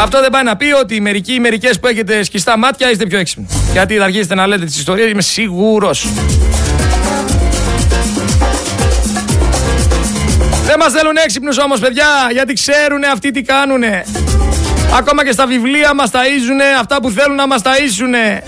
Αυτό 0.00 0.20
δεν 0.20 0.30
πάει 0.30 0.42
να 0.42 0.56
πει 0.56 0.72
ότι 0.72 1.00
μερικοί 1.00 1.32
ή 1.32 1.40
μερικές 1.40 1.80
που 1.80 1.86
έχετε 1.86 2.22
σκιστά 2.22 2.58
μάτια 2.58 2.90
είστε 2.90 3.06
πιο 3.06 3.18
έξυπνοι. 3.18 3.46
Γιατί 3.72 3.96
θα 3.96 4.04
αρχίσετε 4.04 4.34
να 4.34 4.46
λέτε 4.46 4.64
τις 4.64 4.76
ιστορίες, 4.76 5.10
είμαι 5.10 5.22
σίγουρος. 5.22 6.06
Δεν 10.64 10.76
μας 10.78 10.92
θέλουν 10.92 11.16
έξυπνους 11.24 11.58
όμως, 11.58 11.80
παιδιά, 11.80 12.06
γιατί 12.32 12.52
ξέρουν 12.52 13.04
αυτοί 13.12 13.30
τι 13.30 13.42
κάνουν. 13.42 13.82
Ακόμα 14.98 15.24
και 15.24 15.32
στα 15.32 15.46
βιβλία 15.46 15.94
μας 15.94 16.10
ταΐζουν 16.10 16.80
αυτά 16.80 17.00
που 17.00 17.10
θέλουν 17.10 17.36
να 17.36 17.46
μας 17.46 17.60
ταΐσουν. 17.64 18.42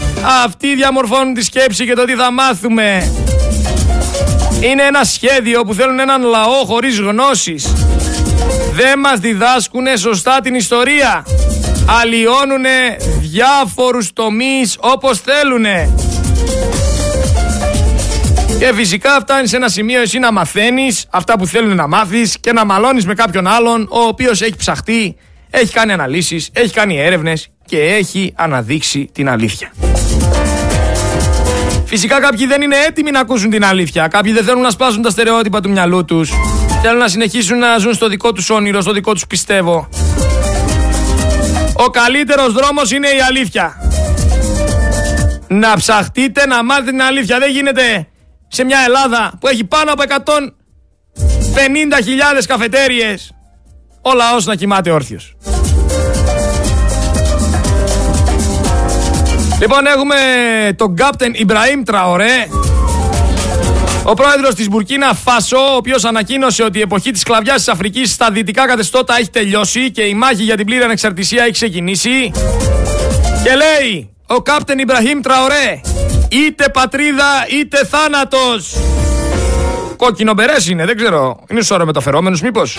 Αυτοί 0.44 0.74
διαμορφώνουν 0.74 1.34
τη 1.34 1.44
σκέψη 1.44 1.86
και 1.86 1.94
το 1.94 2.05
τι 2.05 2.14
θα 2.14 2.32
μάθουμε. 2.32 3.12
Είναι 4.61 4.82
ένα 4.82 5.05
σχέδιο 5.05 5.62
που 5.62 5.74
θέλουν 5.74 5.99
έναν 5.99 6.22
λαό 6.22 6.64
χωρίς 6.66 6.99
γνώσεις. 6.99 7.72
Δεν 8.77 8.99
μας 8.99 9.18
διδάσκουν 9.18 9.87
σωστά 9.97 10.41
την 10.43 10.55
ιστορία. 10.55 11.27
Αλλοιώνουν 12.01 12.64
διάφορους 13.20 14.12
τομείς 14.12 14.77
όπως 14.81 15.20
θέλουν. 15.20 15.64
Και 18.59 18.72
φυσικά 18.74 19.18
φτάνεις 19.20 19.51
σε 19.51 19.57
ένα 19.57 19.68
σημείο 19.68 20.01
εσύ 20.01 20.18
να 20.18 20.33
μαθαίνεις 20.33 21.07
αυτά 21.11 21.39
που 21.39 21.47
θέλουν 21.47 21.77
να 21.77 21.87
μάθεις 21.87 22.37
και 22.41 22.53
να 22.53 22.64
μαλώνεις 22.64 23.07
με 23.07 23.14
κάποιον 23.14 23.47
άλλον 23.47 23.89
ο 23.91 23.99
οποίος 23.99 24.43
έχει 24.43 24.57
ψαχτεί, 24.57 25.16
έχει 25.51 25.72
κάνει 25.72 25.93
αναλύσεις, 25.93 26.51
έχει 26.53 26.72
κάνει 26.72 27.01
έρευνες 27.01 27.49
και 27.64 27.83
έχει 27.83 28.33
αναδείξει 28.37 29.09
την 29.12 29.29
αλήθεια. 29.29 29.72
Φυσικά 31.87 32.20
κάποιοι 32.20 32.47
δεν 32.47 32.62
είναι 32.62 32.77
έτοιμοι 32.89 33.11
να 33.11 33.20
ακούσουν 33.20 33.51
την 33.51 33.64
αλήθεια. 33.64 34.09
Κάποιοι 34.09 34.33
δεν 34.33 34.45
θέλουν 34.45 34.62
να 34.62 34.70
σπάσουν 34.70 35.03
τα 35.03 35.11
στερεότυπα 35.11 35.61
του 35.61 35.70
μυαλού 35.70 36.05
τους. 36.05 36.31
Θέλουν 36.83 36.99
να 36.99 37.09
συνεχίσουν 37.09 37.59
να 37.59 37.79
ζουν 37.79 37.95
στο 37.95 38.09
δικό 38.09 38.33
τους 38.33 38.51
όνειρο, 38.51 38.81
στο 38.81 38.93
δικό 38.93 39.12
τους 39.12 39.27
πιστεύω. 39.27 39.89
Ο 41.72 41.91
καλύτερος 41.91 42.53
δρόμος 42.53 42.91
είναι 42.91 43.09
η 43.09 43.20
αλήθεια. 43.29 43.77
Να 45.49 45.77
ψαχτείτε 45.77 46.47
να 46.47 46.64
μάθετε 46.64 46.91
την 46.91 47.03
αλήθεια. 47.03 47.39
Δεν 47.39 47.51
γίνεται 47.51 48.09
σε 48.49 48.64
μια 48.64 48.79
Ελλάδα 48.87 49.33
που 49.41 49.49
έχει 49.49 49.64
πάνω 49.64 49.93
από 49.93 50.03
150.000 50.09 52.45
καφετέριες 52.47 53.35
ο 54.03 54.14
λαός 54.14 54.47
να 54.47 54.55
κοιμάται 54.55 54.91
όρθιος. 54.91 55.37
Λοιπόν 59.61 59.87
έχουμε 59.87 60.16
τον 60.77 60.97
Κάπτεν 60.97 61.33
Ιμπραήμ 61.35 61.83
Τραωρέ 61.83 62.47
Ο 64.09 64.15
πρόεδρος 64.15 64.55
της 64.55 64.69
Μπουρκίνα 64.69 65.15
Φάσο, 65.15 65.59
ο 65.59 65.77
οποίος 65.77 66.05
ανακοίνωσε 66.05 66.63
ότι 66.63 66.79
η 66.79 66.81
εποχή 66.81 67.11
της 67.11 67.21
σκλαβιάς 67.21 67.57
της 67.57 67.69
Αφρικής 67.69 68.11
στα 68.11 68.31
δυτικά 68.31 68.67
καθεστώτα 68.67 69.17
έχει 69.19 69.31
τελειώσει 69.31 69.91
και 69.91 70.03
η 70.03 70.15
μάχη 70.15 70.43
για 70.43 70.57
την 70.57 70.67
πλήρη 70.67 70.83
ανεξαρτησία 70.83 71.43
έχει 71.43 71.53
ξεκινήσει. 71.53 72.31
Και 73.43 73.51
λέει 73.55 74.11
ο 74.27 74.43
κάπτεν 74.43 74.79
Ιμπραχήμ 74.79 75.21
Τραωρέ, 75.21 75.81
είτε 76.29 76.69
πατρίδα 76.69 77.47
είτε 77.51 77.85
θάνατος. 77.85 78.77
Κόκκινο 79.97 80.33
μπερές 80.33 80.69
είναι, 80.69 80.85
δεν 80.85 80.97
ξέρω. 80.97 81.45
Είναι 81.51 81.63
σώρο 81.63 81.85
μεταφερόμενος 81.85 82.41
μήπως. 82.41 82.79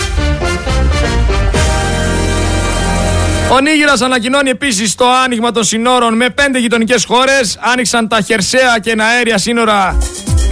Ο 3.51 3.59
Νίγηρας 3.59 4.01
ανακοινώνει 4.01 4.49
επίσης 4.49 4.95
το 4.95 5.05
άνοιγμα 5.23 5.51
των 5.51 5.63
συνόρων 5.63 6.15
με 6.15 6.29
πέντε 6.29 6.59
γειτονικές 6.59 7.05
χώρες. 7.05 7.57
Άνοιξαν 7.59 8.07
τα 8.07 8.21
χερσαία 8.21 8.79
και 8.79 8.95
αέρια 8.99 9.37
σύνορα 9.37 9.97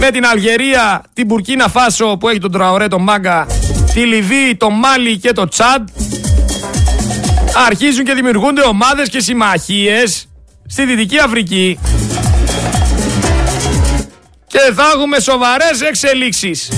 με 0.06 0.12
την 0.12 0.26
Αλγερία, 0.26 1.02
την 1.12 1.26
Μπουρκίνα 1.26 1.68
Φάσο 1.68 2.16
που 2.20 2.28
έχει 2.28 2.38
τον 2.38 2.52
Τραωρέ, 2.52 2.88
τον 2.88 3.02
Μάγκα, 3.02 3.46
τη 3.94 4.00
Λιβύη, 4.00 4.56
το 4.56 4.70
Μάλι 4.70 5.18
και 5.18 5.32
το 5.32 5.48
Τσάντ. 5.48 5.88
Αρχίζουν 7.66 8.04
και 8.04 8.14
δημιουργούνται 8.14 8.62
ομάδες 8.62 9.08
και 9.08 9.20
συμμαχίες 9.20 10.28
στη 10.66 10.84
Δυτική 10.84 11.18
Αφρική. 11.18 11.78
Και 14.46 14.58
θα 14.74 14.84
έχουμε 14.94 15.20
σοβαρές 15.20 15.80
εξελίξεις. 15.88 16.70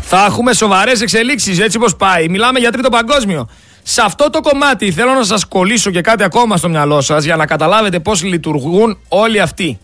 Θα 0.00 0.24
έχουμε 0.24 0.52
σοβαρές 0.52 1.00
εξελίξεις 1.00 1.58
έτσι 1.58 1.76
όπως 1.76 1.96
πάει. 1.96 2.28
Μιλάμε 2.28 2.58
για 2.58 2.72
τρίτο 2.72 2.88
παγκόσμιο. 2.88 3.48
Σε 3.82 4.02
αυτό 4.04 4.30
το 4.30 4.40
κομμάτι 4.40 4.92
θέλω 4.92 5.12
να 5.12 5.24
σας 5.24 5.44
κολλήσω 5.44 5.90
και 5.90 6.00
κάτι 6.00 6.22
ακόμα 6.22 6.56
στο 6.56 6.68
μυαλό 6.68 7.00
σας 7.00 7.24
για 7.24 7.36
να 7.36 7.46
καταλάβετε 7.46 8.00
πώς 8.00 8.22
λειτουργούν 8.22 8.98
όλοι 9.08 9.40
αυτοί. 9.40 9.78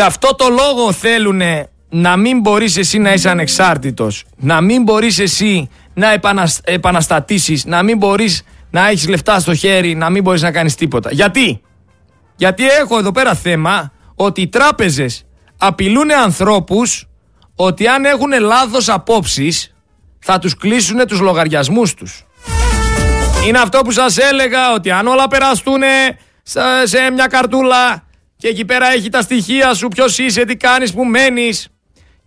Γι' 0.00 0.06
αυτό 0.06 0.34
το 0.34 0.48
λόγο 0.48 0.92
θέλουν 0.92 1.40
να 1.88 2.16
μην 2.16 2.40
μπορείς 2.40 2.76
εσύ 2.76 2.98
να 2.98 3.12
είσαι 3.12 3.30
ανεξάρτητος, 3.30 4.24
να 4.36 4.60
μην 4.60 4.82
μπορείς 4.82 5.18
εσύ 5.18 5.70
να 5.94 6.06
επαναστατήσεις, 6.64 7.64
να 7.64 7.82
μην 7.82 7.96
μπορείς 7.96 8.42
να 8.70 8.88
έχεις 8.88 9.08
λεφτά 9.08 9.40
στο 9.40 9.54
χέρι, 9.54 9.94
να 9.94 10.10
μην 10.10 10.22
μπορείς 10.22 10.42
να 10.42 10.52
κάνεις 10.52 10.74
τίποτα. 10.74 11.12
Γιατί; 11.12 11.60
Γιατί 12.36 12.66
έχω 12.68 12.98
εδώ 12.98 13.12
πέρα 13.12 13.34
θέμα 13.34 13.92
ότι 14.14 14.40
οι 14.40 14.48
τράπεζες 14.48 15.26
απειλούν 15.58 16.12
ανθρώπους 16.12 17.08
ότι 17.56 17.86
αν 17.86 18.04
έχουν 18.04 18.30
λάθος 18.40 18.88
απόψεις 18.88 19.74
θα 20.18 20.38
τους 20.38 20.56
κλείσουν 20.56 21.06
τους 21.06 21.20
λογαριασμούς 21.20 21.94
τους. 21.94 22.24
Είναι 23.46 23.58
αυτό 23.58 23.80
που 23.80 23.90
σας 23.90 24.16
έλεγα 24.16 24.72
ότι 24.72 24.90
αν 24.90 25.06
όλα 25.06 25.28
περαστούν 25.28 25.82
σε 26.84 27.10
μια 27.10 27.26
καρτούλα 27.26 28.08
και 28.40 28.48
εκεί 28.48 28.64
πέρα 28.64 28.92
έχει 28.92 29.08
τα 29.08 29.22
στοιχεία 29.22 29.74
σου, 29.74 29.88
ποιος 29.88 30.18
είσαι, 30.18 30.44
τι 30.44 30.56
κάνεις, 30.56 30.92
που 30.92 31.04
μένεις 31.04 31.68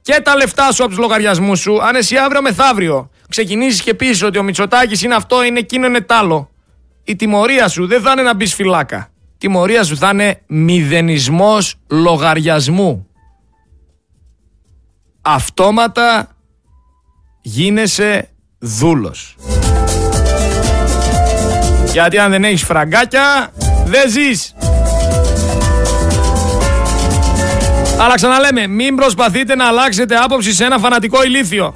και 0.01 0.21
τα 0.23 0.35
λεφτά 0.35 0.71
σου 0.71 0.83
από 0.83 0.91
τους 0.91 0.99
λογαριασμούς 0.99 1.59
σου, 1.59 1.83
αν 1.83 1.95
εσύ 1.95 2.17
αύριο 2.17 2.41
μεθαύριο 2.41 3.09
ξεκινήσεις 3.29 3.81
και 3.81 3.93
πεις 3.93 4.23
ότι 4.23 4.37
ο 4.37 4.43
Μητσοτάκης 4.43 5.01
είναι 5.01 5.15
αυτό, 5.15 5.43
είναι 5.43 5.59
εκείνο, 5.59 5.87
είναι 5.87 6.01
τάλο, 6.01 6.49
η 7.03 7.15
τιμωρία 7.15 7.67
σου 7.67 7.87
δεν 7.87 8.01
θα 8.01 8.11
είναι 8.11 8.21
να 8.21 8.33
μπεις 8.33 8.53
φυλάκα. 8.53 9.07
Η 9.33 9.35
τιμωρία 9.37 9.83
σου 9.83 9.97
θα 9.97 10.09
είναι 10.13 10.41
μηδενισμός 10.47 11.75
λογαριασμού 11.87 13.07
αυτόματα 15.21 16.27
γίνεσαι 17.41 18.29
δούλος. 18.59 19.35
Γιατί 21.91 22.17
αν 22.17 22.31
δεν 22.31 22.43
έχεις 22.43 22.63
φραγκάκια, 22.63 23.51
δεν 23.85 24.09
ζεις. 24.09 24.55
Αλλά 27.99 28.15
ξαναλέμε, 28.15 28.67
μην 28.67 28.95
προσπαθείτε 28.95 29.55
να 29.55 29.67
αλλάξετε 29.67 30.15
άποψη 30.15 30.53
σε 30.53 30.65
ένα 30.65 30.77
φανατικό 30.77 31.23
ηλίθιο. 31.23 31.73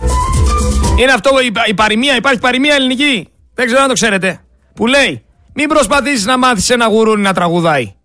Είναι 1.00 1.12
αυτό 1.12 1.30
η 1.68 1.74
παροιμία, 1.74 2.16
υπάρχει 2.16 2.40
παροιμία 2.40 2.76
ελληνική. 2.76 3.28
Δεν 3.54 3.66
ξέρω 3.66 3.82
αν 3.82 3.88
το 3.88 3.94
ξέρετε. 3.94 4.40
Που 4.76 4.88
λέει, 4.88 5.26
μην 5.54 5.68
προσπαθήσεις 5.68 6.26
να 6.26 6.38
μάθεις 6.38 6.70
ένα 6.70 6.88
γουρούνι 6.88 7.22
να 7.22 7.34
τραγουδάει. 7.34 7.96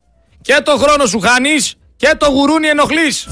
Και 0.43 0.61
το 0.65 0.77
χρόνο 0.77 1.07
σου 1.07 1.21
χάνεις 1.21 1.75
και 1.97 2.15
το 2.19 2.31
γουρούνι 2.31 2.69
ενοχλείς. 2.69 3.29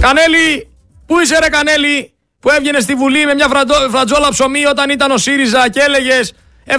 Κανέλη, 0.00 0.68
πού 1.06 1.20
είσαι 1.20 1.38
ρε 1.38 1.48
Κανέλη, 1.48 2.12
που 2.40 2.50
έβγαινες 2.50 2.82
στη 2.82 2.94
Βουλή 2.94 3.26
με 3.26 3.34
μια 3.34 3.48
φρατζόλα 3.90 4.28
ψωμί 4.30 4.66
όταν 4.66 4.90
ήταν 4.90 5.10
ο 5.10 5.16
ΣΥΡΙΖΑ 5.16 5.68
και 5.68 5.80
έλεγες 5.80 6.32
70 6.66 6.72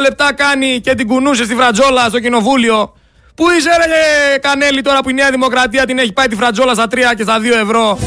λεπτά 0.00 0.32
κάνει 0.32 0.80
και 0.80 0.94
την 0.94 1.06
κουνούσε 1.06 1.44
στη 1.44 1.54
φρατζόλα 1.54 2.08
στο 2.08 2.20
κοινοβούλιο. 2.20 2.92
Πού 3.34 3.44
είσαι 3.58 3.68
ρε 3.68 4.38
Κανέλη 4.38 4.82
τώρα 4.82 5.00
που 5.00 5.10
η 5.10 5.12
Νέα 5.12 5.30
Δημοκρατία 5.30 5.84
την 5.84 5.98
έχει 5.98 6.12
πάει 6.12 6.26
τη 6.26 6.36
φρατζόλα 6.36 6.74
στα 6.74 6.86
3 6.90 6.96
και 7.16 7.22
στα 7.22 7.38
2 7.38 7.44
ευρώ; 7.62 7.98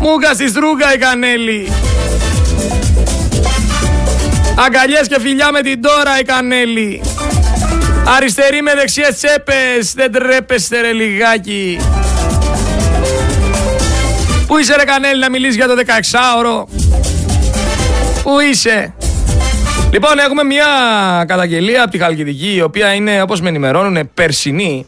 Μούγκα 0.00 0.34
στη 0.34 0.48
στρούγκα 0.48 0.94
η 0.94 0.98
Κανέλη. 0.98 1.72
Αγκαλιές 4.66 5.08
και 5.08 5.20
φιλιά 5.20 5.52
με 5.52 5.60
την 5.60 5.82
τώρα 5.82 6.18
η 6.20 6.22
Κανέλη. 6.22 7.02
Αριστερή 8.16 8.62
με 8.62 8.74
δεξιές 8.74 9.16
τσέπες, 9.16 9.92
δεν 9.94 10.12
τρέπεστε 10.12 10.80
ρε 10.80 10.92
λιγάκι. 10.92 11.78
Πού 14.46 14.58
είσαι 14.58 14.74
ρε 14.76 14.84
Κανέλη 14.84 15.20
να 15.20 15.30
μιλήσεις 15.30 15.56
για 15.56 15.66
το 15.66 15.74
16ωρο. 15.74 16.64
Πού 18.22 18.40
είσαι; 18.40 18.94
Λοιπόν 19.94 20.18
έχουμε 20.18 20.42
μια 20.42 20.66
καταγγελία 21.26 21.82
από 21.82 21.90
τη 21.90 21.98
Χαλκιδική 21.98 22.54
η 22.54 22.60
οποία 22.60 22.92
είναι 22.92 23.22
όπως 23.22 23.40
με 23.40 23.48
ενημερώνουν 23.48 24.10
περσινή. 24.14 24.86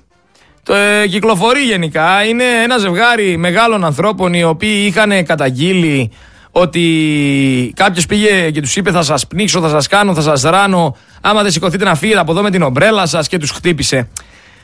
Το 0.62 0.74
ε, 0.74 1.07
κυκλοφορεί 1.07 1.61
γενικά. 1.61 2.24
Είναι 2.24 2.44
ένα 2.62 2.78
ζευγάρι 2.78 3.36
μεγάλων 3.36 3.84
ανθρώπων 3.84 4.34
οι 4.34 4.44
οποίοι 4.44 4.84
είχαν 4.86 5.24
καταγγείλει 5.24 6.11
ότι 6.50 6.82
κάποιος 7.76 8.07
πήγε 8.07 8.50
και 8.50 8.61
τους 8.61 8.76
είπε: 8.76 8.90
Θα 8.90 9.02
σας 9.02 9.26
πνίξω, 9.26 9.61
θα 9.61 9.68
σας 9.68 9.86
κάνω, 9.86 10.14
θα 10.14 10.20
σας 10.20 10.42
ράνω. 10.42 10.96
Άμα 11.20 11.42
δεν 11.42 11.50
σηκωθείτε 11.50 11.84
να 11.84 11.94
φύγετε 11.94 12.20
από 12.20 12.32
εδώ 12.32 12.42
με 12.42 12.50
την 12.50 12.62
ομπρέλα 12.62 13.07
σας 13.07 13.28
και 13.28 13.38
τους 13.38 13.50
χτύπησε. 13.50 14.09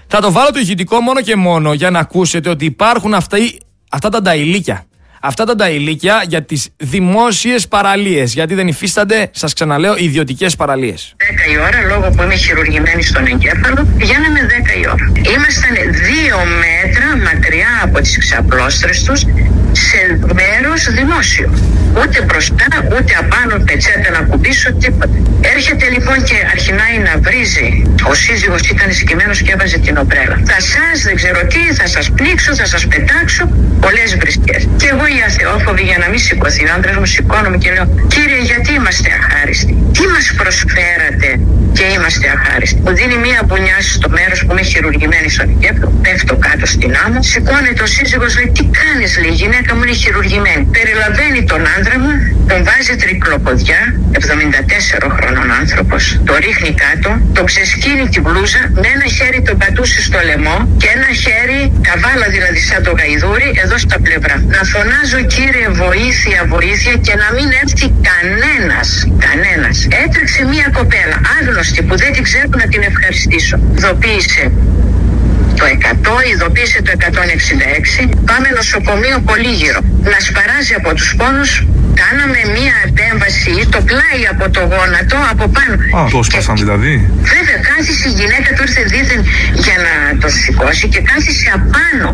Θα 0.06 0.20
το 0.20 0.32
βάλω 0.32 0.50
το 0.50 0.58
ηχητικό 0.58 1.00
μόνο 1.00 1.20
και 1.20 1.36
μόνο 1.36 1.72
για 1.72 1.90
να 1.90 1.98
ακούσετε 1.98 2.48
ότι 2.48 2.64
υπάρχουν 2.64 3.14
αυτοί 3.14 3.60
αυτά 3.90 4.08
τα 4.08 4.22
νταϊλίκια. 4.22 4.86
Αυτά 5.24 5.44
τα 5.44 5.54
νταϊλίκια 5.54 6.24
για 6.28 6.42
τις 6.42 6.68
δημόσιες 6.76 7.68
παραλίες. 7.68 8.34
Γιατί 8.34 8.54
δεν 8.54 8.68
υφίστανται, 8.68 9.30
σας 9.32 9.52
ξαναλέω, 9.52 9.96
ιδιωτικές 9.96 10.56
παραλίες. 10.56 11.14
10 11.16 11.52
η 11.52 11.58
ώρα, 11.58 11.80
λόγω 11.88 12.10
που 12.10 12.22
είμαι 12.22 12.34
χειρουργημένη 12.34 13.02
στον 13.02 13.26
εγκέφαλο, 13.26 13.86
πηγαίναμε 13.98 14.40
10 14.40 14.80
η 14.80 14.86
ώρα. 14.86 15.12
Ήμασταν 15.34 15.74
δύο 15.92 16.36
μέτρα 16.64 17.16
μακριά 17.16 17.80
από 17.82 18.00
τις 18.00 18.18
ξαπλώστρες 18.18 19.02
τους 19.02 19.24
σε 19.72 20.18
μέρο 20.40 20.72
δημόσιο. 20.94 21.48
Ούτε 22.00 22.22
μπροστά, 22.22 22.66
ούτε 22.94 23.12
απάνω 23.22 23.64
πετσέτα 23.66 24.10
να 24.10 24.20
κουμπίσω, 24.28 24.72
τίποτα. 24.72 25.16
Έρχεται 25.54 25.86
λοιπόν 25.94 26.16
και 26.28 26.36
αρχινάει 26.54 26.96
να 27.08 27.12
βρίζει. 27.24 27.68
Ο 28.10 28.14
σύζυγος 28.14 28.60
ήταν 28.74 28.92
συγκεκριμένο 28.92 29.34
και 29.44 29.52
έβαζε 29.52 29.78
την 29.78 29.94
οπρέλα. 30.02 30.36
Θα 30.50 30.58
σας, 30.72 30.96
δεν 31.06 31.14
ξέρω 31.20 31.40
τι, 31.52 31.62
θα 31.80 31.86
σας 31.86 32.10
πλήξω, 32.10 32.54
θα 32.54 32.66
σας 32.66 32.86
πετάξω. 32.86 33.44
Πολλές 33.80 34.16
βρισκές. 34.22 34.68
Και 34.80 34.88
εγώ 34.92 35.04
η 35.16 35.18
αθεόφοβη 35.26 35.82
για 35.90 35.98
να 36.02 36.08
μην 36.10 36.18
σηκωθεί. 36.18 36.62
Ο 36.68 36.72
άντρας 36.76 36.96
μου 36.96 37.08
σηκώνομαι 37.14 37.58
και 37.62 37.70
λέω: 37.74 37.86
Κύριε, 38.14 38.40
γιατί 38.50 38.70
είμαστε 38.78 39.08
αχάριστοι; 39.20 39.72
Τι 39.96 40.04
μας 40.12 40.26
προσφέρατε 40.40 41.28
και 41.76 41.84
είμαστε 41.94 42.26
αχάριστοι; 42.36 42.80
Μου 42.84 42.92
δίνει 42.98 43.16
μία 43.26 43.40
μπουνιά 43.46 43.78
στο 43.80 44.08
μέρος 44.16 44.38
που 44.44 44.52
είμαι 44.52 44.62
χειρουργημένη 44.72 45.28
στον 45.36 45.46
εγκέφαλο. 45.54 45.92
Πέφτω 46.04 46.34
κάτω 46.46 46.66
στην 46.74 46.92
άμμο. 47.04 47.22
Σηκώνεται 47.22 47.82
ο 47.82 47.88
σύζυγος, 47.94 48.32
λέει: 48.38 48.48
Τι 48.56 48.64
κάνεις, 48.80 49.10
λέει, 49.22 49.30
η 49.32 49.36
γυναίκα 49.62 49.78
μου 49.78 49.86
είναι 49.86 49.98
χειρουργημένη. 50.04 50.64
Περιλαβαίνει 50.76 51.40
τον 51.52 51.62
άντρα 51.76 51.96
μου, 52.02 52.12
τον 52.50 52.60
βάζει 52.68 52.94
τρικλοποδιά, 53.02 53.80
74 55.02 55.08
χρονών 55.16 55.48
άνθρωπος, 55.60 56.02
το 56.28 56.34
ρίχνει 56.44 56.72
κάτω, 56.84 57.10
το 57.36 57.42
ξεσκίνει 57.50 58.04
την 58.12 58.22
μπλούζα, 58.22 58.62
με 58.82 58.88
ένα 58.94 59.06
χέρι 59.16 59.40
τον 59.48 59.56
πατούσε 59.62 60.00
στο 60.08 60.18
λαιμό 60.28 60.56
και 60.80 60.88
ένα 60.96 61.10
χέρι, 61.22 61.60
καβάλα 61.88 62.26
δηλαδή 62.36 62.60
σαν 62.68 62.80
το 62.86 62.92
γαϊδούρι, 62.98 63.48
εδώ 63.64 63.76
στα 63.86 63.98
πλευρά. 64.04 64.36
Να 64.56 64.62
φωνάζω 64.72 65.20
κύριε 65.34 65.68
βοήθεια, 65.84 66.40
βοήθεια 66.54 66.94
και 67.06 67.14
να 67.22 67.28
μην 67.36 67.48
έρθει 67.62 67.86
κανένας, 68.10 68.88
κανένας. 69.26 69.76
Έτρεξε 70.04 70.40
μία 70.52 70.68
κοπέλα 70.78 71.16
άγνωστη 71.36 71.80
που 71.86 71.94
δεν 72.02 72.10
την 72.14 72.22
ξέρω 72.28 72.46
να 72.62 72.66
την 72.72 72.82
ευχαριστήσω. 72.90 73.56
Δοποίησε 73.84 74.44
το 75.62 75.68
100, 75.68 76.30
ειδοποίησε 76.30 76.82
το 76.82 76.92
166. 76.98 78.08
Πάμε 78.30 78.48
νοσοκομείο 78.56 79.18
πολύ 79.30 79.52
γύρω. 79.60 79.80
Να 80.12 80.18
σπαράζει 80.20 80.74
από 80.74 80.94
τους 80.94 81.14
πόνους 81.18 81.50
Κάναμε 82.02 82.40
μία 82.56 82.76
επέμβαση 82.88 83.52
το 83.74 83.80
πλάι 83.88 84.20
από 84.32 84.44
το 84.56 84.60
γόνατο 84.72 85.18
από 85.32 85.44
πάνω. 85.56 85.74
Α, 85.98 86.00
το 86.14 86.20
σπάσαν 86.28 86.56
δηλαδή. 86.62 86.92
Βέβαια, 87.34 87.58
κάθισε 87.68 88.04
η 88.12 88.14
γυναίκα 88.20 88.50
του 88.54 88.62
ήρθε 88.66 88.82
δίθεν 88.92 89.20
για 89.64 89.76
να 89.86 89.94
το 90.22 90.28
σηκώσει 90.40 90.84
και 90.92 91.00
κάθισε 91.10 91.46
απάνω. 91.58 92.08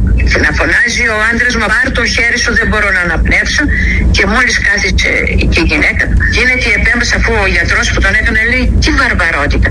Να 0.44 0.50
φωνάζει 0.58 1.04
ο 1.16 1.18
άντρας 1.30 1.54
μου, 1.58 1.66
πάρ 1.72 1.86
το 1.98 2.04
χέρι 2.14 2.38
σου, 2.42 2.50
δεν 2.58 2.66
μπορώ 2.70 2.88
να 2.96 3.00
αναπνεύσω. 3.06 3.62
Και 4.16 4.24
μόλις 4.32 4.54
κάθισε 4.66 4.92
και 5.00 5.10
η 5.60 5.64
γυναίκα, 5.70 6.04
γίνεται 6.36 6.66
η 6.72 6.74
επέμβαση 6.80 7.12
αφού 7.18 7.32
ο 7.44 7.46
γιατρός 7.54 7.86
που 7.92 8.00
τον 8.04 8.14
έκανε 8.20 8.40
λέει, 8.52 8.64
τι 8.82 8.90
βαρβαρότητα. 9.00 9.68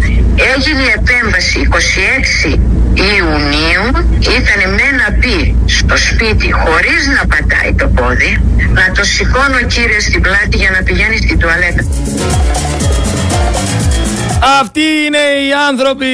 Έγινε 0.54 0.82
η 0.90 0.92
επέμβαση 1.00 1.58
26 1.72 2.60
Ιουνίου, 2.98 3.86
ήταν 4.20 4.60
με 4.76 4.84
ένα 4.92 5.08
πει 5.20 5.56
στο 5.66 5.98
σπίτι 5.98 6.52
χωρίς 6.52 7.02
να 7.18 7.24
πατάει 7.28 7.74
το 7.74 7.88
πόδι, 7.88 8.42
να 8.74 8.92
το 8.96 9.04
σηκώνω 9.04 9.60
κύριε 9.68 10.00
στην 10.00 10.22
πλάτη 10.22 10.58
για 10.58 10.70
να 10.70 10.84
πηγαίνει 10.84 11.18
στην 11.18 11.40
τουαλέτα. 11.40 11.84
Αυτοί 14.62 14.82
είναι 15.06 15.18
οι 15.18 15.50
άνθρωποι 15.70 16.08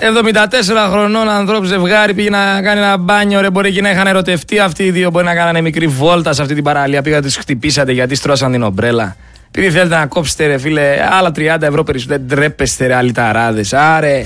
74 0.00 0.90
χρονών 0.90 1.28
ανθρώπους 1.28 1.68
ζευγάρι 1.68 2.14
πήγε 2.14 2.30
να 2.30 2.62
κάνει 2.62 2.80
ένα 2.80 2.96
μπάνιο. 2.96 3.40
Ρε, 3.40 3.50
μπορεί 3.50 3.72
και 3.72 3.80
να 3.80 3.90
είχαν 3.90 4.06
ερωτευτεί 4.06 4.58
αυτοί 4.58 4.82
οι 4.82 4.90
δύο. 4.90 5.10
Μπορεί 5.10 5.24
να 5.24 5.34
κάνανε 5.34 5.60
μικρή 5.60 5.86
βόλτα 5.86 6.32
σε 6.32 6.42
αυτή 6.42 6.54
την 6.54 6.64
παραλία. 6.64 7.02
Πήγα 7.02 7.22
του 7.22 7.30
χτυπήσατε 7.30 7.92
γιατί 7.92 8.14
στρώσαν 8.14 8.52
την 8.52 8.62
ομπρέλα. 8.62 9.16
Επειδή 9.52 9.70
θέλετε 9.70 9.96
να 9.96 10.06
κόψετε, 10.06 10.46
ρε 10.46 10.58
φίλε, 10.58 11.08
άλλα 11.10 11.32
30 11.36 11.62
ευρώ 11.62 11.82
περισσότερο. 11.82 12.18
Δεν 12.18 12.38
τρέπεστε, 12.38 12.86
ρε, 12.86 12.94
αλυταράδες. 12.94 13.72
Άρε, 13.72 14.24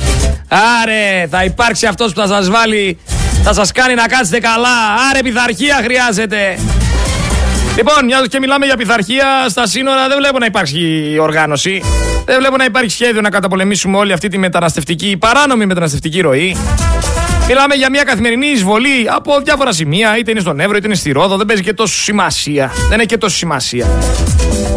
άρε, 0.83 1.27
θα 1.31 1.45
υπάρξει 1.45 1.87
αυτός 1.87 2.13
που 2.13 2.21
θα 2.21 2.27
σας 2.27 2.51
βάλει, 2.51 2.99
θα 3.43 3.53
σας 3.53 3.73
κάνει 3.73 3.95
να 3.95 4.07
κάτσετε 4.07 4.41
καλά. 4.41 4.95
Άρε, 5.11 5.23
πειθαρχία 5.23 5.81
χρειάζεται. 5.83 6.59
Λοιπόν, 7.77 8.05
μια 8.05 8.25
και 8.29 8.39
μιλάμε 8.39 8.67
για 8.67 8.77
πειθαρχία, 8.77 9.27
στα 9.49 9.67
σύνορα 9.67 10.09
δεν 10.09 10.17
βλέπω 10.19 10.39
να 10.39 10.47
υπάρχει 10.47 11.17
οργάνωση. 11.21 11.83
Δεν 12.25 12.39
βλέπω 12.39 12.57
να 12.57 12.65
υπάρχει 12.65 12.91
σχέδιο 12.91 13.21
να 13.21 13.31
καταπολεμήσουμε 13.31 13.97
όλη 13.97 14.13
αυτή 14.13 14.29
τη 14.29 14.39
μεταναστευτική, 14.39 15.17
παράνομη 15.17 15.67
μεταναστευτική 15.67 16.21
ροή. 16.21 16.57
Μιλάμε 17.47 17.75
για 17.75 17.91
μια 17.91 18.03
καθημερινή 18.03 18.47
εισβολή 18.47 19.07
από 19.09 19.41
διάφορα 19.45 19.73
σημεία, 19.73 20.19
είτε 20.19 20.31
είναι 20.31 20.41
στον 20.41 20.61
Εύρο 20.61 20.77
είτε 20.77 20.87
είναι 20.87 20.97
στη 20.97 21.13
Ρόδο. 21.13 21.37
Δεν 21.37 21.47
παίζει 21.47 21.63
και 21.63 21.73
τόσο 21.73 22.03
σημασία. 22.03 22.73
Δεν 22.89 22.99
έχει 22.99 23.09
και 23.09 23.19
τόσο 23.19 23.37
σημασία. 23.37 23.87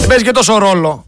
Δεν 0.08 0.16
παίζει 0.16 0.32
και 0.32 0.39
τόσο 0.39 0.58
ρόλο. 0.58 1.05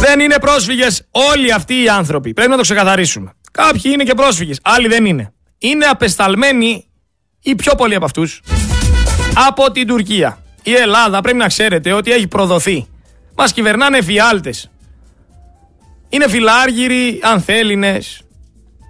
Δεν 0.00 0.20
είναι 0.20 0.38
πρόσφυγες 0.38 1.02
όλοι 1.10 1.52
αυτοί 1.52 1.82
οι 1.82 1.88
άνθρωποι. 1.88 2.32
Πρέπει 2.32 2.50
να 2.50 2.56
το 2.56 2.62
ξεκαθαρίσουμε. 2.62 3.32
Κάποιοι 3.52 3.82
είναι 3.84 4.04
και 4.04 4.14
πρόσφυγες, 4.14 4.58
άλλοι 4.62 4.88
δεν 4.88 5.06
είναι. 5.06 5.32
Είναι 5.58 5.84
απεσταλμένοι 5.84 6.86
ή 7.42 7.54
πιο 7.54 7.74
πολλοί 7.74 7.94
από 7.94 8.04
αυτούς 8.04 8.42
από 9.34 9.70
την 9.70 9.86
Τουρκία. 9.86 10.38
Η 10.62 10.74
Ελλάδα 10.74 11.20
πρέπει 11.20 11.38
να 11.38 11.46
ξέρετε 11.46 11.92
ότι 11.92 12.12
έχει 12.12 12.26
προδοθεί. 12.26 12.86
Μας 13.36 13.52
κυβερνάνε 13.52 13.98
εφιάλτε. 13.98 14.54
Είναι 16.08 16.28
φιλάργυροι, 16.28 17.20
ανθέλινες. 17.22 18.22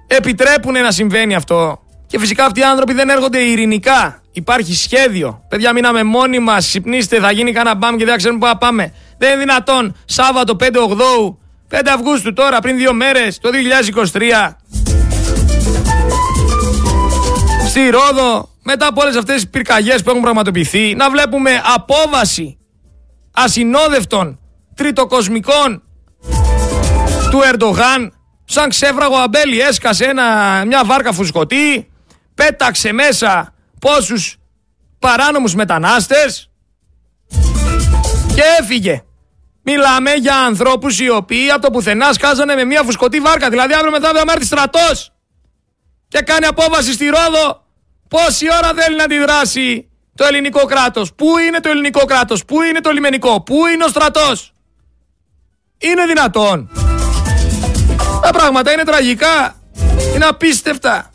Επιτρέπουν 0.07 0.73
να 0.73 0.91
συμβαίνει 0.91 1.35
αυτό. 1.35 1.83
Και 2.07 2.19
φυσικά 2.19 2.45
αυτοί 2.45 2.61
οι 2.61 2.65
άνθρωποι 2.65 2.93
δεν 2.93 3.09
έρχονται 3.09 3.39
ειρηνικά. 3.39 4.22
Υπάρχει 4.33 4.75
σχέδιο. 4.75 5.45
Παιδιά, 5.49 5.73
μείναμε 5.73 6.03
μόνοι 6.03 6.39
μας. 6.39 6.67
Συμπνίστε, 6.67 7.19
θα 7.19 7.33
γίνει 7.33 7.53
κανένα 7.53 7.77
μπαμ 7.77 7.97
και 7.97 8.05
δεν 8.05 8.17
ξέρουμε 8.17 8.41
πού 8.41 8.47
θα 8.47 8.59
πάμε. 8.59 8.93
Δεν 9.19 9.31
είναι 9.31 9.39
δυνατόν 9.39 9.97
Σάββατο 10.05 10.57
5 10.61 10.83
Οκτώου, 10.83 11.39
5 11.71 11.81
Αυγούστου 11.95 12.33
τώρα, 12.33 12.59
πριν 12.59 12.77
δύο 12.77 12.93
μέρες, 12.93 13.39
το 13.39 13.51
2023. 13.51 14.57
Στη 17.69 17.91
Ρόδο, 17.91 18.49
μετά 18.63 18.87
από 18.87 19.01
όλες 19.03 19.17
αυτές 19.17 19.35
τις 19.35 19.49
πυρκαγιές 19.49 20.03
που 20.03 20.11
έχουν 20.11 20.23
πραγματοποιηθεί, 20.23 20.95
να 20.95 21.11
βλέπουμε 21.11 21.63
απόβαση 21.75 22.59
ασυνόδευτων 23.33 24.39
τριτοκοσμικών 24.75 25.83
του 27.31 27.41
Ερντογάν 27.53 28.13
σαν 28.45 28.69
ξέφραγο 28.69 29.17
αμπέλι 29.17 29.61
έσκασε 29.61 30.05
ένα, 30.05 30.25
μια 30.67 30.85
βάρκα 30.85 31.13
φουσκωτή 31.13 31.91
πέταξε 32.35 32.93
μέσα 32.93 33.52
πόσους 33.83 34.37
παράνομους 34.99 35.55
μετανάστες 35.55 36.51
και 38.35 38.43
έφυγε. 38.61 39.03
Μιλάμε 39.63 40.13
για 40.13 40.37
ανθρώπους 40.37 41.01
οι 41.01 41.09
οποίοι 41.11 41.51
από 41.51 41.63
το 41.63 41.71
πουθενά 41.71 42.13
σκάζανε 42.13 42.55
με 42.55 42.65
μια 42.65 42.83
φουσκωτή 42.83 43.21
βάρκα. 43.21 43.51
Δηλαδή 43.51 43.75
αύριο 43.75 43.91
μετά 43.91 44.13
θα 44.15 44.25
έρθει 44.33 44.45
στρατός 44.45 45.13
και 46.09 46.21
κάνει 46.21 46.47
απόβαση 46.47 46.93
στη 46.93 47.05
Ρόδο. 47.05 47.67
Πόση 48.09 48.47
ώρα 48.59 48.73
θέλει 48.77 48.97
να 48.97 49.05
αντιδράσει 49.05 49.89
το 50.15 50.25
ελληνικό 50.25 50.65
κράτος; 50.65 51.15
Πού 51.15 51.39
είναι 51.39 51.61
το 51.61 51.69
ελληνικό 51.69 52.05
κράτος, 52.05 52.45
πού 52.45 52.63
είναι 52.63 52.81
το 52.81 52.91
λιμενικό, 52.91 53.43
πού 53.43 53.67
είναι 53.67 53.85
ο 53.85 53.89
στρατός; 53.89 54.53
Είναι 55.79 56.07
δυνατόν. 56.07 56.71
Τα 58.23 58.31
πράγματα 58.31 58.73
είναι 58.73 58.85
τραγικά, 58.85 59.61
είναι 60.15 60.25
απίστευτα. 60.25 61.11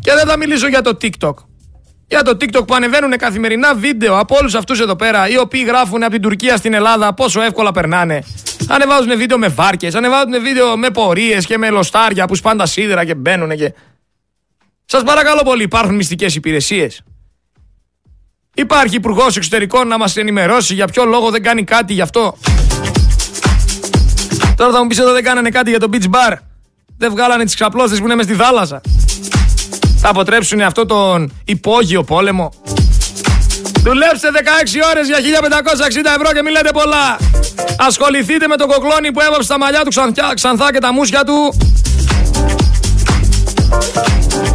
Και 0.00 0.12
δεν 0.14 0.26
θα 0.26 0.36
μιλήσω 0.36 0.68
για 0.68 0.82
το 0.82 0.96
TikTok. 1.02 1.34
Για 2.08 2.22
το 2.22 2.30
TikTok 2.30 2.66
που 2.66 2.74
ανεβαίνουν 2.74 3.16
καθημερινά 3.16 3.74
βίντεο 3.74 4.18
από 4.18 4.36
όλους 4.36 4.54
αυτούς 4.54 4.80
εδώ 4.80 4.96
πέρα, 4.96 5.28
οι 5.28 5.38
οποίοι 5.38 5.64
γράφουν 5.66 6.02
από 6.02 6.12
την 6.12 6.22
Τουρκία 6.22 6.56
στην 6.56 6.74
Ελλάδα 6.74 7.14
πόσο 7.14 7.40
εύκολα 7.42 7.72
περνάνε. 7.72 8.22
Ανεβάζουν 8.68 9.16
βίντεο 9.16 9.38
με 9.38 9.48
βάρκες, 9.48 9.94
ανεβάζουν 9.94 10.42
βίντεο 10.42 10.76
με 10.76 10.90
πορείες 10.90 11.46
και 11.46 11.58
με 11.58 11.70
λοστάρια 11.70 12.26
που 12.26 12.34
σπάνε 12.34 12.58
τα 12.58 12.66
σίδερα 12.66 13.04
και 13.04 13.14
μπαίνουν 13.14 13.56
και. 13.56 13.74
Σας 14.84 15.02
παρακαλώ 15.02 15.42
πολύ, 15.44 15.62
υπάρχουν 15.62 15.94
μυστικές 15.94 16.34
υπηρεσίες. 16.34 17.02
Υπάρχει 18.54 18.96
υπουργός 18.96 19.36
εξωτερικών 19.36 19.88
να 19.88 19.98
μας 19.98 20.16
ενημερώσει 20.16 20.74
για 20.74 20.86
ποιο 20.86 21.04
λόγο 21.04 21.30
δεν 21.30 21.42
κάνει 21.42 21.64
κάτι 21.64 21.92
γι' 21.92 22.00
αυτό. 22.00 22.36
Τώρα 24.56 24.72
θα 24.72 24.82
μου 24.82 24.86
πεις 24.86 24.98
εδώ 24.98 25.12
δεν 25.12 25.24
κάνανε 25.24 25.50
κάτι 25.50 25.70
για 25.70 25.78
το 25.78 25.88
beach 25.92 26.10
bar. 26.10 26.36
Δεν 26.98 27.10
βγάλανε 27.10 27.44
τις 27.44 27.54
ξαπλώστες 27.54 27.98
που 27.98 28.04
είναι 28.04 28.14
μες 28.14 28.24
στη 28.24 28.34
θάλασσα. 28.34 28.80
Θα 30.00 30.08
αποτρέψουν 30.08 30.60
αυτό 30.60 30.86
τον 30.86 31.32
υπόγειο 31.44 32.04
πόλεμο. 32.04 32.52
Δουλέψτε 33.82 34.28
16 34.34 34.90
ώρες 34.90 35.06
για 35.06 35.18
1560 35.18 35.20
ευρώ 36.16 36.32
και 36.32 36.42
μην 36.42 36.52
λέτε 36.52 36.70
πολλά. 36.72 37.16
Ασχοληθείτε 37.78 38.46
με 38.46 38.56
τον 38.56 38.68
κοκλόνι 38.68 39.12
που 39.12 39.20
έβαψε 39.20 39.48
τα 39.48 39.58
μαλλιά 39.58 39.80
του 39.82 39.88
ξανθιά, 39.88 40.32
ξανθά 40.34 40.72
και 40.72 40.78
τα 40.78 40.92
μουσια 40.92 41.24
του. 41.24 41.56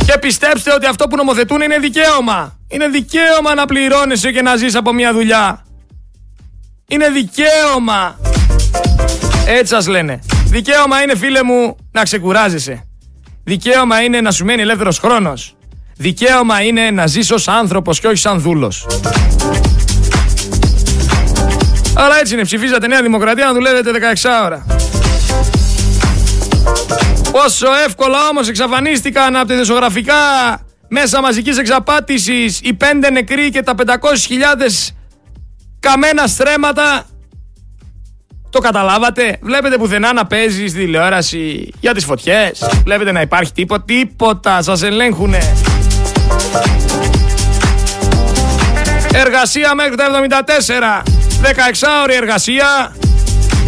Και 0.06 0.18
πιστέψτε 0.20 0.74
ότι 0.74 0.86
αυτό 0.86 1.08
που 1.08 1.16
νομοθετούν 1.16 1.62
είναι 1.62 1.78
δικαίωμα. 1.78 2.58
Είναι 2.68 2.88
δικαίωμα 2.88 3.54
να 3.56 3.66
πληρώνεσαι 3.66 4.32
και 4.32 4.42
να 4.42 4.56
ζεις 4.56 4.76
από 4.76 4.94
μια 4.94 5.14
δουλειά. 5.14 5.66
Είναι 6.88 7.10
δικαίωμα. 7.10 8.20
Έτσι 9.48 9.74
σας 9.74 9.88
λένε. 9.88 10.20
Δικαίωμα 10.46 11.02
είναι 11.02 11.16
φίλε 11.16 11.44
μου 11.44 11.76
να 11.92 12.04
ξεκουράζεσαι. 12.04 12.88
Δικαίωμα 13.44 14.02
είναι 14.02 14.22
να 14.22 14.32
σου 14.32 14.46
μένει 14.46 14.62
ελεύθερος 14.62 15.00
χρόνος. 15.00 15.56
Δικαίωμα 15.98 16.62
είναι 16.62 16.92
να 16.92 17.08
ζεις 17.08 17.32
ως 17.32 17.48
άνθρωπος 17.48 18.00
και 18.00 18.08
όχι 18.08 18.18
σαν 18.18 18.40
δούλος. 18.40 18.88
Αλλά 21.96 22.20
έτσι 22.20 22.34
είναι, 22.34 22.44
ψηφίζατε 22.44 22.88
Νέα 22.88 23.02
Δημοκρατία 23.02 23.46
να 23.46 23.54
δουλεύετε 23.54 23.92
16 23.92 24.30
ώρα. 24.44 24.66
Πόσο 27.32 27.68
εύκολα 27.86 28.28
όμως 28.30 28.48
εξαφανίστηκαν 28.48 29.36
από 29.36 29.48
τα 29.48 29.56
δεσογραφικά 29.56 30.16
μέσα 30.88 31.22
μαζικής 31.22 31.58
εξαπάτησης 31.58 32.60
οι 32.64 32.74
πέντε 32.74 33.10
νεκροί 33.10 33.50
και 33.50 33.62
τα 33.62 33.76
500.000 33.78 33.86
καμένα 35.80 36.28
στρέμματα 36.28 37.06
το 38.54 38.60
καταλάβατε; 38.60 39.38
Βλέπετε 39.42 39.78
πουθενά 39.78 40.14
να 40.14 40.26
παίζεις 40.26 40.72
στη 40.72 40.80
τηλεόραση 40.80 41.70
για 41.80 41.94
τις 41.94 42.06
φωτιές. 42.06 42.70
Βλέπετε 42.84 43.12
να 43.12 43.22
υπάρχει 43.22 43.52
τίποτα. 43.52 43.84
Τίποτα. 43.86 44.62
Σας 44.62 44.82
ελέγχουνε. 44.82 45.56
Εργασία 49.14 49.76
μέχρι 49.76 49.96
τα 49.96 50.06
74. 50.06 51.04
16 51.42 52.02
ώρη 52.04 52.14
εργασία. 52.14 52.96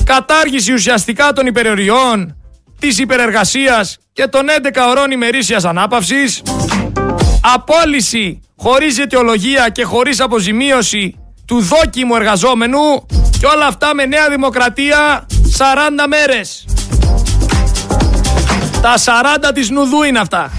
Κατάργηση 0.03 0.73
ουσιαστικά 0.73 1.33
των 1.33 1.45
υπερεριών 1.45 2.36
της 2.79 2.99
υπερεργασίας 2.99 3.97
και 4.13 4.27
των 4.27 4.45
11 4.49 4.88
ωρών 4.89 5.11
ημερήσιας 5.11 5.65
ανάπαυσης. 5.65 6.41
Απόλυση 7.53 8.39
χωρίς 8.57 8.99
αιτιολογία 8.99 9.69
και 9.69 9.83
χωρίς 9.83 10.19
αποζημίωση 10.19 11.19
του 11.45 11.61
δόκιμου 11.61 12.15
εργαζόμενου 12.15 13.05
και 13.39 13.45
όλα 13.55 13.65
αυτά 13.67 13.95
με 13.95 14.05
Νέα 14.05 14.29
Δημοκρατία 14.29 15.25
40 15.57 15.63
μέρες. 16.07 16.65
Τα 18.81 18.93
40 18.97 19.51
της 19.53 19.69
Νουδού 19.69 20.03
είναι 20.03 20.19
αυτά. 20.19 20.51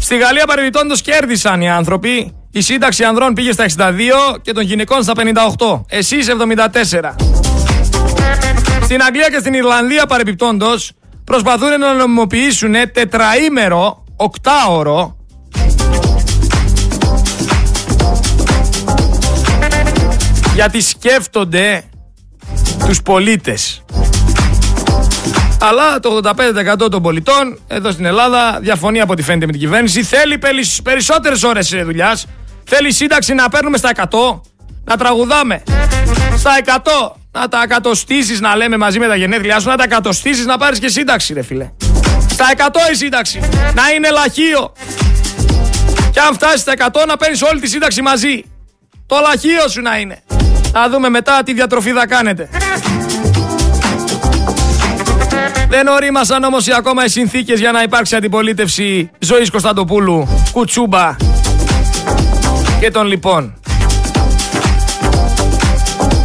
Στη 0.00 0.16
Γαλλία 0.16 0.46
παρεμπιπτόντως 0.46 1.00
κέρδισαν 1.00 1.60
οι 1.60 1.70
άνθρωποι. 1.70 2.34
Η 2.50 2.60
σύνταξη 2.60 3.04
ανδρών 3.04 3.32
πήγε 3.34 3.52
στα 3.52 3.64
62 3.64 4.36
και 4.42 4.52
των 4.52 4.62
γυναικών 4.62 5.02
στα 5.02 5.12
58. 5.16 5.80
Εσείς 5.88 6.28
74. 6.28 7.14
Στην 8.82 9.02
Αγγλία 9.02 9.28
και 9.30 9.38
στην 9.38 9.54
Ιρλανδία 9.54 10.06
παρεμπιπτόντως 10.06 10.92
προσπαθούν 11.24 11.78
να 11.78 11.92
νομιμοποιήσουν 11.92 12.74
τετραήμερο, 12.92 14.04
οκτάωρο 14.16 15.15
Γιατί 20.56 20.80
σκέφτονται 20.80 21.82
τους 22.86 23.02
πολίτες. 23.02 23.84
Αλλά 25.60 26.00
το 26.00 26.20
85% 26.84 26.90
των 26.90 27.02
πολιτών 27.02 27.58
εδώ 27.66 27.90
στην 27.90 28.04
Ελλάδα 28.04 28.58
διαφωνεί 28.60 29.00
από 29.00 29.12
ό,τι 29.12 29.22
φαίνεται 29.22 29.46
με 29.46 29.52
την 29.52 29.60
κυβέρνηση. 29.60 30.02
Θέλει 30.02 30.38
περισσότερες 30.82 31.42
ώρες 31.42 31.74
δουλειάς. 31.84 32.26
Θέλει 32.64 32.92
σύνταξη 32.92 33.34
να 33.34 33.48
παίρνουμε 33.48 33.76
στα 33.76 33.90
100. 33.96 34.40
Να 34.84 34.96
τραγουδάμε. 34.96 35.62
Στα 36.36 36.50
100. 36.64 37.16
Να 37.32 37.48
τα 37.48 37.62
εκατοστήσεις 37.62 38.40
να 38.40 38.56
λέμε 38.56 38.76
μαζί 38.76 38.98
με 38.98 39.06
τα 39.06 39.16
γενέθλιά 39.16 39.60
σου. 39.60 39.68
Να 39.68 39.76
τα 39.76 39.84
εκατοστήσεις 39.84 40.46
να 40.46 40.58
πάρεις 40.58 40.78
και 40.78 40.88
σύνταξη 40.88 41.32
ρε 41.32 41.42
φίλε. 41.42 41.70
Στα 42.30 42.44
100 42.56 42.92
η 42.92 42.96
σύνταξη. 42.96 43.38
Να 43.74 43.90
είναι 43.96 44.10
λαχείο. 44.10 44.72
Και 46.10 46.20
αν 46.20 46.34
φτάσεις 46.34 46.60
στα 46.60 46.72
100 46.72 47.06
να 47.06 47.16
παίρνεις 47.16 47.42
όλη 47.42 47.60
τη 47.60 47.68
σύνταξη 47.68 48.02
μαζί. 48.02 48.44
Το 49.06 49.16
λαχείο 49.20 49.68
σου 49.68 49.80
να 49.80 49.98
είναι. 49.98 50.22
Να 50.76 50.88
δούμε 50.88 51.08
μετά 51.08 51.42
τι 51.44 51.52
διατροφή 51.52 51.90
θα 51.90 52.06
κάνετε. 52.06 52.48
Δεν 55.68 55.86
ορίμασαν 55.86 56.44
όμως 56.44 56.68
ακόμα 56.68 57.04
οι 57.04 57.08
συνθήκες 57.08 57.60
για 57.60 57.72
να 57.72 57.82
υπάρξει 57.82 58.16
αντιπολίτευση 58.16 59.10
ζωής 59.18 59.50
Κωνσταντοπούλου, 59.50 60.28
Κουτσούμπα 60.52 61.16
και 62.80 62.90
των 62.90 63.06
λοιπόν. 63.06 63.60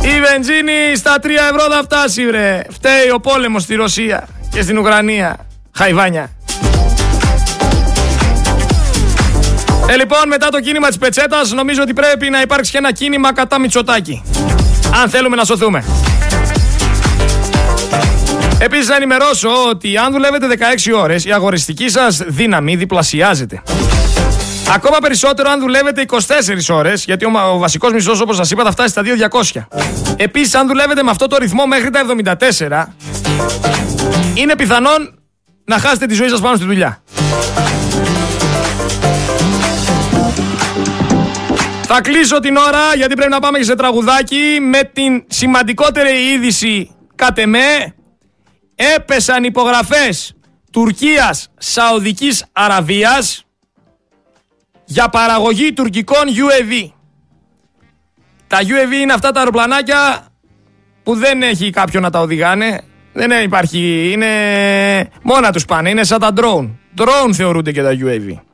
Η 0.02 0.22
βενζίνη 0.22 0.96
στα 0.96 1.16
3 1.22 1.26
ευρώ 1.26 1.72
θα 1.72 1.82
φτάσει, 1.84 2.26
βρε. 2.28 2.62
Φταίει 2.70 3.10
ο 3.14 3.20
πόλεμος 3.20 3.64
στη 3.64 3.76
Ρωσία 3.76 4.28
και 4.52 4.62
στην 4.62 4.78
Ουκρανία. 4.78 5.38
Χαϊβάνια. 5.72 6.32
Ε, 9.90 9.96
λοιπόν, 9.96 10.28
μετά 10.28 10.50
το 10.50 10.60
κίνημα 10.60 10.88
της 10.88 10.98
πετσέτας, 10.98 11.52
νομίζω 11.52 11.82
ότι 11.82 11.94
πρέπει 11.94 12.30
να 12.30 12.42
υπάρξει 12.42 12.72
και 12.72 12.78
ένα 12.78 12.92
κίνημα 12.92 13.34
κατά 13.34 13.60
Μητσοτάκη. 13.60 14.24
Αν 15.02 15.10
θέλουμε 15.10 15.36
να 15.36 15.44
σωθούμε. 15.44 15.84
Επίσης 18.60 18.88
να 18.88 18.96
ενημερώσω 18.96 19.50
ότι 19.70 19.98
αν 19.98 20.12
δουλεύετε 20.12 20.48
16 20.48 20.92
ώρες, 20.96 21.26
η 21.26 21.32
αγοριστική 21.32 21.90
σας 21.90 22.22
δύναμη 22.28 22.76
διπλασιάζεται. 22.76 23.62
Ακόμα 24.76 24.98
περισσότερο 25.02 25.50
αν 25.50 25.60
δουλεύετε 25.60 26.02
24 26.02 26.18
ώρες, 26.70 27.04
γιατί 27.06 27.26
ο, 27.26 27.58
βασικός 27.58 27.94
μισθός 27.94 28.22
όπως 28.22 28.36
σας 28.36 28.52
είπα 28.52 28.64
θα 28.64 28.72
φτάσει 28.72 28.90
στα 28.90 29.02
2.200. 29.52 29.66
Επίσης 30.18 30.56
αν 30.56 30.68
δουλεύετε 30.68 31.04
με 31.04 31.10
αυτό 31.10 31.28
το 31.28 31.38
ρυθμό 31.38 31.66
μέχρι 31.66 31.90
τα 31.90 32.00
74, 32.60 32.86
είναι 34.34 34.56
πιθανόν 34.56 35.20
να 35.66 35.80
χάσετε 35.80 36.06
τη 36.06 36.14
ζωή 36.14 36.30
σας 36.30 36.42
πάνω 36.42 36.56
στη 36.56 36.66
δουλειά. 36.66 37.02
Θα 41.94 42.02
κλείσω 42.02 42.40
την 42.40 42.56
ώρα 42.56 42.96
γιατί 42.96 43.16
πρέπει 43.16 43.32
να 43.32 43.40
πάμε 43.40 43.58
και 43.58 43.64
σε 43.64 43.76
τραγουδάκι 43.76 44.58
με 44.62 44.84
την 44.94 45.24
σημαντικότερη 45.28 46.32
είδηση 46.32 46.96
κατ' 47.16 47.38
εμέ. 47.38 47.96
Έπεσαν 48.96 49.44
υπογραφές 49.44 50.34
Τουρκίας, 50.72 51.48
Σαουδικής 51.58 52.46
Αραβίας 52.52 53.46
για 54.86 55.10
παραγωγή 55.10 55.74
τουρκικών 55.74 56.24
UAV. 56.28 56.92
Τα 58.48 58.58
UAV 58.58 59.02
είναι 59.02 59.14
αυτά 59.14 59.32
τα 59.32 59.40
αεροπλανάκια 59.40 60.28
που 61.04 61.16
δεν 61.16 61.42
έχει 61.42 61.70
κάποιον 61.70 62.04
να 62.04 62.10
τα 62.10 62.20
οδηγάνε. 62.20 62.82
Δεν 63.14 63.44
υπάρχει, 63.44 64.12
είναι 64.12 64.30
μόνα 65.22 65.52
τους 65.52 65.66
πάνε, 65.66 65.90
είναι 65.90 66.04
σαν 66.04 66.20
τα 66.20 66.34
drone. 66.36 66.70
Drone 66.98 67.34
θεωρούνται 67.34 67.72
και 67.72 67.82
τα 67.82 67.92
UAV. 67.92 68.51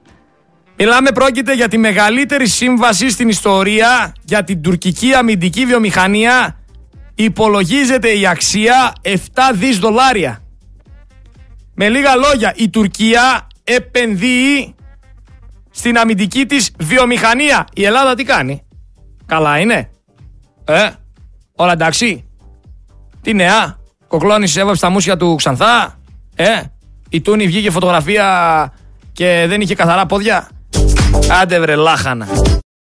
Μιλάμε 0.80 1.12
πρόκειται 1.12 1.54
για 1.54 1.68
τη 1.68 1.78
μεγαλύτερη 1.78 2.48
σύμβαση 2.48 3.10
στην 3.10 3.30
ιστορία 3.30 4.14
για 4.24 4.44
την 4.44 4.62
τουρκική 4.62 5.14
αμυντική 5.14 5.66
βιομηχανία. 5.66 6.60
Υπολογίζεται 7.16 8.10
η 8.10 8.28
αξία 8.28 8.94
7 9.02 9.18
δις 9.54 9.80
δολάρια. 9.80 10.44
Με 11.74 11.90
λίγα 11.90 12.16
λόγια, 12.16 12.54
η 12.56 12.70
Τουρκία 12.70 13.48
επενδύει 13.64 14.76
στην 15.72 15.98
αμυντική 15.98 16.46
της 16.46 16.72
βιομηχανία. 16.80 17.68
Η 17.74 17.86
Ελλάδα 17.86 18.16
τι 18.16 18.24
κάνει; 18.24 18.64
Καλά 19.26 19.60
είναι. 19.60 19.90
Ε, 20.66 20.90
όλα 21.56 21.72
εντάξει. 21.72 22.30
Τι 23.22 23.34
νέα; 23.34 23.78
Κοκλώνης 24.08 24.56
έβαψε 24.56 24.82
τα 24.82 24.90
μουσια 24.90 25.18
του 25.18 25.36
Ξανθά. 25.36 26.00
Ε, 26.36 26.62
η 27.10 27.22
Τούνη 27.22 27.46
βγήκε 27.46 27.72
φωτογραφία 27.72 28.74
και 29.12 29.46
δεν 29.48 29.62
είχε 29.62 29.76
καθαρά 29.76 30.06
πόδια. 30.06 30.50
Άντε 31.32 31.60
βρε 31.60 31.76
λάχανα. 31.76 32.28